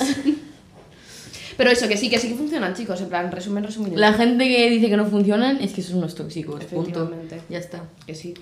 Pero 1.56 1.70
eso, 1.70 1.88
que 1.88 1.96
sí, 1.96 2.10
que 2.10 2.18
sí 2.18 2.28
que 2.28 2.34
funcionan, 2.34 2.74
chicos. 2.74 3.00
En 3.00 3.08
plan, 3.08 3.32
resumen, 3.32 3.64
resumen. 3.64 3.98
La 3.98 4.12
gente 4.12 4.46
que 4.46 4.68
dice 4.70 4.90
que 4.90 4.96
no 4.96 5.06
funcionan 5.06 5.58
es 5.62 5.72
que 5.72 5.82
son 5.82 5.98
unos 5.98 6.14
tóxicos. 6.14 6.62
Punto. 6.64 6.80
Efectivamente. 7.04 7.40
Ya 7.48 7.58
está. 7.58 7.82
Que 8.06 8.14
sí. 8.14 8.34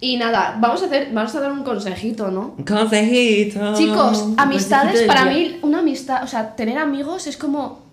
Y 0.00 0.16
nada, 0.16 0.56
vamos 0.58 0.82
a 0.82 0.86
hacer, 0.86 1.10
vamos 1.12 1.34
a 1.34 1.40
dar 1.40 1.52
un 1.52 1.62
consejito, 1.62 2.30
¿no? 2.30 2.56
Consejito. 2.66 3.74
Chicos, 3.76 4.24
amistades, 4.38 4.94
del 5.00 5.06
para 5.06 5.26
día. 5.26 5.32
mí, 5.50 5.58
una 5.62 5.80
amistad, 5.80 6.24
o 6.24 6.26
sea, 6.26 6.56
tener 6.56 6.78
amigos 6.78 7.26
es 7.26 7.36
como. 7.36 7.84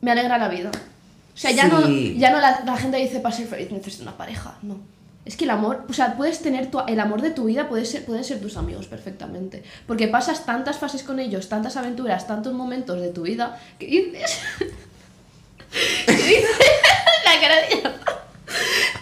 Me 0.00 0.10
alegra 0.10 0.38
la 0.38 0.48
vida. 0.48 0.70
O 0.72 1.36
sea, 1.36 1.50
ya 1.52 1.64
Sí. 1.64 1.70
no, 1.70 2.18
ya 2.18 2.30
no 2.32 2.40
la, 2.40 2.62
la 2.64 2.76
gente 2.76 2.96
dice 2.96 3.20
para 3.20 3.34
ser 3.36 3.46
feliz 3.46 3.70
necesito 3.70 4.02
una 4.02 4.16
pareja, 4.16 4.56
no. 4.62 4.78
Es 5.24 5.36
que 5.36 5.44
el 5.44 5.50
amor, 5.50 5.84
o 5.88 5.92
sea, 5.92 6.16
puedes 6.16 6.40
tener 6.40 6.70
tu- 6.70 6.80
el 6.86 6.98
amor 6.98 7.20
de 7.20 7.30
tu 7.30 7.44
vida, 7.44 7.68
puede 7.68 7.84
ser, 7.84 8.04
pueden 8.04 8.24
ser 8.24 8.40
tus 8.40 8.56
amigos 8.56 8.86
perfectamente. 8.86 9.62
Porque 9.86 10.08
pasas 10.08 10.46
tantas 10.46 10.78
fases 10.78 11.02
con 11.02 11.20
ellos, 11.20 11.48
tantas 11.48 11.76
aventuras, 11.76 12.26
tantos 12.26 12.54
momentos 12.54 13.00
de 13.00 13.08
tu 13.10 13.22
vida, 13.22 13.60
que 13.78 13.86
dices. 13.86 14.38
que 16.06 16.12
dices. 16.16 16.44
la 17.24 17.40
cara 17.40 17.56
de 17.56 17.82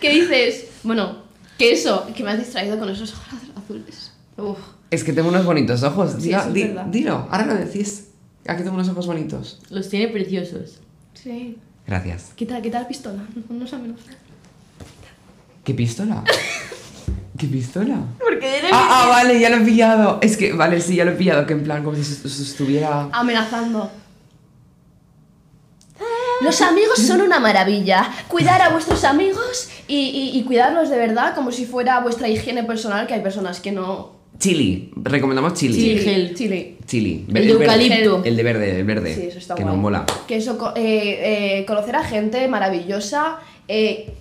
que 0.01 0.11
dices. 0.11 0.67
Bueno, 0.83 1.23
que 1.57 1.73
eso, 1.73 2.07
que 2.15 2.23
me 2.25 2.33
has 2.33 2.39
distraído 2.39 2.79
con 2.79 2.89
esos 2.91 3.13
ojos 3.13 3.41
azules. 3.57 4.13
Uf. 4.37 4.59
Es 4.91 5.05
que 5.05 5.13
tengo 5.13 5.29
unos 5.29 5.45
bonitos 5.45 5.83
ojos. 5.83 6.13
Sí, 6.19 6.29
Diga- 6.31 6.47
di- 6.53 6.75
dilo, 6.91 7.29
ahora 7.31 7.47
lo 7.47 7.55
decís. 7.55 8.09
Aquí 8.47 8.63
tengo 8.63 8.75
unos 8.77 8.89
ojos 8.89 9.07
bonitos. 9.07 9.61
Los 9.71 9.89
tiene 9.89 10.09
preciosos. 10.09 10.79
Sí. 11.15 11.59
Gracias. 11.87 12.33
Quita, 12.35 12.61
quita 12.63 12.81
la 12.81 12.89
pistola. 12.89 13.23
No, 13.49 13.57
no 13.57 13.67
sabe, 13.67 13.89
no. 13.89 13.95
¿Qué 15.69 15.75
pistola? 15.75 16.25
¿Qué 17.37 17.47
pistola? 17.47 17.99
Porque. 18.19 18.63
Ah, 18.73 19.03
ah, 19.05 19.09
vale, 19.11 19.39
ya 19.39 19.51
lo 19.51 19.57
he 19.57 19.61
pillado. 19.67 20.19
Es 20.23 20.39
que, 20.39 20.55
vale, 20.55 20.81
sí, 20.81 20.97
ya 20.97 21.05
lo 21.05 21.11
he 21.11 21.15
pillado, 21.15 21.47
que 21.47 21.53
en 21.53 21.63
plan, 21.63 21.85
como 21.85 21.95
si 21.95 22.03
se- 22.05 22.27
se 22.27 22.43
estuviera... 22.43 23.11
Amenazando. 23.13 23.91
Los 26.41 26.63
amigos 26.63 26.99
son 27.07 27.21
una 27.21 27.39
maravilla. 27.39 28.11
Cuidar 28.29 28.63
a 28.63 28.71
vuestros 28.71 29.05
amigos 29.05 29.69
y, 29.87 29.95
y- 30.33 30.39
y 30.39 30.45
cuidarlos 30.45 30.89
de 30.89 30.97
verdad 30.97 31.35
como 31.35 31.53
si 31.53 31.67
fuera 31.67 32.01
vuestra 32.01 32.29
higiene 32.31 32.63
personal, 32.65 33.07
que 33.07 33.13
hay 33.13 33.21
personas 33.21 33.61
que 33.61 33.73
no... 33.73 34.17
Chili, 34.39 34.91
recomendamos 34.97 35.53
chili. 35.53 35.75
Chili. 35.75 35.99
gel. 35.99 36.35
Chili. 36.35 36.79
Chili. 36.87 37.27
El 37.29 37.35
de 37.35 37.41
verde. 37.41 37.51
eucalipto. 37.65 38.23
El 38.25 38.37
de 38.37 38.43
verde, 38.43 38.81
el 38.81 38.85
verde. 38.87 39.15
Sí, 39.15 39.23
eso 39.27 39.39
está 39.39 39.55
que 39.55 39.65
guay. 39.65 39.77
no 39.77 39.83
mola. 39.83 40.07
Que 40.27 40.37
eso, 40.39 40.73
eh, 40.77 41.59
eh, 41.61 41.67
conocer 41.67 41.95
a 41.95 42.03
gente 42.05 42.49
maravillosa, 42.49 43.41
eh, 43.67 44.15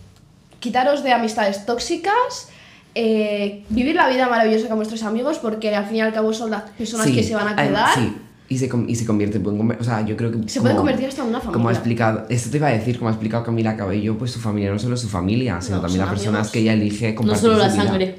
quitaros 0.60 1.04
de 1.04 1.14
amistades 1.14 1.66
tóxicas, 1.66 2.50
eh, 2.96 3.64
vivir 3.70 3.96
la 3.96 4.08
vida 4.10 4.28
maravillosa 4.28 4.68
con 4.68 4.78
vuestros 4.78 5.04
amigos, 5.04 5.38
porque 5.40 5.76
al 5.76 5.86
fin 5.86 5.98
y 5.98 6.02
al 6.02 6.14
cabo 6.14 6.34
son 6.34 6.52
las 6.52 6.64
personas 6.72 7.06
Sí, 7.08 7.14
que 7.16 7.24
se 7.24 7.36
van 7.36 7.48
a 7.50 7.56
quedar. 7.56 7.94
Sí, 7.96 8.16
y 8.50 8.58
se, 8.58 8.70
y 8.88 8.96
se 8.96 9.06
convierte, 9.06 9.40
pueden 9.40 9.78
o 9.80 9.84
sea, 9.84 10.02
yo 10.06 10.16
creo 10.18 10.32
que... 10.32 10.50
Se 10.50 10.62
puede 10.62 10.76
convertir 10.76 11.08
hasta 11.10 11.22
en 11.22 11.28
una 11.30 11.40
Como 11.40 11.52
ha 11.52 11.54
familia. 11.56 11.72
explicado, 11.74 12.26
esto 12.30 12.50
te 12.50 12.58
iba 12.58 12.68
a 12.68 12.72
decir, 12.72 12.98
como 12.98 13.10
ha 13.10 13.14
explicado 13.14 13.44
Camila 13.44 13.76
Cabello, 13.76 14.18
pues 14.18 14.32
su 14.32 14.40
familia 14.40 14.72
no 14.72 14.80
solo 14.80 14.96
es 14.96 15.02
su 15.02 15.10
familia, 15.10 15.60
sino 15.62 15.76
No, 15.78 15.82
también 15.84 16.00
las 16.02 16.10
personas 16.10 16.50
que 16.50 16.60
ella 16.60 16.74
elige 16.74 17.10
No 17.12 17.16
compartir 17.18 17.42
solo 17.44 17.54
su 17.56 17.60
la 17.60 17.68
vida. 17.74 17.84
sangre. 17.84 18.16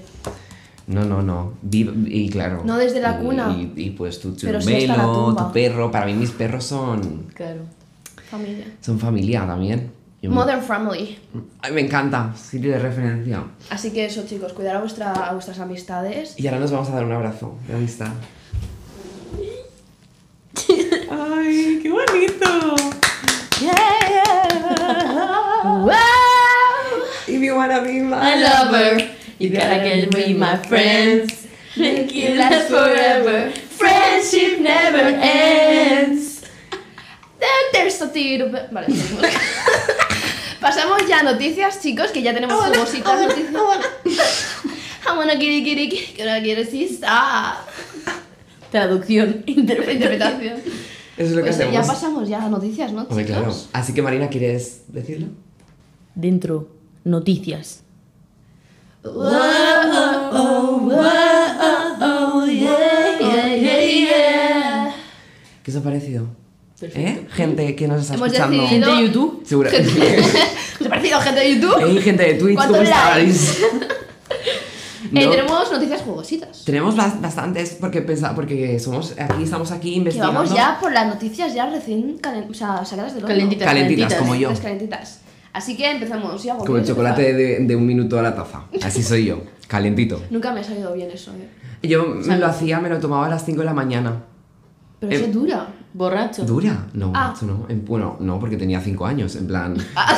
No, 0.86 1.04
no, 1.04 1.22
no. 1.22 1.52
Y 1.70 2.28
claro. 2.30 2.62
No 2.64 2.76
desde 2.78 3.00
la 3.00 3.18
cuna. 3.18 3.54
Y, 3.58 3.72
y 3.76 3.90
pues 3.90 4.20
tu 4.20 4.32
tumba. 4.32 5.46
tu 5.46 5.52
perro. 5.52 5.90
Para 5.90 6.06
mí 6.06 6.14
mis 6.14 6.30
perros 6.30 6.64
son, 6.64 7.26
Claro. 7.34 7.60
Familia. 8.30 8.64
son 8.80 8.98
familia 8.98 9.46
también. 9.46 9.90
Yo 10.20 10.30
me- 10.30 10.36
Modern 10.36 10.62
Family. 10.62 11.18
Ay, 11.62 11.72
me 11.72 11.80
encanta, 11.82 12.32
sitio 12.36 12.72
de 12.72 12.78
referencia. 12.78 13.44
Así 13.70 13.92
que 13.92 14.04
eso, 14.06 14.24
chicos, 14.26 14.52
cuidar 14.52 14.76
a, 14.76 14.80
vuestra, 14.80 15.12
a 15.12 15.32
vuestras 15.32 15.58
amistades. 15.60 16.34
Y 16.38 16.46
ahora 16.48 16.58
nos 16.60 16.70
vamos 16.72 16.88
a 16.88 16.92
dar 16.92 17.04
un 17.04 17.12
abrazo 17.12 17.56
de 17.68 17.74
amistad. 17.74 18.08
¡Ay, 21.10 21.80
qué 21.82 21.90
bonito! 21.90 22.76
¡Wow! 25.64 25.92
If 27.26 27.40
you 27.42 27.54
wanna 27.54 27.80
be 27.82 28.00
my 28.02 28.16
I 28.16 28.40
love 28.42 28.74
her. 28.74 29.10
You 29.38 29.50
gotta 29.50 29.80
get 29.84 30.12
me 30.14 30.34
my 30.34 30.56
friends. 30.56 31.46
Make 31.76 32.12
it 32.14 32.36
last 32.36 32.68
forever. 32.68 33.50
Friendship 33.52 34.60
never 34.60 35.16
ends. 35.22 36.42
Then 37.38 37.64
there's 37.72 38.00
a 38.02 38.08
tiro- 38.12 38.50
Vale. 38.72 38.86
Pasamos 40.60 41.06
ya 41.08 41.20
a 41.20 41.22
noticias, 41.22 41.80
chicos, 41.80 42.10
que 42.10 42.22
ya 42.22 42.34
tenemos 42.34 42.56
jugositas 42.64 43.20
noticias. 43.20 43.52
I 45.06 45.16
wanna 45.16 45.38
sister. 46.64 47.08
Traducción, 48.70 49.44
interpretación. 49.46 49.96
Interpretación. 49.96 50.54
Eso 51.16 51.30
es 51.30 51.30
lo 51.30 51.36
que 51.36 51.42
Pues, 51.42 51.54
hacemos. 51.56 51.74
ya 51.74 51.82
pasamos 51.82 52.28
ya 52.28 52.44
a 52.44 52.48
noticias, 52.48 52.92
¿no, 52.92 53.02
Hombre, 53.02 53.24
claro. 53.24 53.54
Así 53.72 53.92
que 53.94 54.02
Marina, 54.02 54.28
¿quieres 54.28 54.82
decirlo? 54.88 55.28
Dentro, 56.14 56.68
noticias. 57.04 57.82
¿Qué 65.62 65.70
os 65.70 65.76
ha 65.76 65.82
parecido? 65.82 66.26
Perfecto. 66.78 67.00
¿Eh? 67.22 67.26
Gente 67.30 67.74
que 67.76 67.88
nos 67.88 68.02
está 68.02 68.14
Hemos 68.14 68.28
escuchando. 68.28 68.62
decidido- 68.62 68.86
¿Gente 68.86 69.00
de 69.02 69.06
YouTube? 69.08 69.42
Seguro. 69.44 69.70
¿Os 70.80 70.86
ha 70.86 70.88
parecido 70.88 71.20
gente 71.20 71.40
de 71.40 71.54
YouTube? 71.54 71.74
Hey, 71.80 72.00
gente 72.02 72.22
de 72.22 72.34
Twitch, 72.34 72.54
¿Cuántos 72.56 72.78
¿cómo 72.78 72.90
likes? 72.90 73.30
estáis? 73.32 73.58
Eh, 75.14 75.24
No. 75.24 75.30
tenemos 75.30 75.72
noticias 75.72 76.02
jugositas. 76.02 76.64
Tenemos 76.66 76.94
bas- 76.94 77.18
bastantes 77.20 77.78
porque 77.80 78.02
pensa, 78.02 78.34
porque 78.34 78.78
somos 78.78 79.14
aquí 79.18 79.44
estamos 79.44 79.70
aquí 79.70 79.90
Que 79.92 79.96
investigando. 79.96 80.34
vamos 80.34 80.54
ya 80.54 80.76
por 80.80 80.92
las 80.92 81.06
noticias 81.06 81.54
ya 81.54 81.70
recién 81.70 82.18
calen- 82.18 82.50
o 82.50 82.52
sea, 82.52 82.84
sacadas 82.84 83.14
del 83.14 83.24
horno. 83.24 83.34
Calentitas, 83.34 83.66
Calentitas, 83.66 84.14
como 84.14 84.34
yo. 84.34 84.52
Calentitas. 84.60 85.20
Así 85.52 85.76
que 85.78 85.90
empezamos. 85.92 86.42
Ya, 86.42 86.56
Como 86.56 86.76
el 86.76 86.84
chocolate 86.84 87.32
de, 87.32 87.60
de 87.60 87.76
un 87.76 87.86
minuto 87.86 88.18
a 88.18 88.22
la 88.22 88.34
taza. 88.34 88.64
Así 88.82 89.02
soy 89.02 89.24
yo, 89.26 89.40
calentito. 89.66 90.20
Nunca 90.30 90.52
me 90.52 90.60
ha 90.60 90.64
salido 90.64 90.92
bien 90.92 91.10
eso, 91.10 91.32
eh. 91.32 91.88
Yo 91.88 92.04
me 92.06 92.36
lo 92.36 92.46
hacía, 92.46 92.78
me 92.80 92.90
lo 92.90 92.98
tomaba 92.98 93.26
a 93.26 93.30
las 93.30 93.46
5 93.46 93.60
de 93.60 93.64
la 93.66 93.74
mañana. 93.74 94.24
Pero 95.00 95.12
Eh, 95.12 95.16
eso 95.16 95.26
dura. 95.28 95.68
Borracho. 95.94 96.44
¿Dura? 96.44 96.86
No, 96.92 97.12
Ah. 97.14 97.32
eso 97.36 97.46
no. 97.46 97.66
En- 97.68 97.84
bueno, 97.84 98.16
no, 98.20 98.38
porque 98.38 98.56
tenía 98.56 98.80
5 98.80 99.06
años, 99.06 99.34
en 99.36 99.46
plan. 99.46 99.76
Ah, 99.96 100.16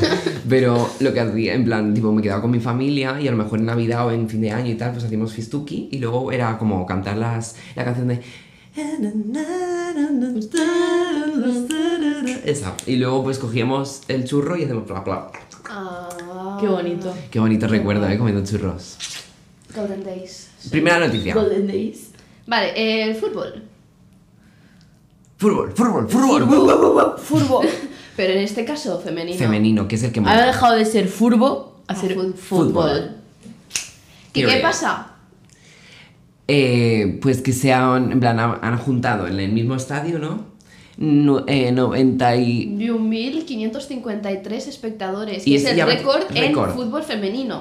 Pero 0.48 0.90
lo 1.00 1.12
que 1.12 1.20
hacía, 1.20 1.54
en 1.54 1.64
plan, 1.64 1.94
tipo, 1.94 2.12
me 2.12 2.20
quedaba 2.22 2.42
con 2.42 2.50
mi 2.50 2.60
familia 2.60 3.20
y 3.20 3.28
a 3.28 3.30
lo 3.30 3.36
mejor 3.36 3.60
en 3.60 3.66
Navidad 3.66 4.06
o 4.06 4.10
en 4.10 4.28
fin 4.28 4.40
de 4.40 4.50
año 4.50 4.70
y 4.70 4.74
tal, 4.74 4.92
pues 4.92 5.04
hacíamos 5.04 5.32
fistuki 5.32 5.88
y 5.92 5.98
luego 5.98 6.32
era 6.32 6.58
como 6.58 6.84
cantar 6.86 7.16
las, 7.16 7.56
la 7.76 7.84
canción 7.84 8.08
de... 8.08 8.20
Esa. 12.44 12.74
Y 12.86 12.96
luego 12.96 13.22
pues 13.22 13.38
cogíamos 13.38 14.02
el 14.08 14.24
churro 14.24 14.56
y 14.56 14.64
hacemos... 14.64 14.86
bla, 14.86 15.00
bla. 15.00 15.30
ah, 15.70 16.58
Qué 16.60 16.66
bonito. 16.68 17.14
Qué 17.30 17.38
bonito 17.40 17.66
recuerdo, 17.68 18.08
¿eh? 18.08 18.18
Comiendo 18.18 18.44
churros. 18.44 18.96
Golden 19.74 20.04
Days. 20.04 20.48
Primera 20.70 20.98
noticia. 20.98 21.34
Golden 21.34 21.66
Days. 21.66 22.10
Vale, 22.46 22.70
eh, 22.76 23.10
el 23.10 23.16
fútbol. 23.16 23.62
Fútbol, 25.42 25.72
fútbol, 25.72 26.08
fútbol. 26.08 27.18
Fútbol. 27.18 27.66
Pero 28.16 28.32
en 28.32 28.38
este 28.38 28.64
caso, 28.64 29.00
femenino. 29.00 29.36
Femenino, 29.36 29.88
que 29.88 29.96
es 29.96 30.04
el 30.04 30.12
que 30.12 30.20
Ha 30.20 30.22
mola. 30.22 30.46
dejado 30.46 30.76
de 30.76 30.84
ser 30.84 31.08
furbo 31.08 31.82
a 31.88 31.94
A 31.94 31.96
ser 31.96 32.16
fútbol. 32.34 33.16
¿Y 34.34 34.44
qué 34.44 34.60
pasa? 34.62 35.08
Eh, 36.46 37.18
pues 37.20 37.42
que 37.42 37.52
se 37.52 37.72
han, 37.72 38.12
en 38.12 38.20
plan, 38.20 38.38
han, 38.38 38.78
juntado 38.78 39.26
en 39.26 39.40
el 39.40 39.50
mismo 39.50 39.74
estadio, 39.74 40.20
¿no? 40.20 40.44
No, 40.96 41.42
eh, 41.48 41.72
90 41.72 42.36
y... 42.36 42.76
1.553 42.78 44.52
espectadores. 44.52 45.44
Y 45.44 45.56
es 45.56 45.64
es 45.64 45.76
el 45.76 45.84
récord 45.84 46.22
en 46.36 46.54
fútbol 46.54 47.02
femenino. 47.02 47.58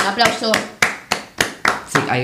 Un 0.00 0.06
aplauso. 0.06 0.52
Sí, 1.92 1.98
hay... 2.08 2.22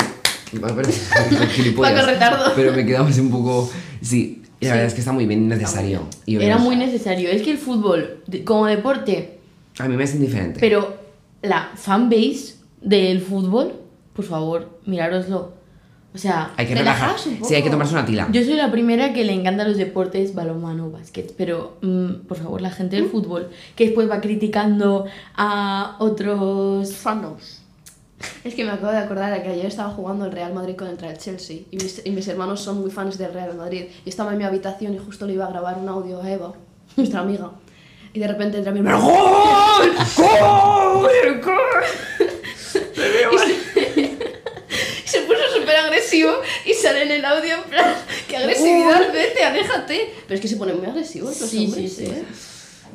Paco 0.61 2.03
Retardo. 2.07 2.53
Pero 2.55 2.73
me 2.73 2.87
quedaba 2.87 3.09
así 3.09 3.21
un 3.21 3.31
poco... 3.31 3.69
Sí, 4.01 4.41
y 4.61 4.67
la 4.67 4.73
verdad 4.73 4.87
es 4.89 4.95
que 4.95 5.01
está 5.01 5.13
muy 5.13 5.27
bien 5.27 5.49
necesario. 5.49 6.03
Y 6.27 6.37
Era 6.37 6.59
muy 6.59 6.77
necesario. 6.77 7.31
Es 7.31 7.43
que 7.43 7.53
el 7.53 7.59
fútbol, 7.59 8.23
como 8.45 8.67
deporte, 8.67 9.39
A 9.79 9.89
mí 9.89 9.97
me 9.97 10.05
es 10.05 10.15
indiferente. 10.15 10.61
pero 10.61 10.97
la 11.43 11.71
fanbase 11.75 12.57
del 12.83 13.21
fútbol, 13.21 13.73
por 14.13 14.25
favor, 14.25 14.79
mirároslo. 14.87 15.59
O 16.13 16.19
sea, 16.19 16.53
hay 16.57 16.67
que 16.67 16.75
relajar. 16.75 17.15
un 17.25 17.37
poco. 17.37 17.49
Sí, 17.49 17.55
hay 17.55 17.63
que 17.63 17.71
tomarse 17.71 17.93
una 17.95 18.05
tila. 18.05 18.29
yo 18.33 18.43
soy 18.45 18.55
la 18.55 18.71
primera 18.73 19.13
que 19.13 19.25
le 19.25 19.33
encanta 19.33 19.67
los 19.67 19.77
deportes, 19.77 20.35
balonmano, 20.35 20.91
básquet, 20.91 21.33
pero 21.37 21.77
mm, 21.83 22.27
por 22.27 22.37
favor, 22.37 22.61
la 22.61 22.71
gente 22.71 22.97
del 22.97 23.07
fútbol 23.07 23.49
que 23.77 23.85
después 23.85 24.11
va 24.11 24.21
criticando 24.21 25.07
a 25.37 25.97
otros 26.01 26.97
Fandoms. 26.97 27.60
Es 28.45 28.55
que 28.55 28.65
me 28.65 28.71
acabo 28.71 28.93
de 28.93 28.99
acordar 28.99 29.33
de 29.33 29.43
que 29.43 29.51
ayer 29.51 29.67
estaba 29.67 29.91
jugando 29.91 30.25
el 30.27 30.33
Real 30.33 30.53
Madrid 30.53 30.77
contra 30.77 31.11
el 31.11 31.19
Chelsea 31.19 31.59
y 31.71 31.77
mis, 31.77 32.03
y 32.05 32.11
mis 32.11 32.27
hermanos 32.29 32.61
son 32.61 32.81
muy 32.81 32.91
fans 32.91 33.19
del 33.19 33.33
Real 33.33 33.55
Madrid. 33.55 33.87
Y 34.05 34.09
estaba 34.09 34.33
en 34.33 34.39
mi 34.39 34.45
habitación 34.45 34.95
y 34.95 34.99
justo 34.99 35.27
le 35.27 35.35
iba 35.35 35.47
a 35.47 35.51
grabar 35.51 35.79
un 35.79 35.89
audio 35.89 36.21
a 36.23 36.31
Eva, 36.31 36.53
nuestra 36.97 37.21
amiga. 37.21 37.51
Y 38.13 38.19
de 38.21 38.27
repente 38.29 38.59
entra 38.59 38.73
mi 38.73 38.81
hermano, 38.81 39.01
¡Gol! 39.01 39.93
¡Gol! 40.17 41.41
¡Gol! 41.43 41.85
Y 43.33 43.39
se, 43.39 43.51
y 45.05 45.09
se 45.09 45.21
puso 45.23 45.41
súper 45.59 45.77
agresivo 45.77 46.33
y 46.67 46.75
sale 46.75 47.03
en 47.05 47.11
el 47.13 47.25
audio 47.25 47.55
en 47.55 47.63
plan, 47.71 47.95
¡qué 48.29 48.37
agresividad, 48.37 49.13
vete, 49.13 49.45
aléjate! 49.45 50.15
Pero 50.27 50.35
es 50.35 50.41
que 50.41 50.49
se 50.49 50.57
ponen 50.57 50.79
muy 50.79 50.87
agresivos 50.87 51.41
los 51.41 51.49
Sí, 51.51 51.67
hombres, 51.67 51.95
sí, 51.95 52.07
sí. 52.07 52.13
¿eh? 52.13 52.25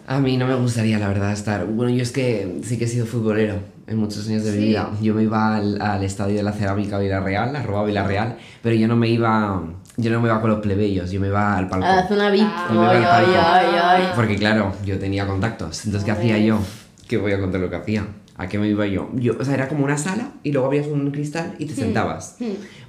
A 0.08 0.20
mí 0.20 0.38
no 0.38 0.46
me 0.46 0.54
gustaría, 0.56 1.00
la 1.00 1.08
verdad, 1.08 1.32
estar... 1.34 1.66
Bueno, 1.66 1.92
yo 1.92 2.04
es 2.04 2.12
que 2.12 2.60
sí 2.64 2.78
que 2.78 2.86
he 2.86 2.88
sido 2.88 3.06
futbolero 3.08 3.56
en 3.88 3.98
muchos 3.98 4.28
años 4.28 4.44
de 4.44 4.52
mi 4.52 4.58
Sí. 4.58 4.64
vida. 4.66 4.92
Yo 5.02 5.16
me 5.16 5.24
iba 5.24 5.56
al, 5.56 5.82
al 5.82 6.04
estadio 6.04 6.36
de 6.36 6.44
la 6.44 6.52
Cerámica 6.52 7.00
Villarreal, 7.00 7.56
arroba 7.56 7.86
Villarreal, 7.86 8.38
pero 8.62 8.76
yo 8.76 8.88
no 8.88 8.96
me 8.96 9.10
iba... 9.10 9.64
Yo 9.98 10.12
no 10.12 10.20
me 10.20 10.28
iba 10.28 10.42
con 10.42 10.50
los 10.50 10.60
plebeyos, 10.60 11.10
yo 11.10 11.22
me 11.22 11.28
iba 11.28 11.58
al 11.58 11.70
palco. 11.70 11.86
a 11.86 11.96
la 11.96 12.08
zona 12.08 12.30
VIP. 12.30 12.42
Yo 12.70 12.74
me 12.76 12.82
iba 12.84 12.92
Ay, 12.92 12.98
al 12.98 13.04
ay, 13.06 13.26
palco. 13.26 13.40
ay, 13.48 13.66
ay. 14.04 14.04
Porque 14.16 14.36
claro, 14.36 14.74
yo 14.86 15.00
tenía 15.00 15.26
contactos. 15.26 15.86
Entonces, 15.86 16.06
¿qué 16.06 16.12
hacía 16.12 16.38
yo? 16.38 16.60
¿Qué 17.08 17.18
voy 17.18 17.32
a 17.32 17.40
contar 17.40 17.62
lo 17.62 17.70
que 17.70 17.78
hacía? 17.78 18.06
¿A 18.38 18.48
qué 18.50 18.60
me 18.60 18.68
iba 18.68 18.86
yo? 18.86 19.10
yo? 19.16 19.38
O 19.40 19.46
sea, 19.46 19.54
era 19.54 19.70
como 19.70 19.86
una 19.86 19.98
sala 19.98 20.32
y 20.44 20.52
luego 20.52 20.68
abrías 20.68 20.88
un 20.88 21.10
cristal 21.12 21.56
y 21.60 21.66
te 21.66 21.74
sentabas. 21.76 22.36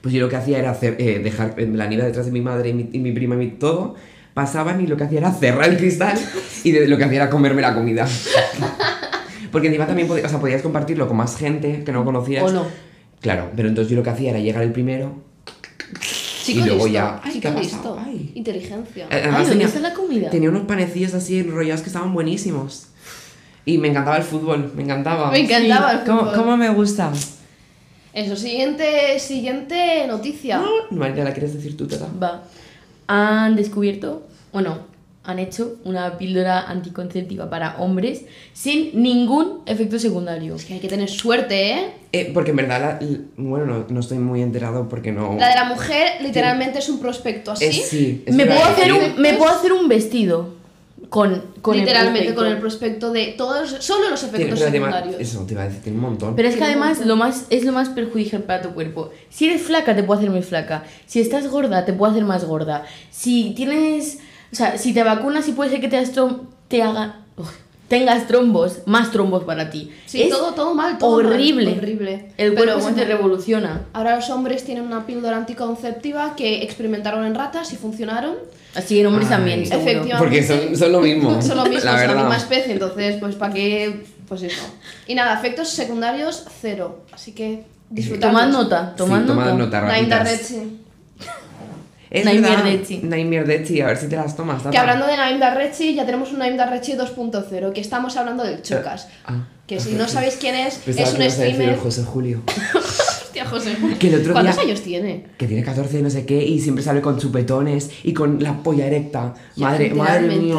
Pues 0.01 0.13
yo 0.13 0.21
lo 0.21 0.29
que 0.29 0.35
hacía 0.37 0.59
era 0.59 0.71
hacer, 0.73 0.97
eh, 0.99 1.21
dejar 1.23 1.55
la 1.59 1.87
nieve 1.87 2.05
detrás 2.05 2.27
de 2.27 2.33
mi 2.33 2.41
madre 2.41 2.71
y 2.71 2.75
mi, 2.75 2.91
y 2.93 2.99
mi 2.99 3.13
prima 3.13 3.37
y 3.37 3.39
mi 3.39 3.51
todo. 3.53 3.95
Pasaban 4.41 4.83
y 4.83 4.87
lo 4.87 4.99
que 4.99 5.05
hacía 5.05 5.21
era 5.21 5.33
cerrar 5.33 5.67
el 5.71 5.79
cristal 5.79 6.15
y 6.63 6.71
de- 6.71 6.87
lo 6.89 6.99
que 6.99 7.05
hacía 7.05 7.23
era 7.23 7.31
comerme 7.31 7.63
la 7.63 7.73
comida. 7.75 8.07
Porque 9.51 9.69
encima 9.69 9.87
también 9.87 10.07
podías, 10.07 10.27
o 10.27 10.29
sea, 10.29 10.39
podías 10.39 10.61
compartirlo 10.61 11.09
con 11.09 11.17
más 11.17 11.39
gente 11.39 11.83
que 11.85 11.91
no 11.91 12.05
conocías. 12.05 12.45
O 12.45 12.51
no. 12.53 12.67
Claro, 13.23 13.51
pero 13.57 13.67
entonces 13.71 13.91
yo 13.91 13.97
lo 13.97 14.03
que 14.03 14.11
hacía 14.11 14.29
era 14.33 14.39
llegar 14.39 14.63
el 14.63 14.73
primero. 14.73 15.23
Chico 16.45 16.61
Y 16.61 16.63
luego 16.65 16.85
listo, 16.85 16.89
ya, 16.93 17.19
ay, 17.25 17.33
chico 17.33 17.41
¿qué 17.41 17.49
ha 17.49 17.61
listo. 17.63 17.77
pasado? 17.79 18.01
Ay. 18.05 18.33
Inteligencia. 18.35 19.07
Ay, 19.09 19.21
además 19.23 19.39
¿dónde 19.41 19.51
tenía- 19.53 19.67
está 19.69 19.81
la 19.81 19.95
comida? 19.95 20.29
Tenía 20.29 20.51
unos 20.51 20.63
panecillos 20.67 21.15
así 21.15 21.39
enrollados 21.39 21.81
que 21.81 21.87
estaban 21.89 22.13
buenísimos. 22.13 22.89
Y 23.65 23.79
me 23.79 23.89
encantaba 23.89 24.19
el 24.19 24.23
fútbol, 24.23 24.71
me 24.77 24.83
encantaba. 24.83 25.31
Me 25.31 25.41
encantaba 25.41 25.93
el 25.93 26.05
¿Cómo, 26.05 26.21
fútbol. 26.21 26.35
cómo 26.37 26.57
me 26.59 26.69
gusta? 26.69 27.11
Eso, 28.13 28.37
siguiente, 28.37 29.19
siguiente 29.19 30.07
noticia. 30.07 30.63
María, 30.91 31.25
¿la 31.25 31.33
quieres 31.33 31.55
decir 31.55 31.75
tú, 31.75 31.87
Tata? 31.89 32.07
Va. 32.23 32.43
Han 33.09 33.57
descubierto, 33.57 34.27
bueno, 34.53 34.79
han 35.25 35.39
hecho 35.41 35.77
una 35.85 36.19
píldora 36.19 36.63
anticonceptiva 36.71 37.51
para 37.51 37.77
hombres 37.79 38.23
sin 38.53 39.03
ningún 39.03 39.61
efecto 39.67 39.99
secundario. 39.99 40.55
Es 40.55 40.65
que 40.65 40.75
hay 40.75 40.81
que 40.81 40.89
tener 40.89 41.09
suerte, 41.09 41.73
¿eh? 41.73 41.91
Eh, 42.13 42.31
porque 42.33 42.51
en 42.51 42.57
verdad, 42.57 42.81
la- 43.01 43.07
bueno, 43.37 43.67
no, 43.67 43.87
no 43.89 44.01
estoy 44.01 44.19
muy 44.19 44.41
enterado 44.41 44.89
porque 44.89 45.11
no... 45.13 45.37
La 45.39 45.49
de 45.49 45.55
la 45.57 45.65
mujer 45.65 46.23
literalmente 46.23 46.79
es 46.79 46.89
un 46.89 47.01
prospecto 47.01 47.53
así. 47.53 47.65
Es, 47.67 47.89
sí, 47.89 48.23
es 48.25 48.35
Me 48.35 48.47
puedo, 48.47 48.65
hacer 48.65 48.89
eh, 48.89 48.93
un, 48.93 49.21
me 49.21 49.35
puedo 49.35 49.51
hacer 49.53 49.73
un 49.73 49.89
vestido 49.89 50.55
con, 51.09 51.43
con 51.63 51.77
literalmente 51.77 52.29
el 52.29 52.35
prospecto. 52.35 52.41
con 52.43 52.47
el 52.53 52.59
prospecto 52.59 53.13
de 53.13 53.35
todos, 53.39 53.77
solo 53.81 54.11
los 54.11 54.23
efectos 54.23 54.59
secundarios. 54.59 55.17
Eso, 55.19 55.45
te 55.47 55.53
iba 55.55 55.63
a 55.63 55.67
decir, 55.67 55.83
tiene 55.83 55.99
un 55.99 56.03
montón. 56.05 56.37
Pero 56.37 56.49
es 56.49 56.55
que 56.55 56.61
Tiene 56.61 56.73
además 56.73 57.05
lo 57.07 57.17
más, 57.17 57.47
es 57.51 57.65
lo 57.65 57.73
más 57.73 57.89
perjudicial 57.91 58.43
para 58.43 58.63
tu 58.63 58.71
cuerpo. 58.75 59.11
Si 59.31 59.47
eres 59.49 59.63
flaca, 59.63 59.95
te 59.95 60.03
puede 60.03 60.21
hacer 60.21 60.31
más 60.31 60.45
flaca. 60.47 60.85
Si 61.07 61.21
estás 61.21 61.49
gorda, 61.49 61.85
te 61.85 61.93
puede 61.93 62.13
hacer 62.13 62.25
más 62.25 62.45
gorda. 62.45 62.85
Si 63.11 63.53
tienes. 63.55 64.19
O 64.53 64.57
sea, 64.57 64.79
si 64.79 64.93
te 64.95 65.03
vacunas, 65.03 65.49
y 65.49 65.53
puede 65.53 65.71
ser 65.71 65.81
que 65.81 65.89
te, 65.89 65.97
hagas 65.97 66.15
trom- 66.15 66.43
te 66.69 66.83
haga, 66.83 67.23
uf, 67.37 67.51
tengas 67.89 68.27
trombos, 68.27 68.79
más 68.87 69.11
trombos 69.13 69.45
para 69.45 69.71
ti. 69.71 69.93
Sí, 70.07 70.23
es 70.23 70.31
todo, 70.31 70.53
todo 70.55 70.75
mal, 70.75 70.99
todo 70.99 71.23
mal, 71.23 71.33
horrible. 71.33 71.73
horrible. 71.79 72.33
El 72.37 72.55
Pero 72.55 72.73
cuerpo 72.75 72.81
se 72.81 72.95
te 72.95 73.05
bueno, 73.05 73.17
revoluciona. 73.17 73.87
Ahora 73.93 74.17
los 74.17 74.29
hombres 74.31 74.65
tienen 74.65 74.85
una 74.85 75.07
píldora 75.07 75.37
anticonceptiva 75.37 76.35
que 76.37 76.63
experimentaron 76.63 77.25
en 77.25 77.35
ratas 77.35 77.73
y 77.73 77.77
funcionaron. 77.77 78.35
Así 78.75 79.01
en 79.01 79.07
hombres 79.07 79.29
Ay. 79.29 79.37
también, 79.37 79.67
seguro. 79.67 79.91
Efectivamente. 79.91 80.19
Porque 80.19 80.43
son, 80.47 80.77
son 80.77 80.93
lo 80.93 81.01
mismo. 81.01 81.41
Son 81.43 81.57
lo 81.57 81.65
mismo, 81.65 81.85
la 81.91 81.99
son 81.99 82.09
la 82.09 82.23
misma 82.23 82.37
especie, 82.37 82.73
entonces, 82.73 83.17
pues, 83.21 83.35
¿para 83.37 83.55
qué? 83.55 84.05
Pues 84.29 84.43
eso. 84.43 84.63
Y 85.07 85.15
nada, 85.15 85.35
efectos 85.39 85.69
secundarios, 85.69 86.45
cero. 86.61 87.03
Así 87.13 87.33
que 87.33 87.65
disfrutad. 87.89 88.29
Tomad 88.29 88.49
nota, 88.49 88.95
tomad 88.97 89.21
sí, 89.23 89.27
nota. 89.29 89.45
tomad 89.45 89.55
nota, 89.59 89.81
Nainda 89.83 90.19
ratitas. 90.19 90.51
Rechi. 90.51 90.81
Es 92.21 92.65
Dechi. 92.65 92.99
Nightmare 93.03 93.45
Dechi, 93.45 93.81
a 93.81 93.87
ver 93.87 93.97
si 93.97 94.09
te 94.09 94.17
las 94.17 94.37
tomas, 94.37 94.59
Tata. 94.59 94.71
Que 94.71 94.79
hablando 94.79 95.07
de 95.07 95.17
Naim 95.17 95.39
Darrechi, 95.41 95.95
ya 95.95 96.05
tenemos 96.07 96.33
un 96.33 96.39
Naim 96.39 96.57
Darrechi 96.57 96.93
2.0, 96.95 97.73
que 97.73 97.81
estamos 97.81 98.17
hablando 98.17 98.45
del 98.45 98.63
Chocas. 98.63 99.09
Ah. 99.25 99.47
Que 99.67 99.81
si 99.81 99.93
no 99.95 100.07
sabéis 100.07 100.37
quién 100.41 100.55
es, 100.55 100.75
Pensaba 100.77 101.09
es 101.09 101.15
un 101.15 101.21
que 101.21 101.31
streamer. 101.31 101.77
José 101.79 102.05
Julio. 102.05 102.43
Hostia, 102.75 103.45
José. 103.47 103.77
Que 103.99 104.09
el 104.09 104.21
otro 104.21 104.33
¿Cuántos 104.33 104.55
día- 104.57 104.65
años 104.65 104.81
tiene? 104.83 105.25
Que 105.37 105.47
tiene 105.47 105.63
14 105.65 106.01
no 106.03 106.09
sé 106.11 106.25
qué 106.25 106.43
y 106.43 106.61
siempre 106.61 106.85
sale 106.85 107.01
con 107.01 107.19
chupetones 107.19 107.91
y 108.05 108.13
con 108.15 108.43
la 108.43 108.55
polla 108.63 108.87
erecta. 108.87 109.35
Ya, 109.57 109.67
Madre, 109.69 109.93
madre 109.93 110.37
mía. 110.37 110.57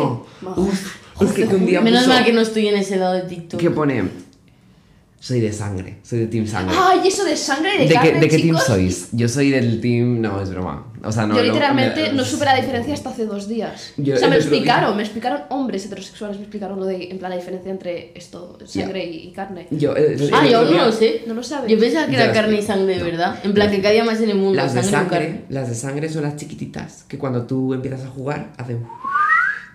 Uf, 0.58 0.96
es 1.22 1.32
que, 1.32 1.48
que 1.48 1.56
un 1.56 1.66
día 1.66 1.82
Menos 1.82 2.04
puso- 2.04 2.14
mal 2.14 2.26
que 2.26 2.34
no 2.34 2.42
estoy 2.42 2.68
en 2.68 2.76
ese 2.76 2.98
lado 2.98 3.14
de 3.14 3.22
TikTok. 3.22 3.60
que 3.60 3.72
pone 3.72 4.04
soy 5.20 5.40
de 5.40 5.52
sangre, 5.52 5.98
soy 6.04 6.20
de 6.20 6.28
team 6.28 6.46
sangre. 6.46 6.76
¡Ay, 6.80 7.08
eso 7.08 7.24
de 7.26 7.36
sangre 7.36 7.76
y 7.76 7.78
de, 7.80 7.88
¿De, 7.88 7.94
carne, 7.96 8.12
qué, 8.14 8.20
¿De 8.20 8.28
qué 8.30 8.36
team 8.38 8.48
chicos! 8.50 8.64
sois? 8.66 9.08
Yo 9.14 9.28
soy 9.28 9.50
del 9.50 9.82
team. 9.82 10.22
No, 10.22 10.40
es 10.42 10.50
broma. 10.52 10.86
O 11.04 11.12
sea, 11.12 11.26
no. 11.26 11.36
Yo 11.36 11.42
no- 11.42 11.48
literalmente 11.48 12.04
me- 12.04 12.14
no 12.14 12.24
supe 12.24 12.46
la 12.46 12.56
diferencia 12.56 12.94
hasta 12.94 13.10
hace 13.10 13.26
dos 13.26 13.48
días. 13.48 13.94
Yo 13.98 14.14
o 14.16 14.18
sea, 14.18 14.28
me 14.30 14.36
el 14.36 14.42
otro 14.42 14.52
día- 14.52 14.60
explicaron, 14.60 14.96
me 14.96 15.04
explicaron 15.04 15.42
hombres 15.50 15.86
heterosexuales, 15.86 16.38
me 16.38 16.44
explicaron 16.44 16.80
lo 16.80 16.86
de, 16.86 17.10
en 17.10 17.18
plan, 17.18 17.32
la 17.32 17.38
diferencia 17.38 17.72
entre 17.72 18.12
esto, 18.16 18.58
sangre 18.66 19.06
y, 19.06 19.28
y 19.30 19.32
carne. 19.32 19.68
Yo, 19.72 19.96
el- 19.96 20.22
el- 20.22 20.34
Ah, 20.34 20.46
el 20.46 20.52
yo 20.52 20.60
otro 20.60 20.72
no 20.72 20.78
día- 20.78 20.86
lo 20.86 20.92
sé. 20.92 21.22
¿No 21.28 21.34
lo 21.34 21.44
sabes? 21.44 21.72
Yo 21.72 21.80
pensaba 21.80 22.06
que 22.06 22.12
Ya 22.14 22.18
era 22.20 22.28
lo 22.28 22.34
carne 22.34 22.58
sé. 22.58 22.62
y 22.64 22.66
sangre 22.66 22.98
de 22.98 23.04
verdad. 23.04 23.40
En 23.44 23.54
plan, 23.54 23.72
que 23.72 23.78
cada 23.82 23.94
día 23.94 24.04
más 24.04 24.22
en 24.22 24.30
el 24.30 24.38
mundo. 24.38 24.56
Las 24.56 24.74
de 24.76 24.84
sangre, 24.84 25.10
carne. 25.10 25.42
las 25.50 25.68
de 25.70 25.76
sangre 25.76 26.10
son 26.10 26.24
las 26.24 26.36
chiquititas 26.36 27.06
que 27.08 27.18
cuando 27.18 27.46
tú 27.48 27.74
empiezas 27.74 28.04
a 28.04 28.08
jugar 28.10 28.52
hacen 28.58 28.86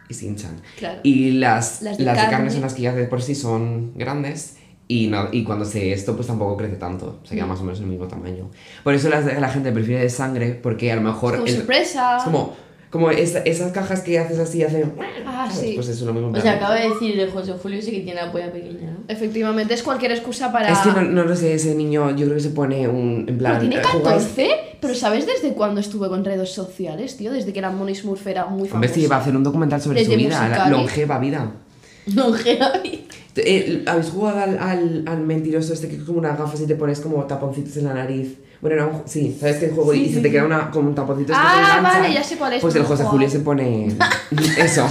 y 0.09 0.14
se 0.14 0.26
hinchan. 0.26 0.61
Claro. 0.78 1.01
Y 1.03 1.32
las, 1.32 1.82
Las 1.82 1.99
las 1.99 1.99
de 1.99 2.05
de, 2.05 2.11
carne. 2.14 2.30
carne 2.30 2.51
son 2.51 2.61
las 2.62 2.74
que 2.74 2.82
ya 2.82 2.93
de 2.95 3.05
por 3.07 3.22
sí 3.22 3.34
son 3.34 3.93
grandes 3.97 4.57
y, 4.89 5.07
no, 5.07 5.28
y 5.33 5.43
cuando 5.45 5.64
se 5.64 5.93
esto 5.93 6.14
pues 6.14 6.26
tampoco 6.26 6.57
crece 6.57 6.76
tanto, 6.76 7.20
se 7.24 7.35
Mm. 7.35 7.37
queda 7.39 7.47
más 7.47 7.61
o 7.61 7.64
menos 7.64 7.80
el 7.80 7.87
mismo 7.87 8.07
tamaño. 8.09 8.51
Por 8.85 8.95
eso 8.95 9.09
de- 9.09 9.41
la 9.41 9.49
gente 9.49 9.72
prefiere 9.72 10.03
de 10.03 10.11
sangre 10.11 10.59
porque 10.62 10.93
a 10.93 10.97
lo 10.97 11.03
mejor 11.03 11.35
Como 11.37 11.47
es, 11.47 11.55
sorpresa. 11.57 12.16
es 12.18 12.24
como, 12.24 12.55
como 12.91 13.11
esa- 13.11 13.39
esas 13.41 13.72
cajas 13.72 14.01
que 14.03 14.18
haces 14.18 14.39
así 14.39 14.62
hacen... 14.62 14.93
Ah, 15.26 15.49
¿sabes? 15.51 15.61
sí. 15.70 15.72
Pues 15.76 15.89
eso 15.89 16.01
es 16.01 16.07
lo 16.07 16.12
mismo. 16.12 16.30
O 16.37 16.41
sea, 16.41 16.53
acaba 16.55 16.74
de 16.74 16.91
decir 16.91 17.18
el 17.18 17.30
José 17.30 17.55
Julio 17.62 17.78
ese 17.78 17.91
que 17.91 18.01
tiene 18.01 18.20
la 18.20 18.30
polla 18.30 18.53
pequeña, 18.53 18.91
¿no? 18.91 18.99
Efectivamente, 19.09 19.72
es 19.72 19.83
cualquier 19.83 20.12
excusa 20.12 20.53
para... 20.53 20.70
Es 20.70 20.78
que 20.80 20.91
no, 20.91 21.01
no 21.03 21.24
lo 21.24 21.35
sé, 21.35 21.55
ese 21.55 21.74
niño 21.74 22.11
yo 22.11 22.26
creo 22.26 22.35
que 22.37 22.43
se 22.43 22.51
pone 22.51 22.87
un... 22.89 23.24
En 23.28 23.39
plan... 23.39 23.53
Pero 23.59 23.61
tiene 23.70 23.76
eh, 23.76 23.83
jugáis- 23.85 24.03
14, 24.26 24.51
pero 24.80 24.95
¿sabes 24.95 25.26
desde 25.26 25.55
cuándo 25.55 25.80
estuvo 25.80 26.07
con 26.11 26.22
redes 26.22 26.51
sociales, 26.53 27.16
tío? 27.16 27.33
Desde 27.33 27.53
que 27.55 27.62
la 27.62 27.70
Moni 27.70 27.95
Smurf 27.95 28.26
era 28.26 28.45
muy 28.45 28.68
famosa. 28.68 28.74
Hombre, 28.74 28.89
sí, 28.91 29.07
va 29.07 29.16
a 29.16 29.20
hacer 29.20 29.35
un 29.35 29.43
documental 29.45 29.80
sobre 29.80 30.01
Desde 30.01 30.12
su 30.12 30.18
vida, 30.18 30.49
la 30.49 30.68
longeva 30.68 31.18
vida. 31.18 31.51
No, 32.05 32.33
Javi. 32.33 33.07
Eh, 33.37 33.83
¿Habéis 33.87 34.11
jugado 34.11 34.41
al, 34.41 34.59
al, 34.59 35.05
al 35.07 35.20
mentiroso 35.22 35.72
este 35.72 35.89
que 35.89 35.97
es 35.97 36.03
como 36.03 36.18
unas 36.18 36.39
gafas 36.39 36.61
y 36.61 36.66
te 36.66 36.74
pones 36.76 37.01
como 37.01 37.24
taponcitos 37.24 37.76
en 37.78 37.85
la 37.85 37.95
nariz? 37.95 38.37
Bueno, 38.61 38.76
era 38.76 38.87
un- 38.87 39.03
sí, 39.07 39.37
¿sabes 39.41 39.57
qué 39.57 39.68
juego? 39.70 39.93
y 39.95 40.12
se 40.12 40.20
te 40.20 40.30
queda 40.30 40.45
una, 40.45 40.70
como 40.70 40.89
un 40.91 40.95
taponcito 40.95 41.33
este 41.33 41.43
que 41.43 41.49
Ah, 41.51 41.76
engancha. 41.78 41.99
vale, 42.01 42.14
ya 42.14 42.22
sé 42.22 42.37
cuál 42.37 42.53
es, 42.53 42.61
Pues 42.61 42.74
el 42.76 42.85
José. 42.85 43.05
Julio 43.05 43.28
se 43.30 43.41
pone 43.41 43.89
eso. 44.59 44.87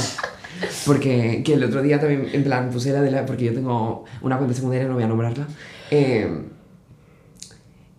Porque 0.86 1.42
que 1.46 1.54
el 1.54 1.64
otro 1.64 1.82
día 1.82 2.00
también, 2.00 2.28
en 2.34 2.44
plan, 2.44 2.70
puse 2.70 2.92
la 2.92 3.02
de 3.02 3.12
la... 3.12 3.26
Porque 3.26 3.46
yo 3.46 3.54
tengo 3.54 4.06
una 4.22 4.38
cuenta 4.38 4.54
secundaria, 4.56 4.88
no 4.88 4.96
voy 4.96 5.04
a 5.04 5.08
nombrarla. 5.08 5.48
eh, 5.92 6.28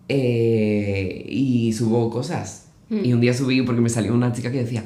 eh, 0.09 1.25
y 1.27 1.73
subo 1.73 2.09
cosas. 2.09 2.65
Hmm. 2.89 3.03
Y 3.03 3.13
un 3.13 3.21
día 3.21 3.33
subí 3.33 3.61
porque 3.61 3.81
me 3.81 3.89
salió 3.89 4.13
una 4.13 4.31
chica 4.33 4.51
que 4.51 4.59
decía... 4.59 4.83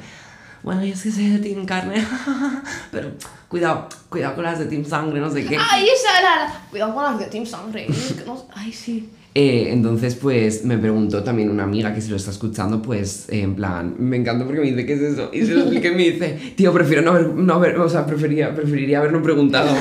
Bueno, 0.63 0.83
yo 0.83 0.93
es 0.93 1.01
que 1.03 1.11
soy 1.11 1.29
de 1.29 1.39
Team 1.39 1.65
Carne, 1.65 2.03
pero 2.91 3.11
cuidado, 3.47 3.87
cuidado 4.09 4.35
con 4.35 4.43
las 4.43 4.59
de 4.59 4.65
Team 4.65 4.83
Sangre, 4.83 5.19
no 5.19 5.29
sé 5.31 5.45
qué. 5.45 5.57
¡Ay, 5.57 5.85
esa 5.87 6.19
era 6.19 6.35
la... 6.47 6.53
Cuidado 6.69 6.93
con 6.93 7.03
las 7.03 7.19
de 7.19 7.25
Team 7.27 7.45
Sangre. 7.45 7.85
que 7.87 8.25
no- 8.25 8.45
Ay, 8.53 8.73
sí. 8.73 9.09
Eh, 9.35 9.67
entonces, 9.71 10.15
pues 10.15 10.65
me 10.65 10.77
preguntó 10.79 11.23
también 11.23 11.49
una 11.51 11.63
amiga 11.63 11.93
que 11.93 12.01
si 12.01 12.09
lo 12.09 12.15
está 12.15 12.31
escuchando, 12.31 12.81
pues 12.81 13.29
eh, 13.29 13.41
en 13.43 13.55
plan, 13.55 13.95
me 13.99 14.17
encanta 14.17 14.45
porque 14.45 14.59
me 14.61 14.67
dice, 14.71 14.85
¿qué 14.85 14.93
es 14.93 15.01
eso? 15.01 15.29
Y 15.31 15.45
se 15.45 15.53
lo 15.53 15.61
expliqué 15.61 15.89
y 15.89 15.95
me 15.95 16.03
dice, 16.09 16.53
tío, 16.57 16.73
prefiero 16.73 17.03
no 17.03 17.11
haber, 17.11 17.27
no 17.29 17.53
haber 17.53 17.77
o 17.79 17.87
sea, 17.87 18.05
prefería, 18.05 18.53
preferiría 18.55 18.97
haberlo 18.97 19.21
preguntado. 19.21 19.69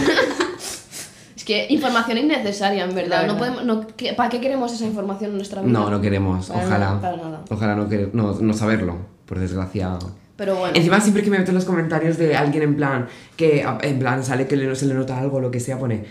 Es 1.36 1.44
que 1.44 1.66
información 1.70 2.18
innecesaria, 2.18 2.84
en 2.84 2.94
verdad. 2.94 3.26
No 3.26 3.36
podemos, 3.38 3.64
no, 3.64 3.86
¿qué- 3.96 4.12
¿Para 4.14 4.28
qué 4.28 4.40
queremos 4.40 4.72
esa 4.72 4.84
información 4.84 5.30
en 5.30 5.36
nuestra 5.36 5.62
vida? 5.62 5.72
No, 5.72 5.88
no 5.90 6.00
queremos, 6.00 6.46
Para 6.48 6.66
ojalá. 6.66 6.78
nada, 6.86 7.00
para 7.00 7.16
nada. 7.16 7.44
Ojalá 7.50 7.74
no, 7.76 7.88
no, 8.12 8.38
no 8.40 8.52
saberlo, 8.52 8.96
por 9.26 9.38
desgracia. 9.38 9.96
Pero 10.36 10.56
bueno. 10.56 10.74
Encima 10.76 11.00
siempre 11.00 11.22
que 11.22 11.30
me 11.30 11.38
meto 11.38 11.50
en 11.50 11.54
los 11.54 11.64
comentarios 11.64 12.18
de 12.18 12.36
alguien 12.36 12.62
en 12.62 12.76
plan, 12.76 13.08
que 13.36 13.62
a- 13.62 13.78
en 13.82 13.98
plan 13.98 14.22
sale 14.24 14.46
que 14.46 14.74
se 14.74 14.86
le 14.86 14.94
nota 14.94 15.18
algo, 15.18 15.40
lo 15.40 15.50
que 15.50 15.60
sea, 15.60 15.78
pone 15.78 16.04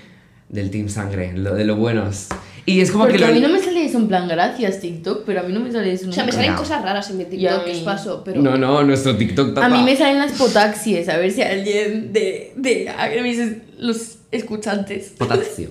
del 0.49 0.69
Team 0.71 0.89
Sangre, 0.89 1.33
lo 1.33 1.53
de 1.55 1.65
los 1.65 1.77
buenos. 1.77 2.27
Y 2.67 2.81
es 2.81 2.89
como 2.91 3.03
Porque 3.03 3.17
que 3.17 3.23
lo... 3.25 3.29
a 3.31 3.33
mí 3.33 3.39
no 3.41 3.49
me 3.49 3.59
sale 3.59 3.85
eso 3.85 3.97
en 3.99 4.07
plan 4.07 4.27
gracias 4.27 4.79
TikTok, 4.79 5.23
pero 5.25 5.41
a 5.41 5.43
mí 5.43 5.53
no 5.53 5.59
me 5.59 5.71
sale 5.71 5.91
eso 5.91 6.09
O 6.09 6.11
sea, 6.11 6.23
me 6.23 6.31
salen 6.31 6.55
cosas 6.55 6.81
raras 6.81 7.09
en 7.11 7.17
mi 7.17 7.23
a 7.23 7.29
TikTok, 7.29 7.65
que 7.65 7.71
os 7.71 7.77
paso, 7.79 8.23
pero... 8.25 8.41
No, 8.41 8.57
no, 8.57 8.83
nuestro 8.83 9.15
TikTok 9.15 9.51
A 9.51 9.53
tapa. 9.61 9.69
mí 9.69 9.83
me 9.83 9.95
salen 9.95 10.17
las 10.17 10.31
potaxies, 10.33 11.07
a 11.09 11.17
ver 11.17 11.31
si 11.31 11.43
alguien 11.43 12.11
de, 12.11 12.53
de 12.55 12.89
a 12.89 13.07
ver, 13.07 13.61
los 13.77 14.17
escuchantes 14.31 15.13
Potasio. 15.17 15.69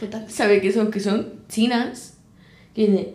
Total. 0.00 0.26
sabe 0.28 0.60
que 0.60 0.72
son, 0.72 0.90
que 0.90 1.00
son 1.00 1.34
chinas, 1.48 2.14
que 2.74 3.14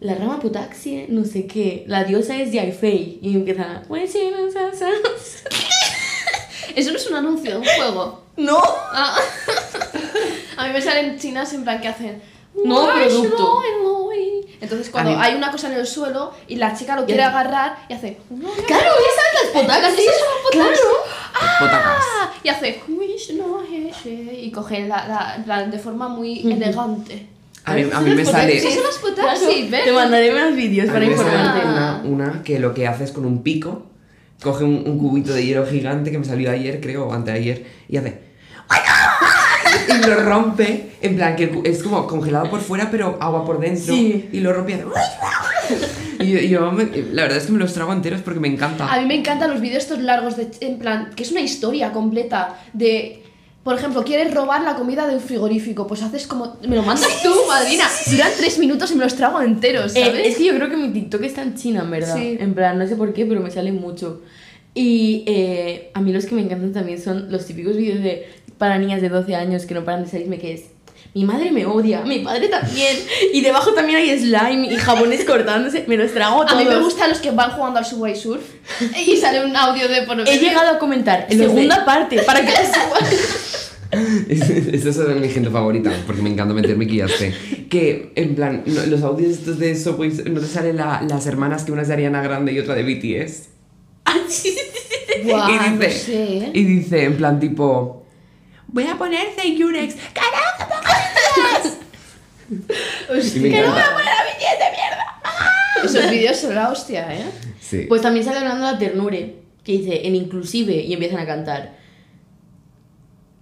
la 0.00 0.14
rama 0.14 0.40
potaxie, 0.40 1.06
no 1.08 1.24
sé 1.24 1.46
qué, 1.46 1.84
la 1.86 2.04
diosa 2.04 2.34
es 2.36 2.52
Yai 2.52 2.72
Fei, 2.72 3.18
y 3.22 3.34
empiezan 3.34 3.70
a... 3.76 3.82
"Pues 3.82 4.10
sí, 4.12 4.30
no 4.30 4.50
sé, 4.50 4.76
sé". 4.76 4.86
Eso 6.76 6.90
no 6.92 6.96
es 6.96 7.06
un 7.08 7.16
anuncio 7.16 7.50
de 7.52 7.56
un 7.58 7.64
juego. 7.64 8.22
No, 8.36 8.60
Ah. 8.92 9.16
A 10.56 10.66
mí 10.66 10.72
me 10.72 10.80
salen 10.82 11.18
chinas 11.18 11.52
en 11.54 11.64
plan 11.64 11.80
que 11.80 11.88
hacen... 11.88 12.22
No, 12.64 12.84
"Why 12.84 13.04
producto". 13.06 13.36
should 13.36 13.64
I 13.64 13.80
know 13.80 14.12
it?". 14.12 14.46
Entonces 14.60 14.90
cuando 14.90 15.18
hay 15.18 15.34
una 15.34 15.50
cosa 15.50 15.68
en 15.72 15.74
el 15.78 15.86
suelo 15.86 16.32
y 16.48 16.56
la 16.56 16.74
chica 16.76 16.96
lo 16.96 17.06
quiere 17.06 17.22
agarrar 17.22 17.78
y 17.88 17.94
hace... 17.94 18.18
"No, 18.30 18.48
no, 18.48 18.52
claro, 18.66 18.90
esas 18.92 19.52
las 19.54 19.62
Esas 20.52 20.78
son. 20.78 21.60
Potacas. 21.60 22.04
Ah, 22.20 22.32
y 22.42 22.48
hace 22.48 22.82
"Wish 22.88 23.32
no 23.34 23.62
heshe", 23.62 24.10
y 24.42 24.50
coge 24.50 24.86
la, 24.86 25.42
la, 25.46 25.64
de 25.66 25.78
forma 25.78 26.08
muy 26.08 26.40
elegante. 26.52 27.26
A 27.64 27.74
mí, 27.74 27.84
a 27.92 28.00
mí 28.00 28.10
me 28.14 28.24
sale... 28.24 28.54
¿ves? 28.54 28.64
Te 29.84 29.92
mandaré 29.92 30.32
más 30.32 30.54
vídeos 30.56 30.88
para 30.90 31.04
informarte. 31.04 31.60
Ah. 31.64 32.00
Una, 32.04 32.24
una 32.32 32.42
que 32.42 32.58
lo 32.58 32.72
que 32.74 32.86
hace 32.86 33.04
es 33.04 33.12
con 33.12 33.24
un 33.26 33.42
pico, 33.42 33.86
coge 34.42 34.64
un, 34.64 34.82
un 34.86 34.98
cubito 34.98 35.32
de 35.32 35.44
hielo 35.44 35.66
gigante 35.66 36.10
que 36.10 36.18
me 36.18 36.24
salió 36.24 36.50
ayer, 36.50 36.80
creo, 36.80 37.06
o 37.06 37.12
anteayer, 37.12 37.64
y 37.88 37.96
hace. 37.96 38.18
Y 39.88 40.06
lo 40.06 40.16
rompe, 40.22 40.90
en 41.00 41.16
plan, 41.16 41.36
que 41.36 41.62
es 41.64 41.82
como 41.82 42.06
congelado 42.06 42.48
por 42.50 42.60
fuera, 42.60 42.90
pero 42.90 43.18
agua 43.20 43.44
por 43.44 43.60
dentro. 43.60 43.92
Sí. 43.94 44.28
Y 44.32 44.40
lo 44.40 44.52
rompe 44.52 44.72
y 44.72 44.74
hace. 44.74 44.84
Y 46.20 46.32
yo, 46.32 46.40
yo 46.60 46.72
me- 46.72 46.84
la 47.12 47.22
verdad 47.22 47.38
es 47.38 47.46
que 47.46 47.52
me 47.52 47.58
los 47.58 47.72
trago 47.72 47.92
enteros 47.92 48.20
porque 48.20 48.40
me 48.40 48.48
encanta. 48.48 48.92
A 48.92 49.00
mí 49.00 49.06
me 49.06 49.14
encantan 49.14 49.50
los 49.50 49.60
vídeos 49.60 49.84
estos 49.84 49.98
largos, 50.00 50.36
de, 50.36 50.48
en 50.60 50.78
plan, 50.78 51.10
que 51.14 51.22
es 51.22 51.30
una 51.30 51.40
historia 51.40 51.92
completa 51.92 52.58
de... 52.72 53.22
Por 53.62 53.74
ejemplo, 53.76 54.02
quieres 54.04 54.32
robar 54.32 54.62
la 54.62 54.74
comida 54.74 55.06
de 55.06 55.14
un 55.16 55.20
frigorífico, 55.20 55.86
pues 55.86 56.02
haces 56.02 56.26
como... 56.26 56.56
Me 56.66 56.76
lo 56.76 56.82
mandas 56.82 57.22
tú, 57.22 57.28
madrina. 57.48 57.84
Duran 58.10 58.30
tres 58.38 58.58
minutos 58.58 58.90
y 58.90 58.94
me 58.94 59.04
los 59.04 59.14
trago 59.14 59.40
enteros, 59.42 59.94
Eh, 59.94 60.04
¿sabes? 60.04 60.28
es 60.28 60.36
que 60.38 60.46
yo 60.46 60.54
creo 60.54 60.70
que 60.70 60.76
mi 60.78 60.88
TikTok 60.88 61.22
está 61.24 61.42
en 61.42 61.54
China, 61.56 61.82
en 61.82 61.90
verdad. 61.90 62.16
Sí. 62.16 62.38
En 62.40 62.54
plan, 62.54 62.78
no 62.78 62.86
sé 62.86 62.96
por 62.96 63.12
qué, 63.12 63.26
pero 63.26 63.40
me 63.40 63.50
sale 63.50 63.70
mucho. 63.72 64.22
Y 64.72 65.24
eh, 65.26 65.90
a 65.94 66.00
mí 66.00 66.12
los 66.12 66.24
que 66.26 66.34
me 66.34 66.42
encantan 66.42 66.72
también 66.72 67.00
son 67.00 67.30
los 67.30 67.44
típicos 67.44 67.76
vídeos 67.76 68.00
de 68.02 68.26
para 68.56 68.78
niñas 68.78 69.00
de 69.02 69.08
12 69.08 69.34
años 69.34 69.66
que 69.66 69.74
no 69.74 69.84
paran 69.84 70.04
de 70.04 70.10
salirme, 70.10 70.38
que 70.38 70.52
es 70.54 70.64
mi 71.14 71.24
madre 71.24 71.50
me 71.50 71.66
odia, 71.66 72.02
mi 72.02 72.20
padre 72.20 72.48
también, 72.48 72.96
y 73.32 73.40
debajo 73.40 73.72
también 73.72 73.98
hay 73.98 74.16
slime 74.18 74.72
y 74.72 74.76
jabones 74.76 75.24
cortándose, 75.24 75.84
me 75.88 75.96
los 75.96 76.12
trago 76.12 76.42
A 76.42 76.46
todos. 76.46 76.62
mí 76.62 76.68
me 76.68 76.76
gustan 76.80 77.10
los 77.10 77.18
que 77.18 77.30
van 77.32 77.50
jugando 77.50 77.78
al 77.80 77.84
Subway 77.84 78.14
Surf 78.14 78.42
y 79.06 79.16
sale 79.16 79.44
un 79.44 79.56
audio 79.56 79.88
de 79.88 80.02
por 80.02 80.20
He 80.20 80.38
llegado 80.38 80.70
a 80.70 80.78
comentar, 80.78 81.26
de- 81.28 81.36
segunda 81.36 81.84
parte, 81.84 82.22
para 82.26 82.44
que 82.46 82.52
Esa 83.90 84.88
es 84.88 84.98
mi 85.16 85.28
gente 85.28 85.50
favorita, 85.50 85.90
porque 86.06 86.22
me 86.22 86.30
encanta 86.30 86.54
meterme 86.54 86.86
sé. 87.08 87.34
Que, 87.68 88.12
en 88.14 88.36
plan, 88.36 88.62
no- 88.66 88.86
los 88.86 89.02
audios 89.02 89.32
estos 89.32 89.58
de 89.58 89.74
Subway, 89.76 90.10
¿no 90.30 90.40
te 90.40 90.46
salen 90.46 90.76
la- 90.76 91.02
las 91.08 91.26
hermanas 91.26 91.64
que 91.64 91.72
una 91.72 91.82
es 91.82 91.88
de 91.88 91.94
Ariana 91.94 92.22
Grande 92.22 92.52
y 92.52 92.60
otra 92.60 92.74
de 92.76 92.82
BTS? 92.84 93.48
Guau, 95.24 95.50
y 95.50 95.54
no 95.56 95.76
dice, 95.78 95.90
sé, 95.90 96.12
¿eh? 96.38 96.50
y 96.54 96.64
dice, 96.64 97.04
en 97.04 97.16
plan, 97.16 97.40
tipo, 97.40 97.99
voy 98.72 98.86
a 98.86 98.96
poner 98.96 99.34
Thank 99.36 99.56
You 99.56 99.70
Next. 99.70 99.98
¡Carajo, 100.12 100.74
Hostia, 103.10 103.36
Y 103.36 103.40
me 103.40 103.58
encanta. 103.58 103.84
Esos 105.84 106.10
vídeos 106.10 106.36
son 106.36 106.54
la 106.54 106.70
hostia, 106.70 107.14
¿eh? 107.14 107.24
Sí. 107.60 107.86
Pues 107.88 108.02
también 108.02 108.24
sale 108.24 108.38
hablando 108.38 108.66
de 108.66 108.72
la 108.72 108.78
ternure, 108.78 109.36
que 109.64 109.72
dice 109.72 110.06
en 110.06 110.14
inclusive 110.14 110.74
y 110.74 110.92
empiezan 110.92 111.20
a 111.20 111.26
cantar 111.26 111.78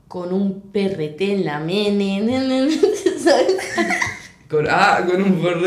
con 0.07 0.33
un 0.33 0.71
perrete 0.71 1.33
en 1.33 1.45
la 1.45 1.59
mene, 1.59 2.21
ne, 2.21 2.39
ne, 2.39 2.67
ne", 2.67 2.71
¿sabes? 3.19 3.57
Con, 4.49 4.67
ah, 4.71 5.05
con 5.07 5.21
un 5.21 5.43
forro. 5.43 5.67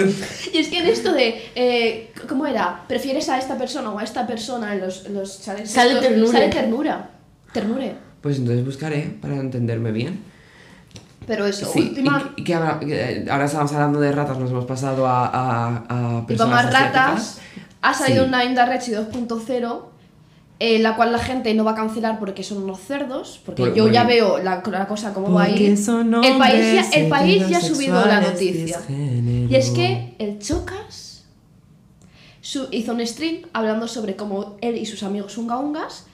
Y 0.54 0.58
es 0.58 0.70
que 0.70 0.80
en 0.80 0.88
esto 0.88 1.12
de, 1.14 1.52
eh, 1.54 2.12
¿cómo 2.28 2.48
era? 2.48 2.84
¿Prefieres 2.88 3.30
a 3.30 3.38
esta 3.38 3.58
persona 3.58 3.92
o 3.92 4.00
a 4.00 4.04
esta 4.04 4.26
persona 4.26 4.74
en 4.74 4.82
los, 4.82 5.08
los 5.10 5.44
challenges 5.44 5.72
Sale 5.72 5.92
estos? 5.92 6.08
ternura. 6.08 6.32
Sale 6.32 6.48
ternura. 6.50 7.10
Ternure. 7.54 7.96
Pues 8.22 8.38
entonces 8.38 8.64
buscaré 8.66 9.18
para 9.22 9.36
entenderme 9.38 9.92
bien. 9.92 10.22
Pero 11.28 11.46
eso, 11.46 11.66
Sí, 11.72 11.80
última... 11.90 12.32
y, 12.36 12.42
y 12.42 12.44
que 12.44 12.54
ahora, 12.56 12.80
que 12.80 13.26
ahora 13.30 13.46
estamos 13.46 13.72
hablando 13.74 14.00
de 14.00 14.12
ratas, 14.12 14.38
nos 14.40 14.50
hemos 14.52 14.66
pasado 14.66 15.08
a, 15.08 15.26
a, 15.28 16.18
a 16.18 16.22
Y 16.24 16.26
personas 16.26 16.66
más 16.66 16.74
ratas, 16.74 17.40
ha 17.82 17.94
salido 17.94 18.24
Sí. 18.24 18.28
una 18.30 18.44
Inda 18.46 18.66
Rechi 18.66 18.92
2.0 18.92 19.82
en 20.60 20.84
la 20.84 20.96
cual 20.96 21.12
la 21.12 21.18
gente 21.20 21.54
no 21.56 21.64
va 21.64 21.72
a 21.72 21.76
cancelar 21.76 22.20
porque 22.20 22.44
son 22.44 22.64
unos 22.64 22.80
cerdos, 22.80 23.40
porque 23.46 23.64
Por- 23.64 23.74
yo 23.74 23.88
ya 23.90 24.02
porque- 24.04 24.16
veo 24.16 24.38
la, 24.40 24.62
la 24.72 24.88
cosa 24.88 25.14
como 25.14 25.32
va 25.34 25.44
a 25.44 25.48
Porque 25.48 25.64
ir. 25.64 25.78
son 25.78 26.14
El 26.24 26.38
país, 26.38 26.74
ya, 26.92 27.00
el 27.00 27.10
país 27.10 27.48
ya 27.50 27.58
ha 27.58 27.62
subido 27.62 28.06
la 28.06 28.22
noticia. 28.22 28.80
Y 28.90 29.56
es 29.56 29.70
que 29.72 30.16
el 30.20 30.38
Chocas 30.40 31.24
su- 32.42 32.68
hizo 32.72 32.94
un 32.94 33.06
stream 33.06 33.44
hablando 33.54 33.88
sobre 33.88 34.16
cómo 34.16 34.58
él 34.62 34.76
y 34.78 34.86
sus 34.86 35.02
amigos 35.04 35.38
unga 35.38 35.58
ungas 35.58 36.06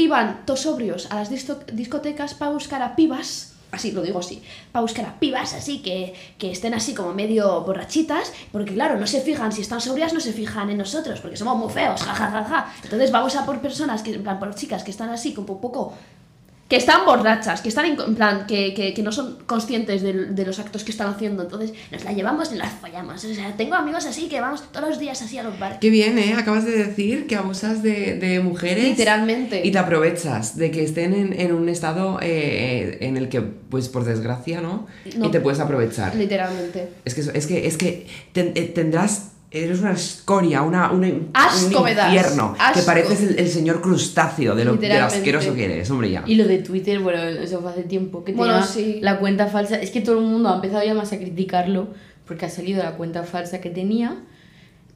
iban 0.00 0.44
todos 0.44 0.60
sobrios 0.60 1.06
a 1.10 1.16
las 1.16 1.30
discotecas 1.30 2.34
para 2.34 2.50
buscar 2.50 2.82
a 2.82 2.96
pibas, 2.96 3.52
así 3.70 3.92
lo 3.92 4.02
digo 4.02 4.18
así, 4.18 4.42
para 4.72 4.82
buscar 4.82 5.06
a 5.06 5.18
pibas 5.18 5.54
así 5.54 5.80
que, 5.80 6.14
que 6.38 6.50
estén 6.50 6.74
así 6.74 6.94
como 6.94 7.12
medio 7.12 7.62
borrachitas, 7.62 8.32
porque 8.52 8.74
claro, 8.74 8.98
no 8.98 9.06
se 9.06 9.20
fijan, 9.20 9.52
si 9.52 9.60
están 9.62 9.80
sobrias 9.80 10.12
no 10.12 10.20
se 10.20 10.32
fijan 10.32 10.70
en 10.70 10.78
nosotros, 10.78 11.20
porque 11.20 11.36
somos 11.36 11.56
muy 11.56 11.72
feos, 11.72 12.02
jajajaja. 12.02 12.44
Ja, 12.44 12.48
ja, 12.48 12.62
ja. 12.62 12.74
Entonces 12.82 13.10
vamos 13.10 13.36
a 13.36 13.46
por 13.46 13.60
personas, 13.60 14.02
que, 14.02 14.14
en 14.14 14.22
plan, 14.22 14.38
por 14.38 14.54
chicas 14.54 14.82
que 14.84 14.90
están 14.90 15.10
así 15.10 15.34
como 15.34 15.54
un 15.54 15.60
poco 15.60 15.94
que 16.70 16.76
están 16.76 17.04
borrachas, 17.04 17.60
que 17.60 17.68
están 17.68 17.84
en, 17.84 18.00
en 18.00 18.14
plan, 18.14 18.46
que, 18.46 18.72
que, 18.72 18.94
que 18.94 19.02
no 19.02 19.10
son 19.12 19.38
conscientes 19.44 20.00
de, 20.02 20.12
de 20.26 20.46
los 20.46 20.58
actos 20.60 20.84
que 20.84 20.92
están 20.92 21.08
haciendo, 21.08 21.42
entonces 21.42 21.72
nos 21.90 22.04
la 22.04 22.12
llevamos 22.12 22.52
y 22.52 22.56
las 22.56 22.72
fallamos. 22.80 23.22
O 23.24 23.34
sea, 23.34 23.54
tengo 23.56 23.74
amigos 23.74 24.06
así 24.06 24.28
que 24.28 24.40
vamos 24.40 24.62
todos 24.72 24.88
los 24.88 24.98
días 25.00 25.20
así 25.20 25.36
a 25.36 25.42
los 25.42 25.58
bares. 25.58 25.78
Qué 25.80 25.90
bien, 25.90 26.16
¿eh? 26.18 26.34
Acabas 26.38 26.64
de 26.64 26.70
decir 26.70 27.26
que 27.26 27.34
abusas 27.34 27.82
de, 27.82 28.14
de 28.20 28.38
mujeres. 28.40 28.84
Literalmente. 28.84 29.60
Y 29.66 29.72
te 29.72 29.78
aprovechas 29.78 30.56
de 30.56 30.70
que 30.70 30.84
estén 30.84 31.12
en, 31.12 31.38
en 31.38 31.52
un 31.52 31.68
estado 31.68 32.18
eh, 32.22 32.98
en 33.00 33.16
el 33.16 33.28
que, 33.28 33.40
pues 33.40 33.88
por 33.88 34.04
desgracia, 34.04 34.60
¿no? 34.60 34.86
No. 35.16 35.26
Y 35.26 35.30
te 35.32 35.40
puedes 35.40 35.58
aprovechar. 35.58 36.14
Literalmente. 36.14 36.88
Es 37.04 37.14
que, 37.14 37.22
es 37.36 37.46
que, 37.48 37.66
es 37.66 37.76
que 37.76 38.06
ten- 38.32 38.52
eh, 38.54 38.70
tendrás. 38.72 39.29
Eres 39.52 39.80
una 39.80 39.92
escoria, 39.92 40.62
una, 40.62 40.92
una- 40.92 41.10
Asco 41.32 41.78
un 41.78 41.84
me 41.84 41.94
das, 41.94 42.12
infierno. 42.14 42.54
Que 42.54 42.62
asco. 42.62 42.86
pareces 42.86 43.20
el, 43.22 43.38
el 43.40 43.48
señor 43.48 43.80
crustáceo 43.80 44.54
de 44.54 44.64
lo, 44.64 44.76
de 44.76 44.88
lo 44.88 45.04
asqueroso 45.06 45.54
que 45.54 45.64
eres, 45.64 45.90
hombre, 45.90 46.08
ya. 46.10 46.22
Y 46.24 46.36
lo 46.36 46.46
de 46.46 46.58
Twitter, 46.58 47.00
bueno, 47.00 47.20
eso 47.20 47.60
fue 47.60 47.70
hace 47.72 47.82
tiempo 47.82 48.22
que 48.24 48.32
Bueno, 48.32 48.52
tenía 48.54 48.66
sí. 48.66 48.98
la 49.02 49.18
cuenta 49.18 49.48
falsa. 49.48 49.76
Es 49.80 49.90
que 49.90 50.00
todo 50.02 50.18
el 50.20 50.24
mundo 50.24 50.50
ha 50.50 50.54
empezado 50.54 50.84
ya 50.84 50.94
más 50.94 51.12
a 51.12 51.18
criticarlo 51.18 51.88
porque 52.26 52.46
ha 52.46 52.50
salido 52.50 52.80
la 52.84 52.92
cuenta 52.96 53.24
falsa 53.24 53.60
que 53.60 53.70
tenía, 53.70 54.18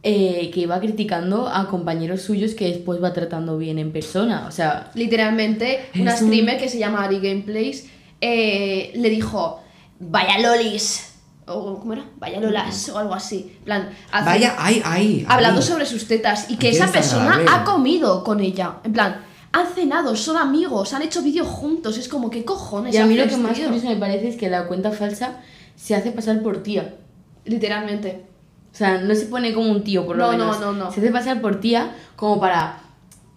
eh, 0.05 0.51
que 0.55 0.61
iba 0.61 0.79
criticando 0.79 1.49
a 1.49 1.67
compañeros 1.69 2.23
suyos 2.23 2.55
que 2.55 2.69
después 2.69 3.03
va 3.03 3.13
tratando 3.13 3.59
bien 3.59 3.79
en 3.81 3.91
persona. 3.91 4.47
O 4.47 4.53
sea, 4.53 4.93
Literalmente, 4.95 5.81
una 5.99 6.15
Es 6.15 6.23
un- 6.23 6.29
streamer 6.29 6.59
que 6.59 6.69
se 6.69 6.79
llama 6.79 7.03
Ari 7.03 7.19
Gameplays 7.19 7.89
eh, 8.21 8.93
le 8.95 9.11
dijo, 9.11 9.61
vaya 9.99 10.39
lolis, 10.39 11.14
o 11.47 11.79
¿cómo 11.79 11.93
era? 11.93 12.05
Vaya 12.19 12.41
lolas, 12.41 12.89
o 12.89 12.99
algo 12.99 13.15
así. 13.15 13.55
En 13.59 13.65
plan, 13.65 13.91
hace- 14.13 14.25
Vaya, 14.27 14.55
ay, 14.59 14.83
ay. 14.85 15.27
hablando 15.29 15.61
ay. 15.61 15.67
sobre 15.67 15.87
sus 15.87 16.07
tetas 16.09 16.51
y 16.51 16.57
que 16.57 16.71
esa 16.71 16.87
persona 16.89 17.41
ha 17.51 17.65
comido 17.65 18.25
con 18.25 18.41
ella. 18.41 18.77
En 18.85 18.93
plan, 18.93 19.21
han 19.53 19.67
cenado, 19.69 20.17
son 20.17 20.37
amigos, 20.37 20.95
han 20.95 21.03
hecho 21.03 21.23
vídeos 21.23 21.47
juntos. 21.47 21.97
Es 21.99 22.09
como, 22.09 22.31
¿qué 22.31 22.45
cojones? 22.45 22.95
y 22.95 22.99
a 22.99 23.07
mí 23.07 23.15
lo 23.17 23.27
que 23.29 23.37
más 23.37 23.59
curioso 23.59 23.87
me 23.87 23.97
parece 23.97 24.29
es 24.29 24.37
que 24.37 24.49
la 24.49 24.67
cuenta 24.67 24.91
falsa 24.91 25.41
se 25.77 25.95
hace 25.95 26.11
pasar 26.13 26.43
por 26.43 26.63
tía. 26.63 26.95
Literalmente. 27.45 28.25
O 28.73 28.77
sea, 28.77 28.99
no 28.99 29.15
se 29.15 29.27
pone 29.27 29.53
como 29.55 29.71
un 29.71 29.85
tío, 29.85 30.05
por 30.05 30.17
lo 30.17 30.27
No, 30.27 30.33
no, 30.33 30.39
menos. 30.47 30.61
no, 30.61 30.73
no. 30.73 30.91
Se 30.91 31.01
hace 31.01 31.11
pasar 31.13 31.41
por 31.41 31.61
tía 31.61 31.95
como 32.17 32.41
para 32.41 32.81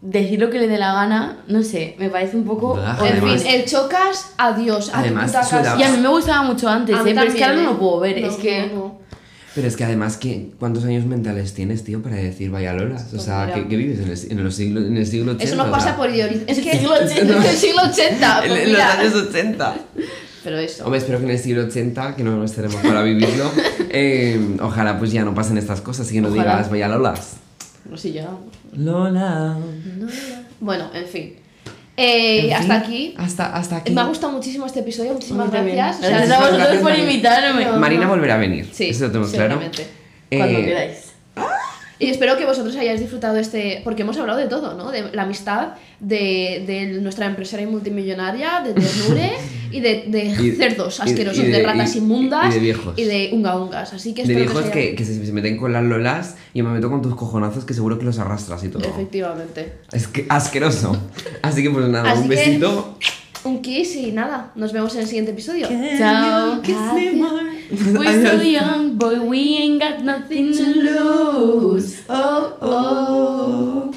decir 0.01 0.39
lo 0.39 0.49
que 0.49 0.59
le 0.59 0.67
dé 0.67 0.77
la 0.77 0.93
gana. 0.93 1.37
No 1.47 1.63
sé, 1.63 1.95
me 1.99 2.09
parece 2.09 2.37
un 2.37 2.43
poco... 2.45 2.77
En 2.79 2.85
Además- 2.85 3.43
fin, 3.43 3.51
el 3.53 3.65
chocas, 3.65 4.31
adiós. 4.37 4.91
A 4.93 4.99
Además, 4.99 5.31
tu 5.31 5.37
puta 5.39 5.49
casa. 5.63 5.75
Y 5.79 5.83
a 5.83 5.89
mí 5.91 5.97
me 6.01 6.07
gustaba 6.09 6.43
mucho 6.43 6.67
antes, 6.69 6.95
¿eh? 6.97 7.01
pero 7.15 7.23
es 7.23 7.35
que 7.35 7.43
ahora 7.43 7.55
no 7.55 7.61
¿eh? 7.61 7.65
lo 7.65 7.79
puedo 7.79 7.99
ver. 8.01 8.21
No, 8.21 8.27
es 8.27 8.35
que... 8.35 8.67
no, 8.67 8.75
no. 8.75 8.97
Pero 9.55 9.67
es 9.69 9.75
que 9.75 9.83
además, 9.85 10.17
¿qué- 10.17 10.51
¿cuántos 10.59 10.83
años 10.85 11.05
mentales 11.05 11.55
tienes, 11.55 11.83
tío, 11.83 12.03
para 12.03 12.17
decir 12.17 12.51
vaya 12.51 12.73
lolas? 12.73 13.07
O 13.07 13.09
Pues 13.11 13.23
sea, 13.23 13.45
mira. 13.45 13.55
¿qué, 13.55 13.67
qué 13.67 13.75
vives 13.75 13.99
en 13.99 14.11
el, 14.11 14.37
en, 14.39 14.43
los 14.43 14.53
siglo, 14.55 14.79
en 14.81 14.97
el 14.97 15.07
siglo 15.07 15.31
80? 15.31 15.43
Eso 15.43 15.55
nos 15.55 15.67
o 15.67 15.71
pasa 15.71 15.85
sea, 15.87 15.97
por 15.97 16.09
ideología. 16.11 16.43
Es 16.45 16.59
que 16.59 16.71
siglo 16.77 16.93
80. 16.93 17.15
en 17.21 17.29
el 17.43 17.55
siglo 17.57 17.81
80. 17.89 18.39
En, 18.43 18.49
pues 18.49 18.61
en 18.61 18.73
los 18.73 18.81
años 18.81 19.13
80. 19.15 19.75
Pero 20.43 20.59
eso. 20.59 20.83
Hombre, 20.85 20.99
espero 20.99 21.17
que 21.17 21.23
en 21.25 21.31
el 21.31 21.39
siglo 21.39 21.63
80, 21.65 22.15
que 22.15 22.23
no 22.23 22.43
estaremos 22.43 22.75
para 22.83 23.01
vivirlo, 23.01 23.51
eh, 23.89 24.57
ojalá 24.61 24.99
pues 24.99 25.11
ya 25.11 25.25
no 25.25 25.33
pasen 25.33 25.57
estas 25.57 25.81
cosas 25.81 26.07
y 26.11 26.13
que 26.13 26.21
no 26.21 26.27
Ojalá. 26.27 26.43
digas 26.57 26.69
vaya 26.69 26.87
lolas. 26.87 27.37
No 27.89 27.97
sé, 27.97 28.11
llegamos. 28.11 28.39
Lola. 28.75 29.57
Bueno, 30.59 30.89
en 30.93 31.05
fin. 31.05 31.35
Eh, 31.95 32.47
En 32.47 32.53
hasta 32.53 32.81
fin, 32.81 32.83
aquí. 32.83 33.13
Hasta, 33.17 33.55
hasta 33.55 33.77
aquí. 33.77 33.91
Me 33.91 34.01
ha 34.01 34.05
gustado 34.05 34.33
muchísimo 34.33 34.65
este 34.65 34.81
episodio. 34.81 35.13
Muchísimas 35.13 35.49
también. 35.51 35.77
gracias. 35.77 36.05
O 36.05 36.07
sea, 36.07 36.17
Gracias 36.17 36.31
a 36.31 36.39
vosotros 36.39 36.59
gracias, 36.59 36.81
por 36.83 36.91
Marina. 36.91 37.11
invitarme. 37.11 37.65
No. 37.65 37.77
Marina 37.77 38.07
volverá 38.07 38.35
a 38.35 38.37
venir. 38.37 38.69
Sí, 38.71 38.89
Eso 38.89 39.05
lo 39.05 39.11
tenemos 39.11 39.31
claro. 39.31 39.55
Cuando 39.59 40.59
Eh, 40.59 40.65
queráis. 40.65 41.06
Y 41.99 42.09
espero 42.11 42.37
que 42.37 42.45
vosotros 42.45 42.75
hayáis 42.75 42.99
disfrutado 42.99 43.37
este, 43.37 43.81
porque 43.83 44.03
hemos 44.03 44.17
hablado 44.17 44.37
de 44.37 44.45
todo, 44.47 44.75
¿no? 44.75 44.91
De 44.91 45.11
la 45.13 45.23
amistad, 45.23 45.69
de, 45.99 46.63
de 46.67 46.99
nuestra 47.01 47.25
empresaria 47.25 47.65
y 47.65 47.69
multimillonaria, 47.69 48.61
de 48.63 48.73
ternure 48.73 49.31
y 49.71 49.79
de, 49.79 50.03
de 50.07 50.25
Y- 50.25 50.51
cerdos 50.51 50.99
y 50.99 51.01
asquerosos, 51.09 51.43
de- 51.43 51.49
de, 51.51 51.63
ratas 51.63 51.95
y- 51.95 51.97
inmundas 51.97 52.51
y 52.51 52.53
de 52.53 52.59
viejos. 52.59 52.93
y 52.97 53.03
de 53.05 53.29
unga 53.33 53.59
ungas. 53.59 53.93
Así 53.93 54.13
que 54.13 54.23
De 54.25 54.35
viejos 54.35 54.55
os 54.57 54.63
haya- 54.65 54.71
que, 54.71 54.95
que 54.95 55.05
se, 55.05 55.25
se 55.25 55.31
meten 55.31 55.57
con 55.57 55.73
las 55.73 55.83
lolas 55.83 56.35
y 56.53 56.61
me 56.61 56.69
meto 56.69 56.89
con 56.89 57.01
tus 57.01 57.15
cojonazos 57.15 57.65
que 57.65 57.73
seguro 57.73 57.97
que 57.97 58.05
los 58.05 58.19
arrastras 58.19 58.63
y 58.63 58.69
todo. 58.69 58.83
Efectivamente. 58.87 59.73
Es 59.91 60.07
que 60.07 60.25
asqueroso. 60.29 60.95
Así 61.41 61.63
que 61.63 61.69
pues 61.71 61.87
nada, 61.87 62.11
Así 62.11 62.21
un 62.23 62.29
que- 62.29 62.35
besito. 62.35 62.97
Un 63.43 63.61
kiss 63.61 63.95
y 63.95 64.11
nada. 64.11 64.51
Nos 64.55 64.71
vemos 64.73 64.93
en 64.95 65.01
el 65.01 65.07
siguiente 65.07 65.31
episodio. 65.31 65.67
Chao. 65.97 66.61
We're 67.69 68.25
so 68.25 68.41
young, 68.41 68.97
boy, 68.97 69.19
we 69.21 69.57
ain't 69.57 69.81
got 69.81 70.01
nothing 70.01 70.53
to 70.53 70.63
lose. 70.63 72.03
Oh, 72.07 72.57
oh. 72.61 73.96